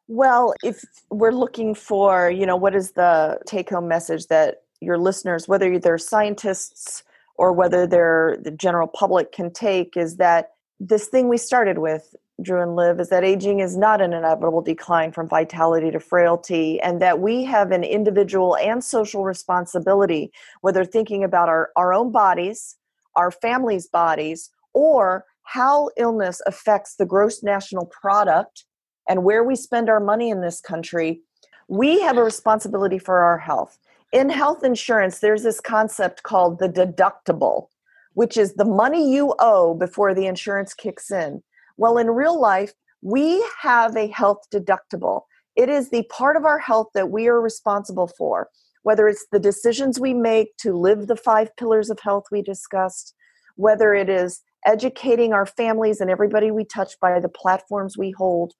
Well 0.08 0.54
if 0.64 0.82
we're 1.10 1.32
looking 1.32 1.74
for 1.74 2.30
you 2.30 2.46
know 2.46 2.56
what 2.56 2.74
is 2.74 2.92
the 2.92 3.38
take 3.46 3.70
home 3.70 3.88
message 3.88 4.26
that 4.28 4.62
your 4.80 4.98
listeners, 4.98 5.48
whether 5.48 5.78
they're 5.78 5.98
scientists 5.98 7.02
or 7.36 7.52
whether 7.52 7.86
they're 7.86 8.38
the 8.42 8.50
general 8.50 8.88
public, 8.88 9.32
can 9.32 9.52
take 9.52 9.96
is 9.96 10.16
that 10.16 10.50
this 10.80 11.08
thing 11.08 11.28
we 11.28 11.36
started 11.36 11.78
with, 11.78 12.14
Drew 12.40 12.62
and 12.62 12.76
Liv, 12.76 13.00
is 13.00 13.08
that 13.08 13.24
aging 13.24 13.60
is 13.60 13.76
not 13.76 14.00
an 14.00 14.12
inevitable 14.12 14.62
decline 14.62 15.12
from 15.12 15.28
vitality 15.28 15.90
to 15.90 16.00
frailty, 16.00 16.80
and 16.80 17.02
that 17.02 17.20
we 17.20 17.44
have 17.44 17.72
an 17.72 17.82
individual 17.82 18.56
and 18.56 18.82
social 18.82 19.24
responsibility, 19.24 20.30
whether 20.60 20.84
thinking 20.84 21.24
about 21.24 21.48
our, 21.48 21.70
our 21.76 21.92
own 21.92 22.12
bodies, 22.12 22.76
our 23.16 23.30
families' 23.30 23.88
bodies, 23.88 24.50
or 24.72 25.24
how 25.42 25.90
illness 25.96 26.40
affects 26.46 26.96
the 26.96 27.06
gross 27.06 27.42
national 27.42 27.86
product 27.86 28.64
and 29.08 29.24
where 29.24 29.42
we 29.42 29.56
spend 29.56 29.88
our 29.88 29.98
money 29.98 30.28
in 30.28 30.42
this 30.42 30.60
country. 30.60 31.22
We 31.66 32.00
have 32.02 32.18
a 32.18 32.22
responsibility 32.22 32.98
for 32.98 33.20
our 33.20 33.38
health 33.38 33.78
in 34.12 34.30
health 34.30 34.64
insurance, 34.64 35.18
there's 35.18 35.42
this 35.42 35.60
concept 35.60 36.22
called 36.22 36.58
the 36.58 36.68
deductible, 36.68 37.66
which 38.14 38.36
is 38.36 38.54
the 38.54 38.64
money 38.64 39.12
you 39.12 39.34
owe 39.38 39.74
before 39.74 40.14
the 40.14 40.26
insurance 40.26 40.74
kicks 40.74 41.10
in. 41.10 41.42
Well, 41.76 41.98
in 41.98 42.08
real 42.08 42.40
life, 42.40 42.72
we 43.02 43.44
have 43.60 43.96
a 43.96 44.08
health 44.08 44.38
deductible. 44.52 45.22
It 45.56 45.68
is 45.68 45.90
the 45.90 46.04
part 46.04 46.36
of 46.36 46.44
our 46.44 46.58
health 46.58 46.88
that 46.94 47.10
we 47.10 47.28
are 47.28 47.40
responsible 47.40 48.10
for, 48.16 48.48
whether 48.82 49.08
it's 49.08 49.26
the 49.30 49.38
decisions 49.38 50.00
we 50.00 50.14
make 50.14 50.56
to 50.58 50.72
live 50.72 51.06
the 51.06 51.16
five 51.16 51.54
pillars 51.56 51.90
of 51.90 52.00
health 52.00 52.24
we 52.32 52.42
discussed, 52.42 53.14
whether 53.56 53.94
it 53.94 54.08
is 54.08 54.40
educating 54.66 55.32
our 55.32 55.46
families 55.46 56.00
and 56.00 56.10
everybody 56.10 56.50
we 56.50 56.64
touch 56.64 56.94
by 57.00 57.20
the 57.20 57.28
platforms 57.28 57.96
we 57.96 58.10
hold, 58.12 58.54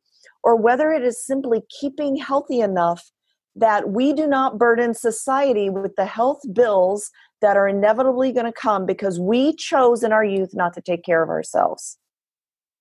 or 0.44 0.56
whether 0.56 0.92
it 0.92 1.02
is 1.02 1.24
simply 1.24 1.62
keeping 1.80 2.16
healthy 2.16 2.60
enough 2.60 3.10
that 3.58 3.90
we 3.90 4.12
do 4.12 4.26
not 4.26 4.58
burden 4.58 4.94
society 4.94 5.68
with 5.68 5.94
the 5.96 6.04
health 6.04 6.40
bills 6.52 7.10
that 7.40 7.56
are 7.56 7.68
inevitably 7.68 8.32
going 8.32 8.46
to 8.46 8.52
come 8.52 8.86
because 8.86 9.18
we 9.18 9.54
chose 9.54 10.02
in 10.02 10.12
our 10.12 10.24
youth 10.24 10.50
not 10.54 10.72
to 10.74 10.80
take 10.80 11.04
care 11.04 11.22
of 11.22 11.28
ourselves. 11.28 11.98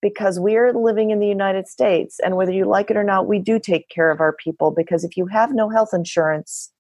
Because 0.02 0.40
we 0.40 0.56
are 0.56 0.72
living 0.74 1.10
in 1.10 1.20
the 1.20 1.28
United 1.28 1.68
States, 1.68 2.20
and 2.24 2.36
whether 2.36 2.52
you 2.52 2.66
like 2.66 2.92
it 2.92 2.98
or 2.98 3.04
not, 3.04 3.28
we 3.28 3.40
do 3.40 3.60
take 3.60 3.90
care 3.90 4.12
of 4.12 4.20
our 4.20 4.34
people. 4.34 4.70
Because 4.70 5.04
if 5.04 5.18
you 5.18 5.26
have 5.26 5.54
no 5.54 5.70
health 5.70 5.90
insurance, 5.92 6.72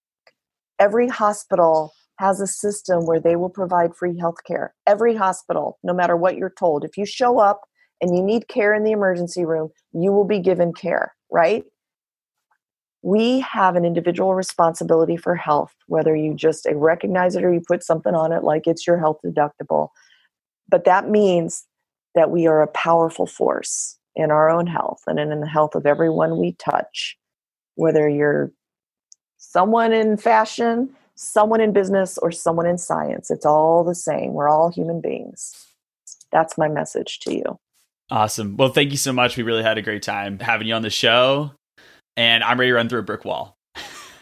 every 0.77 1.07
hospital 1.07 1.93
has 2.19 2.39
a 2.39 2.47
system 2.47 3.07
where 3.07 3.19
they 3.19 3.35
will 3.35 3.49
provide 3.49 3.95
free 3.95 4.17
health 4.19 4.43
care. 4.45 4.75
Every 4.85 5.15
hospital, 5.15 5.79
no 5.83 5.93
matter 5.93 6.15
what 6.15 6.37
you're 6.37 6.53
told. 6.57 6.83
If 6.83 6.95
you 6.95 7.07
show 7.07 7.39
up 7.39 7.61
and 8.01 8.15
you 8.15 8.21
need 8.21 8.47
care 8.47 8.73
in 8.73 8.83
the 8.83 8.91
emergency 8.91 9.45
room, 9.45 9.69
you 9.93 10.11
will 10.11 10.25
be 10.25 10.39
given 10.39 10.71
care, 10.73 11.15
right? 11.31 11.63
We 13.01 13.39
have 13.41 13.75
an 13.75 13.85
individual 13.85 14.33
responsibility 14.33 15.17
for 15.17 15.35
health, 15.35 15.73
whether 15.87 16.15
you 16.15 16.33
just 16.33 16.65
eh, 16.65 16.73
recognize 16.75 17.35
it 17.35 17.43
or 17.43 17.53
you 17.53 17.61
put 17.65 17.83
something 17.83 18.13
on 18.13 18.31
it 18.31 18.43
like 18.43 18.67
it's 18.67 18.87
your 18.87 18.97
health 18.97 19.19
deductible. 19.25 19.89
But 20.69 20.85
that 20.85 21.09
means 21.09 21.65
that 22.15 22.31
we 22.31 22.47
are 22.47 22.61
a 22.61 22.67
powerful 22.67 23.27
force 23.27 23.97
in 24.15 24.31
our 24.31 24.49
own 24.49 24.65
health 24.67 25.01
and 25.05 25.19
in 25.19 25.39
the 25.39 25.47
health 25.47 25.75
of 25.75 25.85
everyone 25.85 26.39
we 26.39 26.53
touch, 26.53 27.17
whether 27.75 28.09
you're 28.09 28.51
someone 29.37 29.93
in 29.93 30.17
fashion, 30.17 30.89
someone 31.15 31.61
in 31.61 31.71
business, 31.71 32.17
or 32.17 32.31
someone 32.31 32.65
in 32.65 32.77
science. 32.77 33.29
It's 33.29 33.45
all 33.45 33.83
the 33.83 33.95
same. 33.95 34.33
We're 34.33 34.49
all 34.49 34.69
human 34.69 34.99
beings. 34.99 35.67
That's 36.31 36.57
my 36.57 36.67
message 36.67 37.19
to 37.19 37.33
you. 37.33 37.59
Awesome. 38.09 38.57
Well, 38.57 38.69
thank 38.69 38.91
you 38.91 38.97
so 38.97 39.13
much. 39.13 39.37
We 39.37 39.43
really 39.43 39.63
had 39.63 39.77
a 39.77 39.81
great 39.81 40.01
time 40.01 40.39
having 40.39 40.67
you 40.67 40.73
on 40.73 40.81
the 40.81 40.89
show 40.89 41.51
and 42.17 42.43
I'm 42.43 42.59
ready 42.59 42.71
to 42.71 42.75
run 42.75 42.89
through 42.89 42.99
a 42.99 43.03
brick 43.03 43.23
wall. 43.23 43.55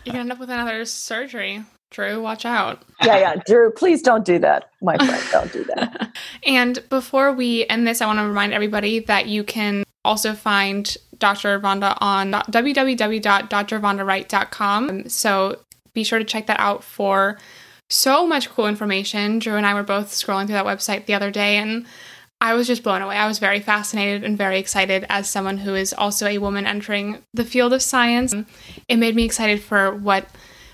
You're 0.04 0.14
gonna 0.14 0.20
end 0.20 0.32
up 0.32 0.40
with 0.40 0.52
another 0.52 0.86
surgery. 0.86 1.64
Drew, 1.90 2.22
watch 2.22 2.46
out. 2.46 2.84
Yeah, 3.04 3.18
yeah. 3.18 3.36
Drew, 3.48 3.72
please 3.72 4.02
don't 4.02 4.26
do 4.26 4.38
that. 4.40 4.70
My 4.82 4.98
friend, 4.98 5.24
don't 5.32 5.54
do 5.54 5.64
that. 5.64 6.18
and 6.46 6.84
before 6.90 7.32
we 7.32 7.66
end 7.68 7.88
this, 7.88 8.02
I 8.02 8.06
want 8.06 8.20
to 8.20 8.28
remind 8.28 8.54
everybody 8.54 9.00
that 9.00 9.28
you 9.28 9.44
can 9.44 9.84
also 10.04 10.34
find 10.34 10.96
Dr. 11.18 11.60
Vonda 11.60 11.98
on 12.02 12.32
www.drvondawright.com. 12.32 15.10
So 15.10 15.60
be 15.94 16.04
sure 16.04 16.20
to 16.20 16.26
check 16.26 16.48
that 16.48 16.60
out 16.60 16.84
for 16.84 17.38
so 17.90 18.28
much 18.28 18.50
cool 18.50 18.68
information. 18.68 19.40
Drew 19.40 19.56
and 19.56 19.66
I 19.66 19.74
were 19.74 19.84
both 19.84 20.12
scrolling 20.12 20.48
through 20.48 20.56
that 20.56 20.66
website 20.66 21.06
the 21.06 21.14
other 21.14 21.32
day 21.32 21.56
and 21.58 21.86
I 22.42 22.54
was 22.54 22.68
just 22.68 22.84
blown 22.84 23.02
away. 23.02 23.16
I 23.16 23.28
was 23.28 23.40
very 23.40 23.60
fascinated 23.60 24.24
and 24.24 24.38
very 24.38 24.60
excited 24.60 25.06
as 25.10 25.30
someone 25.30 25.58
who 25.58 25.74
is 25.74 25.94
also 25.94 26.28
a 26.28 26.38
woman 26.38 26.66
entering 26.66 27.20
the 27.34 27.46
field 27.46 27.74
of 27.74 27.82
science. 27.82 28.36
It 28.88 28.98
made 28.98 29.16
me 29.16 29.24
excited 29.24 29.62
for 29.62 29.96
what 29.96 30.28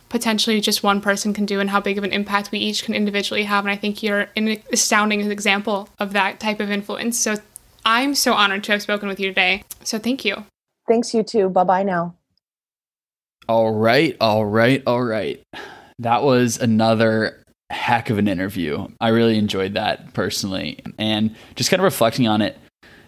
potentially 0.09 0.59
just 0.59 0.83
one 0.83 0.99
person 0.99 1.33
can 1.33 1.45
do 1.45 1.59
and 1.59 1.69
how 1.69 1.79
big 1.79 1.97
of 1.97 2.03
an 2.03 2.11
impact 2.11 2.51
we 2.51 2.59
each 2.59 2.83
can 2.83 2.93
individually 2.93 3.43
have. 3.43 3.63
And 3.63 3.71
I 3.71 3.77
think 3.77 4.03
you're 4.03 4.27
an 4.35 4.61
astounding 4.73 5.21
example 5.31 5.87
of 5.99 6.13
that 6.13 6.39
type 6.39 6.59
of 6.59 6.69
influence. 6.69 7.17
So 7.17 7.35
I'm 7.85 8.15
so 8.15 8.33
honored 8.33 8.63
to 8.65 8.73
have 8.73 8.81
spoken 8.81 9.07
with 9.07 9.19
you 9.19 9.29
today. 9.29 9.63
So 9.83 9.97
thank 9.97 10.25
you. 10.25 10.43
Thanks, 10.87 11.13
you 11.13 11.23
too. 11.23 11.47
Bye 11.49 11.63
bye 11.63 11.83
now. 11.83 12.15
All 13.47 13.73
right, 13.73 14.17
all 14.19 14.45
right, 14.45 14.83
all 14.85 15.03
right. 15.03 15.41
That 15.99 16.23
was 16.23 16.57
another 16.57 17.40
heck 17.71 18.09
of 18.09 18.17
an 18.17 18.27
interview. 18.27 18.87
I 18.99 19.09
really 19.09 19.37
enjoyed 19.37 19.73
that 19.73 20.13
personally. 20.13 20.79
And 20.97 21.35
just 21.55 21.69
kind 21.69 21.79
of 21.79 21.85
reflecting 21.85 22.27
on 22.27 22.41
it, 22.41 22.57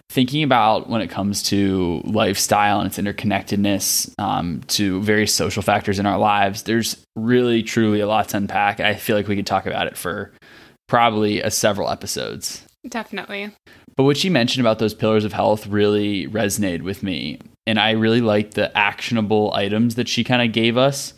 thinking 0.09 0.43
about 0.43 0.89
when 0.89 1.01
it 1.01 1.09
comes 1.09 1.43
to 1.43 2.01
lifestyle 2.05 2.79
and 2.79 2.87
its 2.87 2.97
interconnectedness 2.97 4.13
um, 4.19 4.61
to 4.67 5.01
various 5.01 5.33
social 5.33 5.61
factors 5.61 5.99
in 5.99 6.05
our 6.05 6.17
lives, 6.17 6.63
there's 6.63 7.03
really, 7.15 7.63
truly 7.63 7.99
a 7.99 8.07
lot 8.07 8.29
to 8.29 8.37
unpack. 8.37 8.79
I 8.79 8.95
feel 8.95 9.15
like 9.15 9.27
we 9.27 9.35
could 9.35 9.47
talk 9.47 9.65
about 9.65 9.87
it 9.87 9.97
for 9.97 10.31
probably 10.87 11.41
a 11.41 11.49
several 11.49 11.89
episodes. 11.89 12.65
Definitely. 12.87 13.51
But 13.95 14.03
what 14.03 14.17
she 14.17 14.29
mentioned 14.29 14.65
about 14.65 14.79
those 14.79 14.93
pillars 14.93 15.25
of 15.25 15.33
health 15.33 15.67
really 15.67 16.27
resonated 16.27 16.81
with 16.81 17.03
me. 17.03 17.39
And 17.65 17.79
I 17.79 17.91
really 17.91 18.21
liked 18.21 18.55
the 18.55 18.75
actionable 18.77 19.53
items 19.53 19.95
that 19.95 20.07
she 20.07 20.23
kind 20.23 20.41
of 20.41 20.51
gave 20.51 20.77
us 20.77 21.13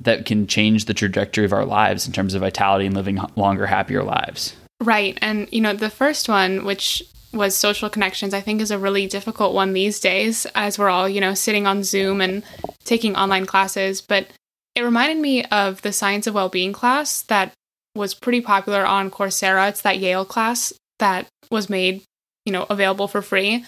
that 0.00 0.26
can 0.26 0.46
change 0.46 0.84
the 0.84 0.94
trajectory 0.94 1.44
of 1.44 1.52
our 1.52 1.64
lives 1.64 2.06
in 2.06 2.12
terms 2.12 2.34
of 2.34 2.42
vitality 2.42 2.86
and 2.86 2.94
living 2.94 3.20
longer, 3.36 3.66
happier 3.66 4.02
lives. 4.02 4.54
Right. 4.80 5.18
And, 5.22 5.48
you 5.50 5.60
know, 5.60 5.72
the 5.72 5.90
first 5.90 6.28
one, 6.28 6.64
which 6.64 7.02
was 7.32 7.56
social 7.56 7.88
connections, 7.90 8.34
I 8.34 8.40
think 8.40 8.60
is 8.60 8.70
a 8.70 8.78
really 8.78 9.06
difficult 9.06 9.54
one 9.54 9.72
these 9.72 10.00
days 10.00 10.46
as 10.54 10.78
we're 10.78 10.88
all, 10.88 11.08
you 11.08 11.20
know, 11.20 11.34
sitting 11.34 11.66
on 11.66 11.82
Zoom 11.82 12.20
and 12.20 12.42
taking 12.84 13.16
online 13.16 13.46
classes. 13.46 14.00
But 14.00 14.28
it 14.74 14.82
reminded 14.82 15.18
me 15.18 15.44
of 15.44 15.82
the 15.82 15.92
Science 15.92 16.26
of 16.26 16.34
Wellbeing 16.34 16.72
class 16.72 17.22
that 17.22 17.52
was 17.94 18.14
pretty 18.14 18.40
popular 18.40 18.84
on 18.84 19.10
Coursera. 19.10 19.68
It's 19.68 19.82
that 19.82 19.98
Yale 19.98 20.24
class 20.24 20.72
that 20.98 21.26
was 21.50 21.70
made, 21.70 22.02
you 22.44 22.52
know, 22.52 22.66
available 22.68 23.08
for 23.08 23.22
free. 23.22 23.64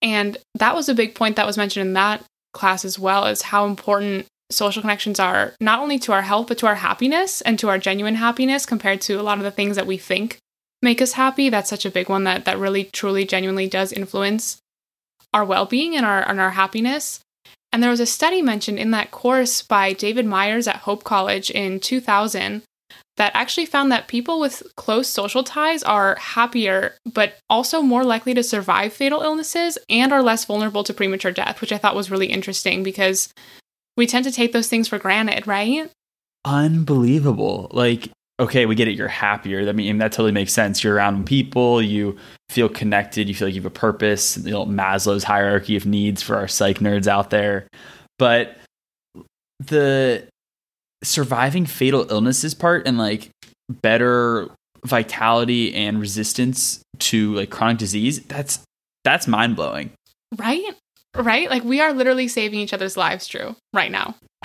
And 0.00 0.38
that 0.54 0.74
was 0.74 0.88
a 0.88 0.94
big 0.94 1.14
point 1.14 1.36
that 1.36 1.46
was 1.46 1.56
mentioned 1.56 1.86
in 1.86 1.92
that 1.94 2.24
class 2.52 2.84
as 2.84 2.98
well 2.98 3.26
is 3.26 3.42
how 3.42 3.66
important 3.66 4.26
social 4.50 4.82
connections 4.82 5.20
are 5.20 5.54
not 5.60 5.80
only 5.80 5.98
to 6.00 6.12
our 6.12 6.22
health, 6.22 6.48
but 6.48 6.58
to 6.58 6.66
our 6.66 6.76
happiness 6.76 7.40
and 7.42 7.58
to 7.58 7.68
our 7.68 7.78
genuine 7.78 8.16
happiness 8.16 8.66
compared 8.66 9.00
to 9.02 9.20
a 9.20 9.22
lot 9.22 9.38
of 9.38 9.44
the 9.44 9.50
things 9.50 9.76
that 9.76 9.86
we 9.86 9.98
think 9.98 10.38
make 10.82 11.02
us 11.02 11.12
happy. 11.12 11.48
That's 11.48 11.70
such 11.70 11.84
a 11.84 11.90
big 11.90 12.08
one 12.08 12.24
that, 12.24 12.44
that 12.44 12.58
really, 12.58 12.84
truly, 12.84 13.24
genuinely 13.24 13.68
does 13.68 13.92
influence 13.92 14.58
our 15.34 15.44
well 15.44 15.66
being 15.66 15.96
and 15.96 16.06
our, 16.06 16.26
and 16.26 16.40
our 16.40 16.50
happiness. 16.50 17.20
And 17.72 17.82
there 17.82 17.90
was 17.90 18.00
a 18.00 18.06
study 18.06 18.40
mentioned 18.40 18.78
in 18.78 18.92
that 18.92 19.10
course 19.10 19.60
by 19.60 19.92
David 19.92 20.24
Myers 20.24 20.66
at 20.66 20.76
Hope 20.76 21.04
College 21.04 21.50
in 21.50 21.80
2000 21.80 22.62
that 23.18 23.32
actually 23.34 23.66
found 23.66 23.92
that 23.92 24.08
people 24.08 24.40
with 24.40 24.62
close 24.76 25.08
social 25.08 25.42
ties 25.42 25.82
are 25.82 26.16
happier, 26.16 26.94
but 27.04 27.34
also 27.50 27.82
more 27.82 28.04
likely 28.04 28.32
to 28.32 28.42
survive 28.42 28.92
fatal 28.92 29.20
illnesses 29.20 29.76
and 29.90 30.12
are 30.12 30.22
less 30.22 30.44
vulnerable 30.44 30.84
to 30.84 30.94
premature 30.94 31.32
death, 31.32 31.60
which 31.60 31.72
I 31.72 31.78
thought 31.78 31.96
was 31.96 32.10
really 32.10 32.28
interesting 32.28 32.82
because 32.82 33.28
we 33.98 34.06
tend 34.06 34.24
to 34.24 34.32
take 34.32 34.52
those 34.52 34.68
things 34.68 34.86
for 34.88 34.96
granted, 34.96 35.46
right? 35.46 35.90
Unbelievable. 36.44 37.68
Like, 37.72 38.08
okay, 38.38 38.64
we 38.64 38.76
get 38.76 38.86
it. 38.86 38.92
You're 38.92 39.08
happier. 39.08 39.68
I 39.68 39.72
mean, 39.72 39.98
that 39.98 40.12
totally 40.12 40.30
makes 40.30 40.52
sense. 40.52 40.84
You're 40.84 40.94
around 40.94 41.26
people. 41.26 41.82
You 41.82 42.16
feel 42.48 42.68
connected. 42.68 43.28
You 43.28 43.34
feel 43.34 43.48
like 43.48 43.56
you 43.56 43.60
have 43.60 43.70
a 43.70 43.74
purpose. 43.74 44.38
You 44.38 44.52
know, 44.52 44.66
Maslow's 44.66 45.24
hierarchy 45.24 45.76
of 45.76 45.84
needs 45.84 46.22
for 46.22 46.36
our 46.36 46.46
psych 46.46 46.78
nerds 46.78 47.08
out 47.08 47.30
there. 47.30 47.66
But 48.20 48.56
the 49.58 50.28
surviving 51.02 51.66
fatal 51.66 52.06
illnesses 52.08 52.54
part 52.54 52.86
and 52.86 52.98
like 52.98 53.30
better 53.82 54.48
vitality 54.86 55.74
and 55.74 56.00
resistance 56.00 56.80
to 57.00 57.34
like 57.34 57.50
chronic 57.50 57.78
disease, 57.78 58.20
that's 58.26 58.60
that's 59.02 59.26
mind 59.26 59.56
blowing. 59.56 59.90
Right? 60.36 60.72
Right? 61.16 61.50
Like 61.50 61.64
we 61.64 61.80
are 61.80 61.92
literally 61.92 62.28
saving 62.28 62.60
each 62.60 62.72
other's 62.72 62.96
lives, 62.96 63.26
Drew, 63.26 63.56
right 63.72 63.90
now. 63.90 64.14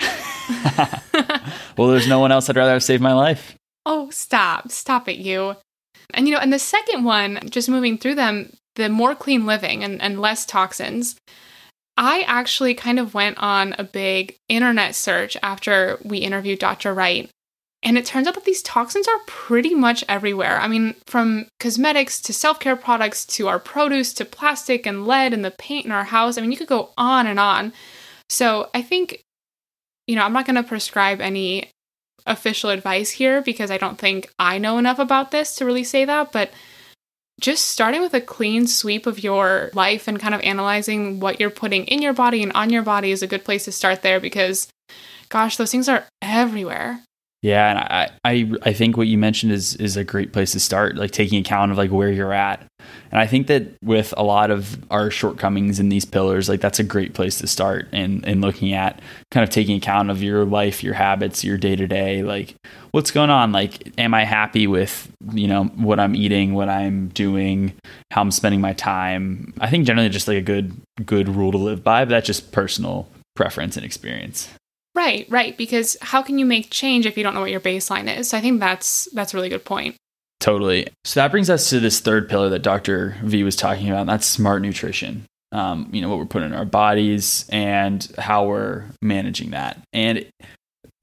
well, 1.76 1.88
there's 1.88 2.08
no 2.08 2.18
one 2.18 2.32
else 2.32 2.48
I'd 2.48 2.56
rather 2.56 2.72
have 2.72 2.82
saved 2.82 3.02
my 3.02 3.12
life. 3.12 3.54
Oh, 3.86 4.10
stop. 4.10 4.70
Stop 4.70 5.08
it, 5.08 5.18
you. 5.18 5.56
And 6.12 6.26
you 6.26 6.34
know, 6.34 6.40
and 6.40 6.52
the 6.52 6.58
second 6.58 7.04
one, 7.04 7.40
just 7.48 7.68
moving 7.68 7.98
through 7.98 8.14
them, 8.16 8.52
the 8.76 8.88
more 8.88 9.14
clean 9.14 9.46
living 9.46 9.84
and, 9.84 10.00
and 10.00 10.20
less 10.20 10.44
toxins. 10.44 11.16
I 11.96 12.22
actually 12.26 12.74
kind 12.74 12.98
of 12.98 13.14
went 13.14 13.38
on 13.38 13.74
a 13.78 13.84
big 13.84 14.34
internet 14.48 14.96
search 14.96 15.36
after 15.42 15.98
we 16.02 16.18
interviewed 16.18 16.58
Dr. 16.58 16.92
Wright 16.92 17.30
and 17.84 17.98
it 17.98 18.06
turns 18.06 18.26
out 18.26 18.34
that 18.34 18.44
these 18.44 18.62
toxins 18.62 19.06
are 19.06 19.18
pretty 19.26 19.74
much 19.74 20.04
everywhere. 20.08 20.58
I 20.58 20.68
mean, 20.68 20.94
from 21.06 21.46
cosmetics 21.60 22.18
to 22.22 22.32
self 22.32 22.58
care 22.58 22.76
products 22.76 23.26
to 23.26 23.46
our 23.46 23.58
produce 23.58 24.14
to 24.14 24.24
plastic 24.24 24.86
and 24.86 25.06
lead 25.06 25.34
and 25.34 25.44
the 25.44 25.50
paint 25.50 25.84
in 25.84 25.92
our 25.92 26.04
house. 26.04 26.38
I 26.38 26.40
mean, 26.40 26.50
you 26.50 26.56
could 26.56 26.66
go 26.66 26.90
on 26.96 27.26
and 27.26 27.38
on. 27.38 27.74
So 28.30 28.70
I 28.74 28.80
think, 28.80 29.22
you 30.06 30.16
know, 30.16 30.22
I'm 30.22 30.32
not 30.32 30.46
going 30.46 30.56
to 30.56 30.62
prescribe 30.62 31.20
any 31.20 31.70
official 32.26 32.70
advice 32.70 33.10
here 33.10 33.42
because 33.42 33.70
I 33.70 33.76
don't 33.76 33.98
think 33.98 34.32
I 34.38 34.56
know 34.56 34.78
enough 34.78 34.98
about 34.98 35.30
this 35.30 35.54
to 35.56 35.66
really 35.66 35.84
say 35.84 36.06
that. 36.06 36.32
But 36.32 36.52
just 37.38 37.66
starting 37.66 38.00
with 38.00 38.14
a 38.14 38.20
clean 38.20 38.66
sweep 38.66 39.06
of 39.06 39.22
your 39.22 39.70
life 39.74 40.08
and 40.08 40.18
kind 40.18 40.34
of 40.34 40.40
analyzing 40.40 41.20
what 41.20 41.38
you're 41.38 41.50
putting 41.50 41.84
in 41.84 42.00
your 42.00 42.14
body 42.14 42.42
and 42.42 42.52
on 42.52 42.70
your 42.70 42.82
body 42.82 43.10
is 43.10 43.22
a 43.22 43.26
good 43.26 43.44
place 43.44 43.66
to 43.66 43.72
start 43.72 44.00
there 44.00 44.20
because, 44.20 44.68
gosh, 45.28 45.58
those 45.58 45.70
things 45.70 45.88
are 45.88 46.06
everywhere. 46.22 47.02
Yeah, 47.44 47.68
and 47.68 47.78
I, 47.78 48.10
I 48.24 48.70
I 48.70 48.72
think 48.72 48.96
what 48.96 49.06
you 49.06 49.18
mentioned 49.18 49.52
is 49.52 49.76
is 49.76 49.98
a 49.98 50.02
great 50.02 50.32
place 50.32 50.52
to 50.52 50.60
start, 50.60 50.96
like 50.96 51.10
taking 51.10 51.38
account 51.38 51.72
of 51.72 51.76
like 51.76 51.90
where 51.90 52.10
you're 52.10 52.32
at. 52.32 52.64
And 53.12 53.20
I 53.20 53.26
think 53.26 53.48
that 53.48 53.74
with 53.82 54.14
a 54.16 54.22
lot 54.22 54.50
of 54.50 54.82
our 54.90 55.10
shortcomings 55.10 55.78
in 55.78 55.90
these 55.90 56.06
pillars, 56.06 56.48
like 56.48 56.62
that's 56.62 56.78
a 56.78 56.82
great 56.82 57.12
place 57.12 57.36
to 57.40 57.46
start 57.46 57.86
and 57.92 58.26
and 58.26 58.40
looking 58.40 58.72
at 58.72 59.02
kind 59.30 59.44
of 59.44 59.50
taking 59.50 59.76
account 59.76 60.10
of 60.10 60.22
your 60.22 60.46
life, 60.46 60.82
your 60.82 60.94
habits, 60.94 61.44
your 61.44 61.58
day 61.58 61.76
to 61.76 61.86
day, 61.86 62.22
like 62.22 62.54
what's 62.92 63.10
going 63.10 63.28
on? 63.28 63.52
Like 63.52 63.92
am 63.98 64.14
I 64.14 64.24
happy 64.24 64.66
with, 64.66 65.12
you 65.34 65.46
know, 65.46 65.64
what 65.64 66.00
I'm 66.00 66.14
eating, 66.16 66.54
what 66.54 66.70
I'm 66.70 67.08
doing, 67.08 67.74
how 68.10 68.22
I'm 68.22 68.30
spending 68.30 68.62
my 68.62 68.72
time? 68.72 69.52
I 69.60 69.68
think 69.68 69.84
generally 69.86 70.08
just 70.08 70.28
like 70.28 70.38
a 70.38 70.40
good 70.40 70.80
good 71.04 71.28
rule 71.28 71.52
to 71.52 71.58
live 71.58 71.84
by, 71.84 72.06
but 72.06 72.08
that's 72.08 72.26
just 72.26 72.52
personal 72.52 73.06
preference 73.36 73.76
and 73.76 73.84
experience. 73.84 74.48
Right, 75.04 75.26
right. 75.28 75.56
Because 75.56 75.98
how 76.00 76.22
can 76.22 76.38
you 76.38 76.46
make 76.46 76.70
change 76.70 77.04
if 77.04 77.18
you 77.18 77.22
don't 77.22 77.34
know 77.34 77.42
what 77.42 77.50
your 77.50 77.60
baseline 77.60 78.14
is? 78.18 78.30
So 78.30 78.38
I 78.38 78.40
think 78.40 78.58
that's 78.58 79.06
that's 79.12 79.34
a 79.34 79.36
really 79.36 79.50
good 79.50 79.64
point. 79.64 79.96
Totally. 80.40 80.88
So 81.04 81.20
that 81.20 81.30
brings 81.30 81.50
us 81.50 81.68
to 81.70 81.80
this 81.80 82.00
third 82.00 82.26
pillar 82.26 82.48
that 82.48 82.60
Dr. 82.60 83.16
V 83.22 83.44
was 83.44 83.54
talking 83.54 83.90
about. 83.90 84.06
That's 84.06 84.26
smart 84.26 84.62
nutrition. 84.62 85.26
Um, 85.52 85.90
you 85.92 86.00
know 86.00 86.08
what 86.08 86.18
we're 86.18 86.24
putting 86.24 86.48
in 86.48 86.54
our 86.54 86.64
bodies 86.64 87.44
and 87.50 88.10
how 88.16 88.46
we're 88.46 88.84
managing 89.02 89.50
that. 89.50 89.78
And 89.92 90.24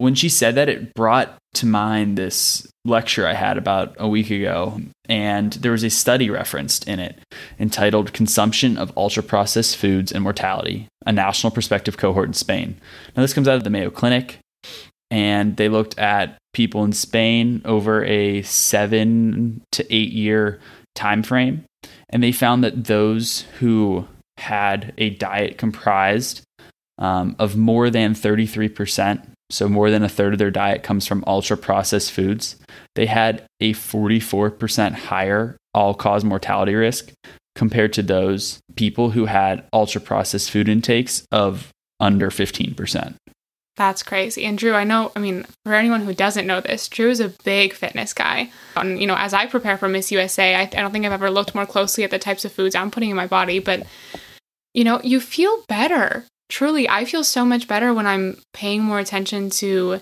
when 0.02 0.16
she 0.16 0.30
said 0.30 0.56
that, 0.56 0.68
it 0.68 0.96
brought 0.96 1.38
to 1.54 1.68
mind 1.68 2.18
this 2.18 2.68
lecture 2.86 3.28
I 3.28 3.34
had 3.34 3.56
about 3.56 3.96
a 4.00 4.08
week 4.08 4.32
ago, 4.32 4.82
and 5.08 5.54
there 5.54 5.74
was 5.74 5.84
a 5.84 5.92
study 5.92 6.32
referenced 6.32 6.88
in 6.88 7.00
it 7.00 7.20
entitled 7.60 8.12
Consumption 8.12 8.80
of 8.80 8.92
Ultra 8.98 9.22
Processed 9.22 9.78
Foods 9.78 10.12
and 10.12 10.24
Mortality, 10.24 10.88
a 11.06 11.12
National 11.12 11.52
Perspective 11.52 11.98
Cohort 11.98 12.28
in 12.28 12.34
Spain. 12.34 12.82
Now, 13.16 13.22
this 13.22 13.34
comes 13.34 13.48
out 13.48 13.58
of 13.58 13.64
the 13.64 13.70
Mayo 13.70 13.92
Clinic, 13.92 14.40
and 15.12 15.56
they 15.58 15.70
looked 15.70 16.00
at 16.00 16.36
people 16.52 16.84
in 16.84 16.94
Spain 16.94 17.62
over 17.64 18.04
a 18.04 18.42
seven 18.42 19.62
to 19.72 19.96
eight 19.96 20.12
year 20.14 20.60
time 20.96 21.22
frame, 21.22 21.64
and 22.10 22.24
they 22.24 22.32
found 22.32 22.64
that 22.64 22.86
those 22.86 23.42
who 23.60 24.08
had 24.38 24.96
a 24.98 25.12
diet 25.12 25.60
comprised 25.60 26.42
um, 26.98 27.36
of 27.38 27.56
more 27.56 27.92
than 27.92 28.16
33%, 28.16 29.28
so 29.52 29.68
more 29.68 29.92
than 29.92 30.04
a 30.04 30.10
third 30.10 30.34
of 30.34 30.40
their 30.40 30.52
diet 30.52 30.84
comes 30.84 31.06
from 31.06 31.24
ultra 31.28 31.58
processed 31.58 32.12
foods, 32.12 32.56
they 32.96 33.06
had 33.06 33.46
a 33.60 33.74
44% 33.74 34.94
higher 34.94 35.58
all 35.74 35.94
cause 35.94 36.24
mortality 36.24 36.74
risk 36.74 37.12
compared 37.56 37.94
to 37.94 38.04
those 38.04 38.60
people 38.76 39.12
who 39.12 39.26
had 39.26 39.68
ultra 39.74 40.02
processed 40.02 40.52
food 40.52 40.70
intakes 40.70 41.26
of 41.32 41.70
under 42.00 42.30
15%. 42.30 43.16
That's 43.78 44.04
crazy. 44.04 44.46
And 44.46 44.58
Drew, 44.58 44.74
I 44.74 44.84
know, 44.84 45.12
I 45.16 45.20
mean, 45.20 45.46
for 45.66 45.74
anyone 45.74 46.02
who 46.02 46.14
doesn't 46.14 46.46
know 46.46 46.60
this, 46.62 46.88
Drew 46.88 47.10
is 47.10 47.20
a 47.20 47.30
big 47.30 47.74
fitness 47.74 48.14
guy. 48.14 48.52
And, 48.76 49.00
you 49.00 49.08
know, 49.08 49.16
as 49.18 49.34
I 49.34 49.46
prepare 49.46 49.78
for 49.78 49.88
Miss 49.88 50.12
USA, 50.12 50.56
I, 50.56 50.62
I 50.62 50.66
don't 50.66 50.92
think 50.92 51.06
I've 51.06 51.12
ever 51.12 51.32
looked 51.32 51.56
more 51.56 51.66
closely 51.66 52.04
at 52.04 52.12
the 52.12 52.20
types 52.20 52.44
of 52.44 52.52
foods 52.52 52.76
I'm 52.76 52.92
putting 52.92 53.10
in 53.10 53.16
my 53.16 53.28
body, 53.28 53.60
but, 53.60 53.84
you 54.74 54.84
know, 54.84 55.00
you 55.04 55.20
feel 55.20 55.64
better. 55.68 56.26
Truly, 56.52 56.88
I 56.90 57.06
feel 57.06 57.24
so 57.24 57.46
much 57.46 57.66
better 57.66 57.94
when 57.94 58.06
I'm 58.06 58.38
paying 58.54 58.84
more 58.84 59.00
attention 59.00 59.50
to 59.52 60.02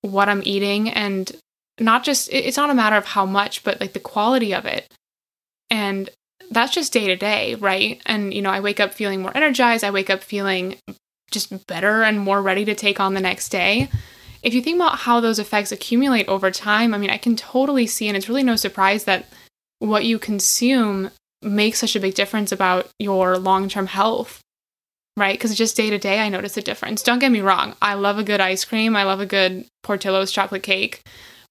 what 0.00 0.28
I'm 0.28 0.42
eating 0.44 0.88
and 0.88 1.32
not 1.80 2.04
just, 2.04 2.28
it's 2.32 2.56
not 2.56 2.70
a 2.70 2.74
matter 2.74 2.94
of 2.94 3.06
how 3.06 3.26
much, 3.26 3.64
but 3.64 3.80
like 3.80 3.92
the 3.92 3.98
quality 3.98 4.54
of 4.54 4.66
it. 4.66 4.86
And 5.68 6.08
that's 6.52 6.72
just 6.72 6.92
day 6.92 7.08
to 7.08 7.16
day, 7.16 7.56
right? 7.56 8.00
And, 8.06 8.32
you 8.32 8.40
know, 8.40 8.50
I 8.50 8.60
wake 8.60 8.78
up 8.78 8.94
feeling 8.94 9.20
more 9.20 9.36
energized. 9.36 9.82
I 9.82 9.90
wake 9.90 10.10
up 10.10 10.22
feeling 10.22 10.76
just 11.32 11.66
better 11.66 12.04
and 12.04 12.20
more 12.20 12.40
ready 12.40 12.64
to 12.66 12.74
take 12.76 13.00
on 13.00 13.14
the 13.14 13.20
next 13.20 13.48
day. 13.48 13.88
If 14.44 14.54
you 14.54 14.62
think 14.62 14.76
about 14.76 14.98
how 14.98 15.18
those 15.18 15.40
effects 15.40 15.72
accumulate 15.72 16.28
over 16.28 16.52
time, 16.52 16.94
I 16.94 16.98
mean, 16.98 17.10
I 17.10 17.18
can 17.18 17.34
totally 17.34 17.88
see, 17.88 18.06
and 18.06 18.16
it's 18.16 18.28
really 18.28 18.44
no 18.44 18.54
surprise 18.54 19.04
that 19.04 19.26
what 19.80 20.04
you 20.04 20.20
consume 20.20 21.10
makes 21.42 21.80
such 21.80 21.96
a 21.96 22.00
big 22.00 22.14
difference 22.14 22.52
about 22.52 22.88
your 23.00 23.38
long 23.38 23.68
term 23.68 23.88
health, 23.88 24.41
right? 25.16 25.34
Because 25.34 25.54
just 25.54 25.76
day 25.76 25.90
to 25.90 25.98
day, 25.98 26.20
I 26.20 26.28
notice 26.28 26.56
a 26.56 26.62
difference. 26.62 27.02
Don't 27.02 27.18
get 27.18 27.32
me 27.32 27.40
wrong, 27.40 27.74
I 27.82 27.94
love 27.94 28.18
a 28.18 28.24
good 28.24 28.40
ice 28.40 28.64
cream, 28.64 28.96
I 28.96 29.04
love 29.04 29.20
a 29.20 29.26
good 29.26 29.66
Portillo's 29.82 30.32
chocolate 30.32 30.62
cake. 30.62 31.02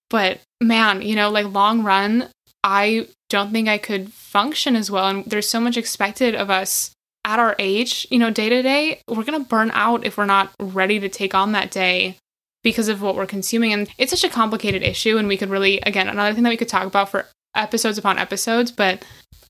But 0.09 0.41
man, 0.61 1.01
you 1.01 1.15
know, 1.15 1.29
like 1.29 1.45
long 1.45 1.83
run, 1.83 2.29
I 2.63 3.07
don't 3.29 3.51
think 3.51 3.67
I 3.67 3.77
could 3.77 4.11
function 4.11 4.75
as 4.75 4.91
well. 4.91 5.07
And 5.07 5.25
there's 5.25 5.47
so 5.47 5.59
much 5.59 5.77
expected 5.77 6.35
of 6.35 6.49
us 6.49 6.91
at 7.23 7.39
our 7.39 7.55
age, 7.59 8.07
you 8.09 8.19
know, 8.19 8.29
day 8.31 8.49
to 8.49 8.61
day, 8.61 9.01
we're 9.07 9.23
going 9.23 9.41
to 9.41 9.47
burn 9.47 9.71
out 9.73 10.05
if 10.05 10.17
we're 10.17 10.25
not 10.25 10.51
ready 10.59 10.99
to 10.99 11.09
take 11.09 11.35
on 11.35 11.51
that 11.51 11.71
day 11.71 12.17
because 12.63 12.87
of 12.87 13.01
what 13.01 13.15
we're 13.15 13.25
consuming. 13.25 13.73
And 13.73 13.89
it's 13.97 14.11
such 14.11 14.23
a 14.23 14.33
complicated 14.33 14.83
issue. 14.83 15.17
And 15.17 15.27
we 15.27 15.37
could 15.37 15.49
really, 15.49 15.79
again, 15.81 16.07
another 16.07 16.33
thing 16.33 16.43
that 16.43 16.49
we 16.49 16.57
could 16.57 16.67
talk 16.67 16.85
about 16.85 17.09
for 17.09 17.27
episodes 17.55 17.97
upon 17.97 18.17
episodes. 18.17 18.71
But 18.71 19.05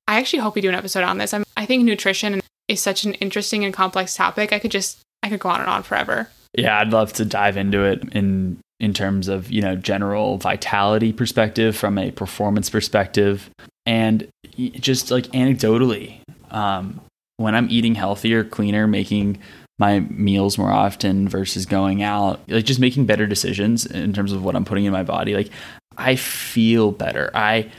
I 0.07 0.19
actually 0.19 0.39
hope 0.39 0.55
we 0.55 0.61
do 0.61 0.69
an 0.69 0.75
episode 0.75 1.03
on 1.03 1.17
this. 1.17 1.33
I'm, 1.33 1.43
I 1.55 1.65
think 1.65 1.83
nutrition 1.83 2.41
is 2.71 2.81
such 2.81 3.03
an 3.03 3.13
interesting 3.15 3.63
and 3.63 3.73
complex 3.73 4.15
topic. 4.15 4.53
I 4.53 4.59
could 4.59 4.71
just, 4.71 4.99
I 5.23 5.29
could 5.29 5.39
go 5.39 5.49
on 5.49 5.61
and 5.61 5.69
on 5.69 5.83
forever. 5.83 6.29
Yeah, 6.57 6.79
I'd 6.79 6.91
love 6.91 7.13
to 7.13 7.25
dive 7.25 7.57
into 7.57 7.83
it 7.83 8.03
in 8.13 8.59
in 8.79 8.93
terms 8.93 9.27
of 9.27 9.51
you 9.51 9.61
know 9.61 9.75
general 9.75 10.37
vitality 10.37 11.13
perspective 11.13 11.77
from 11.77 11.97
a 11.97 12.11
performance 12.11 12.69
perspective 12.69 13.49
and 13.85 14.27
just 14.57 15.11
like 15.11 15.25
anecdotally 15.27 16.19
um, 16.49 16.99
when 17.37 17.55
I'm 17.55 17.67
eating 17.69 17.95
healthier, 17.95 18.43
cleaner, 18.43 18.87
making 18.87 19.39
my 19.79 20.01
meals 20.01 20.57
more 20.57 20.71
often 20.71 21.27
versus 21.27 21.65
going 21.65 22.03
out, 22.03 22.39
like 22.47 22.65
just 22.65 22.79
making 22.79 23.05
better 23.05 23.25
decisions 23.25 23.85
in 23.85 24.13
terms 24.13 24.31
of 24.31 24.43
what 24.43 24.55
I'm 24.55 24.65
putting 24.65 24.85
in 24.85 24.91
my 24.91 25.03
body, 25.03 25.33
like 25.33 25.49
I 25.97 26.15
feel 26.15 26.91
better. 26.91 27.31
I 27.33 27.71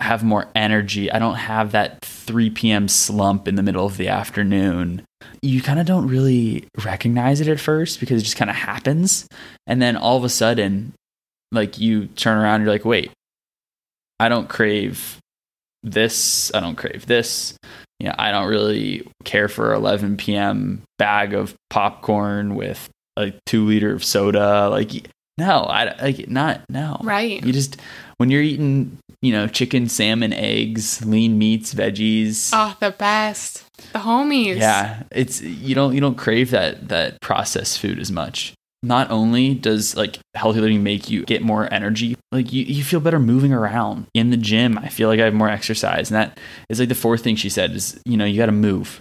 have 0.00 0.22
more 0.22 0.48
energy. 0.54 1.10
I 1.10 1.18
don't 1.18 1.36
have 1.36 1.72
that 1.72 2.00
3 2.02 2.50
p.m. 2.50 2.88
slump 2.88 3.48
in 3.48 3.56
the 3.56 3.62
middle 3.62 3.86
of 3.86 3.96
the 3.96 4.08
afternoon. 4.08 5.02
You 5.42 5.60
kind 5.62 5.80
of 5.80 5.86
don't 5.86 6.08
really 6.08 6.66
recognize 6.84 7.40
it 7.40 7.48
at 7.48 7.60
first 7.60 8.00
because 8.00 8.20
it 8.20 8.24
just 8.24 8.36
kind 8.36 8.50
of 8.50 8.56
happens. 8.56 9.26
And 9.66 9.82
then 9.82 9.96
all 9.96 10.16
of 10.16 10.24
a 10.24 10.28
sudden, 10.28 10.94
like 11.52 11.78
you 11.78 12.06
turn 12.06 12.38
around, 12.38 12.62
you're 12.62 12.70
like, 12.70 12.84
wait, 12.84 13.10
I 14.20 14.28
don't 14.28 14.48
crave 14.48 15.18
this. 15.82 16.52
I 16.54 16.60
don't 16.60 16.76
crave 16.76 17.06
this 17.06 17.56
you 17.98 18.08
know, 18.08 18.14
I 18.18 18.30
don't 18.30 18.48
really 18.48 19.06
care 19.24 19.48
for 19.48 19.74
11 19.74 20.16
p.m. 20.16 20.82
bag 20.98 21.34
of 21.34 21.54
popcorn 21.68 22.54
with 22.54 22.88
a 23.16 23.32
two 23.46 23.66
liter 23.66 23.92
of 23.92 24.04
soda. 24.04 24.68
Like, 24.68 25.10
no, 25.36 25.62
I 25.62 26.00
like 26.02 26.28
not 26.28 26.62
no. 26.68 26.98
Right. 27.02 27.44
You 27.44 27.52
just 27.52 27.80
when 28.18 28.30
you're 28.30 28.42
eating, 28.42 28.98
you 29.22 29.32
know, 29.32 29.48
chicken, 29.48 29.88
salmon, 29.88 30.32
eggs, 30.32 31.04
lean 31.04 31.38
meats, 31.38 31.74
veggies. 31.74 32.50
Oh, 32.52 32.76
the 32.78 32.90
best. 32.90 33.64
The 33.92 34.00
homies. 34.00 34.58
Yeah, 34.58 35.02
it's 35.10 35.40
you 35.40 35.74
don't 35.74 35.94
you 35.94 36.00
don't 36.00 36.16
crave 36.16 36.50
that 36.50 36.88
that 36.88 37.20
processed 37.20 37.80
food 37.80 37.98
as 37.98 38.12
much 38.12 38.54
not 38.82 39.10
only 39.10 39.54
does 39.54 39.96
like 39.96 40.18
healthy 40.34 40.60
living 40.60 40.82
make 40.82 41.10
you 41.10 41.24
get 41.24 41.42
more 41.42 41.72
energy, 41.72 42.16
like 42.30 42.52
you, 42.52 42.64
you 42.64 42.84
feel 42.84 43.00
better 43.00 43.18
moving 43.18 43.52
around 43.52 44.06
in 44.14 44.30
the 44.30 44.36
gym. 44.36 44.78
I 44.78 44.88
feel 44.88 45.08
like 45.08 45.20
I 45.20 45.24
have 45.24 45.34
more 45.34 45.48
exercise. 45.48 46.10
And 46.10 46.16
that 46.16 46.38
is 46.68 46.78
like 46.78 46.88
the 46.88 46.94
fourth 46.94 47.22
thing 47.22 47.36
she 47.36 47.48
said 47.48 47.72
is, 47.72 48.00
you 48.04 48.16
know, 48.16 48.24
you 48.24 48.38
got 48.38 48.46
to 48.46 48.52
move. 48.52 49.00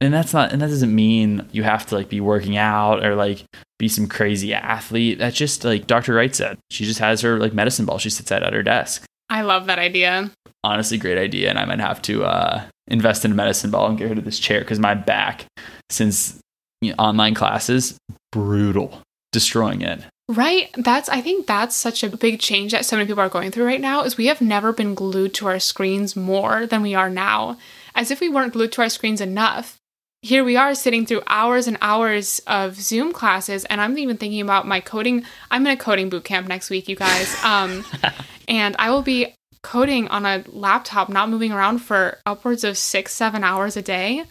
And 0.00 0.14
that's 0.14 0.32
not, 0.32 0.52
and 0.52 0.62
that 0.62 0.68
doesn't 0.68 0.94
mean 0.94 1.46
you 1.52 1.62
have 1.62 1.86
to 1.86 1.94
like 1.94 2.08
be 2.08 2.20
working 2.20 2.56
out 2.56 3.04
or 3.04 3.14
like 3.14 3.44
be 3.78 3.88
some 3.88 4.06
crazy 4.06 4.54
athlete. 4.54 5.18
That's 5.18 5.36
just 5.36 5.62
like 5.64 5.86
Dr. 5.86 6.14
Wright 6.14 6.34
said. 6.34 6.58
She 6.70 6.84
just 6.84 7.00
has 7.00 7.20
her 7.20 7.38
like 7.38 7.52
medicine 7.52 7.84
ball 7.84 7.98
she 7.98 8.10
sits 8.10 8.32
at 8.32 8.42
at 8.42 8.54
her 8.54 8.62
desk. 8.62 9.04
I 9.28 9.42
love 9.42 9.66
that 9.66 9.78
idea. 9.78 10.30
Honestly, 10.64 10.98
great 10.98 11.18
idea. 11.18 11.50
And 11.50 11.58
I 11.58 11.64
might 11.64 11.80
have 11.80 12.00
to 12.02 12.24
uh, 12.24 12.64
invest 12.88 13.24
in 13.24 13.32
a 13.32 13.34
medicine 13.34 13.70
ball 13.70 13.88
and 13.88 13.98
get 13.98 14.08
rid 14.08 14.18
of 14.18 14.24
this 14.24 14.38
chair 14.38 14.60
because 14.60 14.78
my 14.78 14.94
back, 14.94 15.46
since 15.90 16.40
you 16.80 16.90
know, 16.90 16.96
online 16.98 17.34
classes, 17.34 17.98
brutal 18.32 19.02
destroying 19.32 19.82
it. 19.82 20.02
Right. 20.28 20.70
That's 20.76 21.08
I 21.08 21.20
think 21.20 21.46
that's 21.46 21.74
such 21.74 22.04
a 22.04 22.16
big 22.16 22.38
change 22.38 22.72
that 22.72 22.84
so 22.84 22.96
many 22.96 23.06
people 23.06 23.22
are 23.22 23.28
going 23.28 23.50
through 23.50 23.66
right 23.66 23.80
now 23.80 24.04
is 24.04 24.16
we 24.16 24.26
have 24.26 24.40
never 24.40 24.72
been 24.72 24.94
glued 24.94 25.34
to 25.34 25.48
our 25.48 25.58
screens 25.58 26.14
more 26.14 26.66
than 26.66 26.82
we 26.82 26.94
are 26.94 27.10
now. 27.10 27.58
As 27.94 28.10
if 28.12 28.20
we 28.20 28.28
weren't 28.28 28.52
glued 28.52 28.72
to 28.72 28.82
our 28.82 28.88
screens 28.88 29.20
enough. 29.20 29.79
Here 30.22 30.44
we 30.44 30.56
are 30.56 30.74
sitting 30.74 31.06
through 31.06 31.22
hours 31.26 31.66
and 31.66 31.78
hours 31.80 32.40
of 32.46 32.74
Zoom 32.74 33.12
classes 33.12 33.64
and 33.64 33.80
I'm 33.80 33.96
even 33.96 34.18
thinking 34.18 34.42
about 34.42 34.66
my 34.66 34.80
coding 34.80 35.24
I'm 35.50 35.66
in 35.66 35.72
a 35.72 35.76
coding 35.76 36.10
boot 36.10 36.24
camp 36.24 36.46
next 36.46 36.68
week, 36.68 36.88
you 36.88 36.96
guys. 36.96 37.42
Um 37.42 37.84
and 38.48 38.76
I 38.78 38.90
will 38.90 39.02
be 39.02 39.34
coding 39.62 40.08
on 40.08 40.26
a 40.26 40.44
laptop 40.48 41.08
not 41.08 41.30
moving 41.30 41.52
around 41.52 41.78
for 41.78 42.18
upwards 42.26 42.64
of 42.64 42.76
6 42.76 43.12
7 43.12 43.42
hours 43.42 43.78
a 43.78 43.82
day. 43.82 44.24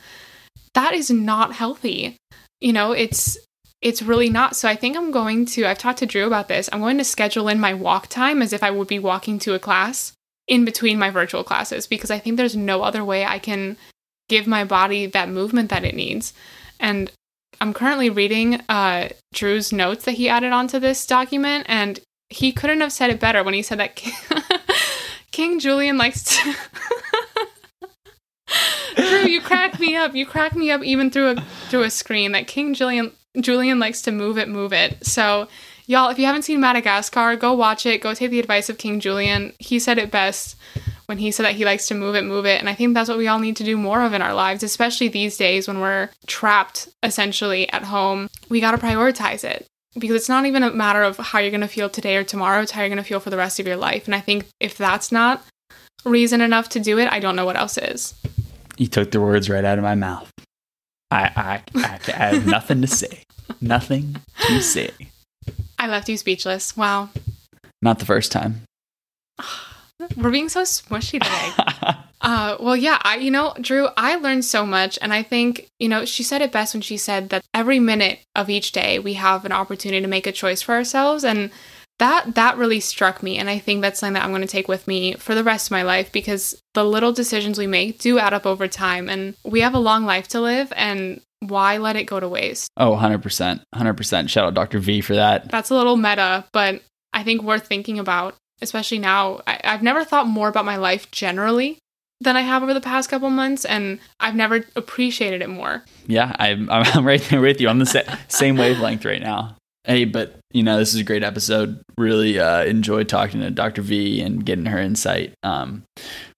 That 0.75 0.93
is 0.93 1.09
not 1.09 1.53
healthy. 1.53 2.17
You 2.61 2.73
know, 2.73 2.91
it's 2.91 3.37
it's 3.81 4.01
really 4.01 4.29
not. 4.29 4.55
So 4.55 4.67
I 4.67 4.75
think 4.75 4.97
I'm 4.97 5.09
going 5.09 5.45
to, 5.47 5.65
I've 5.65 5.77
talked 5.77 5.99
to 5.99 6.05
Drew 6.05 6.27
about 6.27 6.49
this. 6.49 6.69
I'm 6.71 6.81
going 6.81 6.97
to 6.97 7.03
schedule 7.05 7.47
in 7.47 7.61
my 7.61 7.73
walk 7.73 8.07
time 8.07 8.41
as 8.41 8.51
if 8.51 8.61
I 8.61 8.71
would 8.71 8.89
be 8.89 8.99
walking 8.99 9.39
to 9.39 9.53
a 9.53 9.59
class 9.59 10.11
in 10.49 10.65
between 10.65 10.99
my 10.99 11.09
virtual 11.09 11.43
classes 11.43 11.87
because 11.87 12.11
I 12.11 12.19
think 12.19 12.35
there's 12.35 12.57
no 12.57 12.81
other 12.81 13.05
way 13.05 13.25
I 13.25 13.39
can 13.39 13.77
give 14.29 14.47
my 14.47 14.63
body 14.63 15.05
that 15.07 15.27
movement 15.27 15.69
that 15.69 15.83
it 15.83 15.95
needs. 15.95 16.33
And 16.79 17.11
I'm 17.59 17.73
currently 17.73 18.09
reading 18.09 18.61
uh, 18.69 19.09
Drew's 19.33 19.73
notes 19.73 20.05
that 20.05 20.13
he 20.13 20.29
added 20.29 20.53
onto 20.53 20.79
this 20.79 21.05
document, 21.05 21.65
and 21.67 21.99
he 22.29 22.53
couldn't 22.53 22.79
have 22.79 22.93
said 22.93 23.09
it 23.09 23.19
better 23.19 23.43
when 23.43 23.53
he 23.53 23.61
said 23.61 23.79
that 23.79 23.95
King, 23.95 24.13
King 25.31 25.59
Julien 25.59 25.97
likes 25.97 26.23
to. 26.23 26.55
Drew, 28.95 29.25
you 29.25 29.41
crack 29.41 29.79
me 29.79 29.95
up. 29.95 30.15
You 30.15 30.25
crack 30.25 30.55
me 30.55 30.71
up 30.71 30.83
even 30.83 31.11
through 31.11 31.31
a 31.31 31.41
through 31.69 31.83
a 31.83 31.89
screen. 31.89 32.31
That 32.31 32.47
King 32.47 32.73
Julien 32.73 33.11
Julien 33.39 33.79
likes 33.79 34.01
to 34.03 34.11
move 34.11 34.37
it, 34.37 34.47
move 34.47 34.73
it. 34.73 35.05
So, 35.05 35.47
y'all, 35.85 36.09
if 36.09 36.17
you 36.17 36.25
haven't 36.25 36.43
seen 36.43 36.59
Madagascar, 36.59 37.35
go 37.35 37.53
watch 37.53 37.85
it. 37.85 38.01
Go 38.01 38.13
take 38.13 38.31
the 38.31 38.39
advice 38.39 38.69
of 38.69 38.77
King 38.77 38.99
Julien. 38.99 39.53
He 39.59 39.79
said 39.79 39.97
it 39.97 40.11
best 40.11 40.55
when 41.09 41.17
he 41.17 41.31
said 41.31 41.43
that 41.43 41.55
he 41.55 41.65
likes 41.65 41.87
to 41.87 41.95
move 41.95 42.13
it, 42.13 42.23
move 42.23 42.45
it. 42.45 42.59
And 42.59 42.69
I 42.69 42.75
think 42.75 42.93
that's 42.93 43.09
what 43.09 43.17
we 43.17 43.27
all 43.27 43.39
need 43.39 43.55
to 43.55 43.63
do 43.63 43.75
more 43.77 44.03
of 44.03 44.13
in 44.13 44.21
our 44.21 44.35
lives, 44.35 44.61
especially 44.61 45.07
these 45.07 45.37
days 45.37 45.67
when 45.67 45.79
we're 45.79 46.11
trapped 46.27 46.87
essentially 47.01 47.67
at 47.71 47.85
home. 47.85 48.29
We 48.47 48.61
got 48.61 48.71
to 48.71 48.77
prioritize 48.77 49.43
it 49.43 49.65
because 49.95 50.15
it's 50.15 50.29
not 50.29 50.45
even 50.45 50.61
a 50.61 50.69
matter 50.69 51.01
of 51.01 51.17
how 51.17 51.39
you're 51.39 51.49
going 51.49 51.61
to 51.61 51.67
feel 51.67 51.89
today 51.89 52.15
or 52.15 52.23
tomorrow, 52.23 52.61
it's 52.61 52.73
how 52.73 52.81
you're 52.81 52.89
going 52.89 52.97
to 52.97 53.03
feel 53.03 53.19
for 53.19 53.31
the 53.31 53.37
rest 53.37 53.59
of 53.59 53.65
your 53.65 53.75
life. 53.75 54.05
And 54.05 54.13
I 54.13 54.19
think 54.19 54.45
if 54.59 54.77
that's 54.77 55.11
not 55.11 55.43
reason 56.05 56.41
enough 56.41 56.69
to 56.69 56.79
do 56.79 56.99
it, 56.99 57.11
I 57.11 57.19
don't 57.19 57.35
know 57.35 57.45
what 57.45 57.57
else 57.57 57.79
is. 57.79 58.13
You 58.77 58.85
took 58.85 59.09
the 59.09 59.19
words 59.19 59.49
right 59.49 59.65
out 59.65 59.79
of 59.79 59.83
my 59.83 59.95
mouth. 59.95 60.31
I, 61.09 61.63
I, 61.75 61.79
I, 61.81 61.99
I 62.07 62.25
have 62.35 62.45
nothing 62.45 62.81
to 62.81 62.87
say. 62.87 63.23
Nothing 63.61 64.17
to 64.45 64.61
say. 64.61 64.91
I 65.79 65.87
left 65.87 66.07
you 66.07 66.17
speechless. 66.17 66.77
Wow. 66.77 67.09
Not 67.81 67.97
the 67.97 68.05
first 68.05 68.31
time. 68.31 68.61
We're 70.15 70.31
being 70.31 70.49
so 70.49 70.63
smushy 70.63 71.21
today. 71.21 71.97
uh, 72.21 72.57
well, 72.59 72.75
yeah, 72.75 72.99
I, 73.01 73.17
you 73.17 73.31
know, 73.31 73.53
Drew, 73.59 73.89
I 73.97 74.15
learned 74.15 74.45
so 74.45 74.65
much. 74.65 74.97
And 75.01 75.13
I 75.13 75.23
think, 75.23 75.69
you 75.79 75.89
know, 75.89 76.05
she 76.05 76.23
said 76.23 76.41
it 76.41 76.51
best 76.51 76.73
when 76.73 76.81
she 76.81 76.97
said 76.97 77.29
that 77.29 77.43
every 77.53 77.79
minute 77.79 78.19
of 78.35 78.49
each 78.49 78.71
day 78.71 78.99
we 78.99 79.15
have 79.15 79.45
an 79.45 79.51
opportunity 79.51 80.01
to 80.01 80.07
make 80.07 80.25
a 80.25 80.31
choice 80.31 80.61
for 80.61 80.73
ourselves. 80.73 81.23
And 81.23 81.51
that 81.99 82.35
that 82.35 82.57
really 82.57 82.79
struck 82.79 83.21
me 83.21 83.37
and 83.37 83.49
i 83.49 83.59
think 83.59 83.81
that's 83.81 83.99
something 83.99 84.13
that 84.13 84.23
i'm 84.23 84.31
going 84.31 84.41
to 84.41 84.47
take 84.47 84.67
with 84.67 84.87
me 84.87 85.13
for 85.15 85.35
the 85.35 85.43
rest 85.43 85.67
of 85.67 85.71
my 85.71 85.83
life 85.83 86.11
because 86.11 86.59
the 86.73 86.83
little 86.83 87.11
decisions 87.11 87.57
we 87.57 87.67
make 87.67 87.99
do 87.99 88.17
add 88.17 88.33
up 88.33 88.45
over 88.45 88.67
time 88.67 89.09
and 89.09 89.35
we 89.43 89.59
have 89.61 89.73
a 89.73 89.79
long 89.79 90.05
life 90.05 90.27
to 90.27 90.41
live 90.41 90.71
and 90.75 91.21
why 91.41 91.77
let 91.77 91.95
it 91.95 92.05
go 92.05 92.19
to 92.19 92.27
waste 92.27 92.69
oh 92.77 92.95
100% 92.95 93.61
100% 93.75 94.29
shout 94.29 94.45
out 94.45 94.53
dr 94.53 94.79
v 94.79 95.01
for 95.01 95.15
that 95.15 95.49
that's 95.51 95.69
a 95.69 95.75
little 95.75 95.97
meta 95.97 96.45
but 96.51 96.81
i 97.13 97.23
think 97.23 97.43
worth 97.43 97.67
thinking 97.67 97.99
about 97.99 98.33
especially 98.61 98.99
now 98.99 99.41
I, 99.47 99.59
have 99.63 99.83
never 99.83 100.03
thought 100.03 100.27
more 100.27 100.47
about 100.47 100.65
my 100.65 100.77
life 100.77 101.09
generally 101.11 101.77
than 102.21 102.35
i 102.35 102.41
have 102.41 102.63
over 102.63 102.73
the 102.73 102.81
past 102.81 103.09
couple 103.09 103.29
months 103.29 103.65
and 103.65 103.99
i've 104.19 104.35
never 104.35 104.65
appreciated 104.75 105.41
it 105.41 105.49
more 105.49 105.83
yeah 106.07 106.35
i'm, 106.39 106.69
I'm 106.71 107.05
right 107.05 107.21
there 107.29 107.41
with 107.41 107.61
you 107.61 107.69
on 107.69 107.79
the 107.79 107.85
sa- 107.85 108.17
same 108.27 108.57
wavelength 108.57 109.05
right 109.05 109.21
now 109.21 109.55
Hey, 109.85 110.05
but 110.05 110.37
you 110.51 110.61
know, 110.61 110.77
this 110.77 110.93
is 110.93 110.99
a 110.99 111.03
great 111.03 111.23
episode. 111.23 111.81
Really 111.97 112.39
uh, 112.39 112.63
enjoyed 112.63 113.07
talking 113.07 113.39
to 113.39 113.49
Dr. 113.49 113.81
V 113.81 114.21
and 114.21 114.45
getting 114.45 114.65
her 114.65 114.77
insight. 114.77 115.33
Um, 115.41 115.83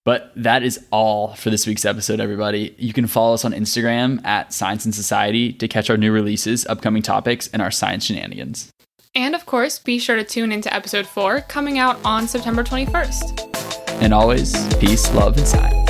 but 0.06 0.32
that 0.36 0.64
is 0.64 0.86
all 0.92 1.34
for 1.34 1.50
this 1.50 1.68
week's 1.68 1.84
episode, 1.84 2.20
everybody. 2.20 2.76
You 2.78 2.94
can 2.94 3.08
follow 3.08 3.34
us 3.34 3.44
on 3.44 3.52
Instagram 3.52 4.24
at 4.26 4.54
Science 4.54 4.86
and 4.86 4.94
Society 4.94 5.54
to 5.54 5.68
catch 5.68 5.90
our 5.90 5.98
new 5.98 6.12
releases, 6.12 6.66
upcoming 6.68 7.02
topics, 7.02 7.48
and 7.48 7.62
our 7.62 7.72
science 7.72 8.06
shenanigans. 8.06 8.70
And 9.14 9.36
of 9.36 9.46
course, 9.46 9.78
be 9.78 10.00
sure 10.00 10.16
to 10.16 10.24
tune 10.24 10.52
into 10.52 10.74
episode 10.74 11.06
four 11.06 11.42
coming 11.42 11.78
out 11.78 12.00
on 12.06 12.28
September 12.28 12.64
21st. 12.64 14.02
And 14.02 14.14
always, 14.14 14.54
peace, 14.76 15.14
love, 15.14 15.38
and 15.38 15.48
science. 15.48 15.81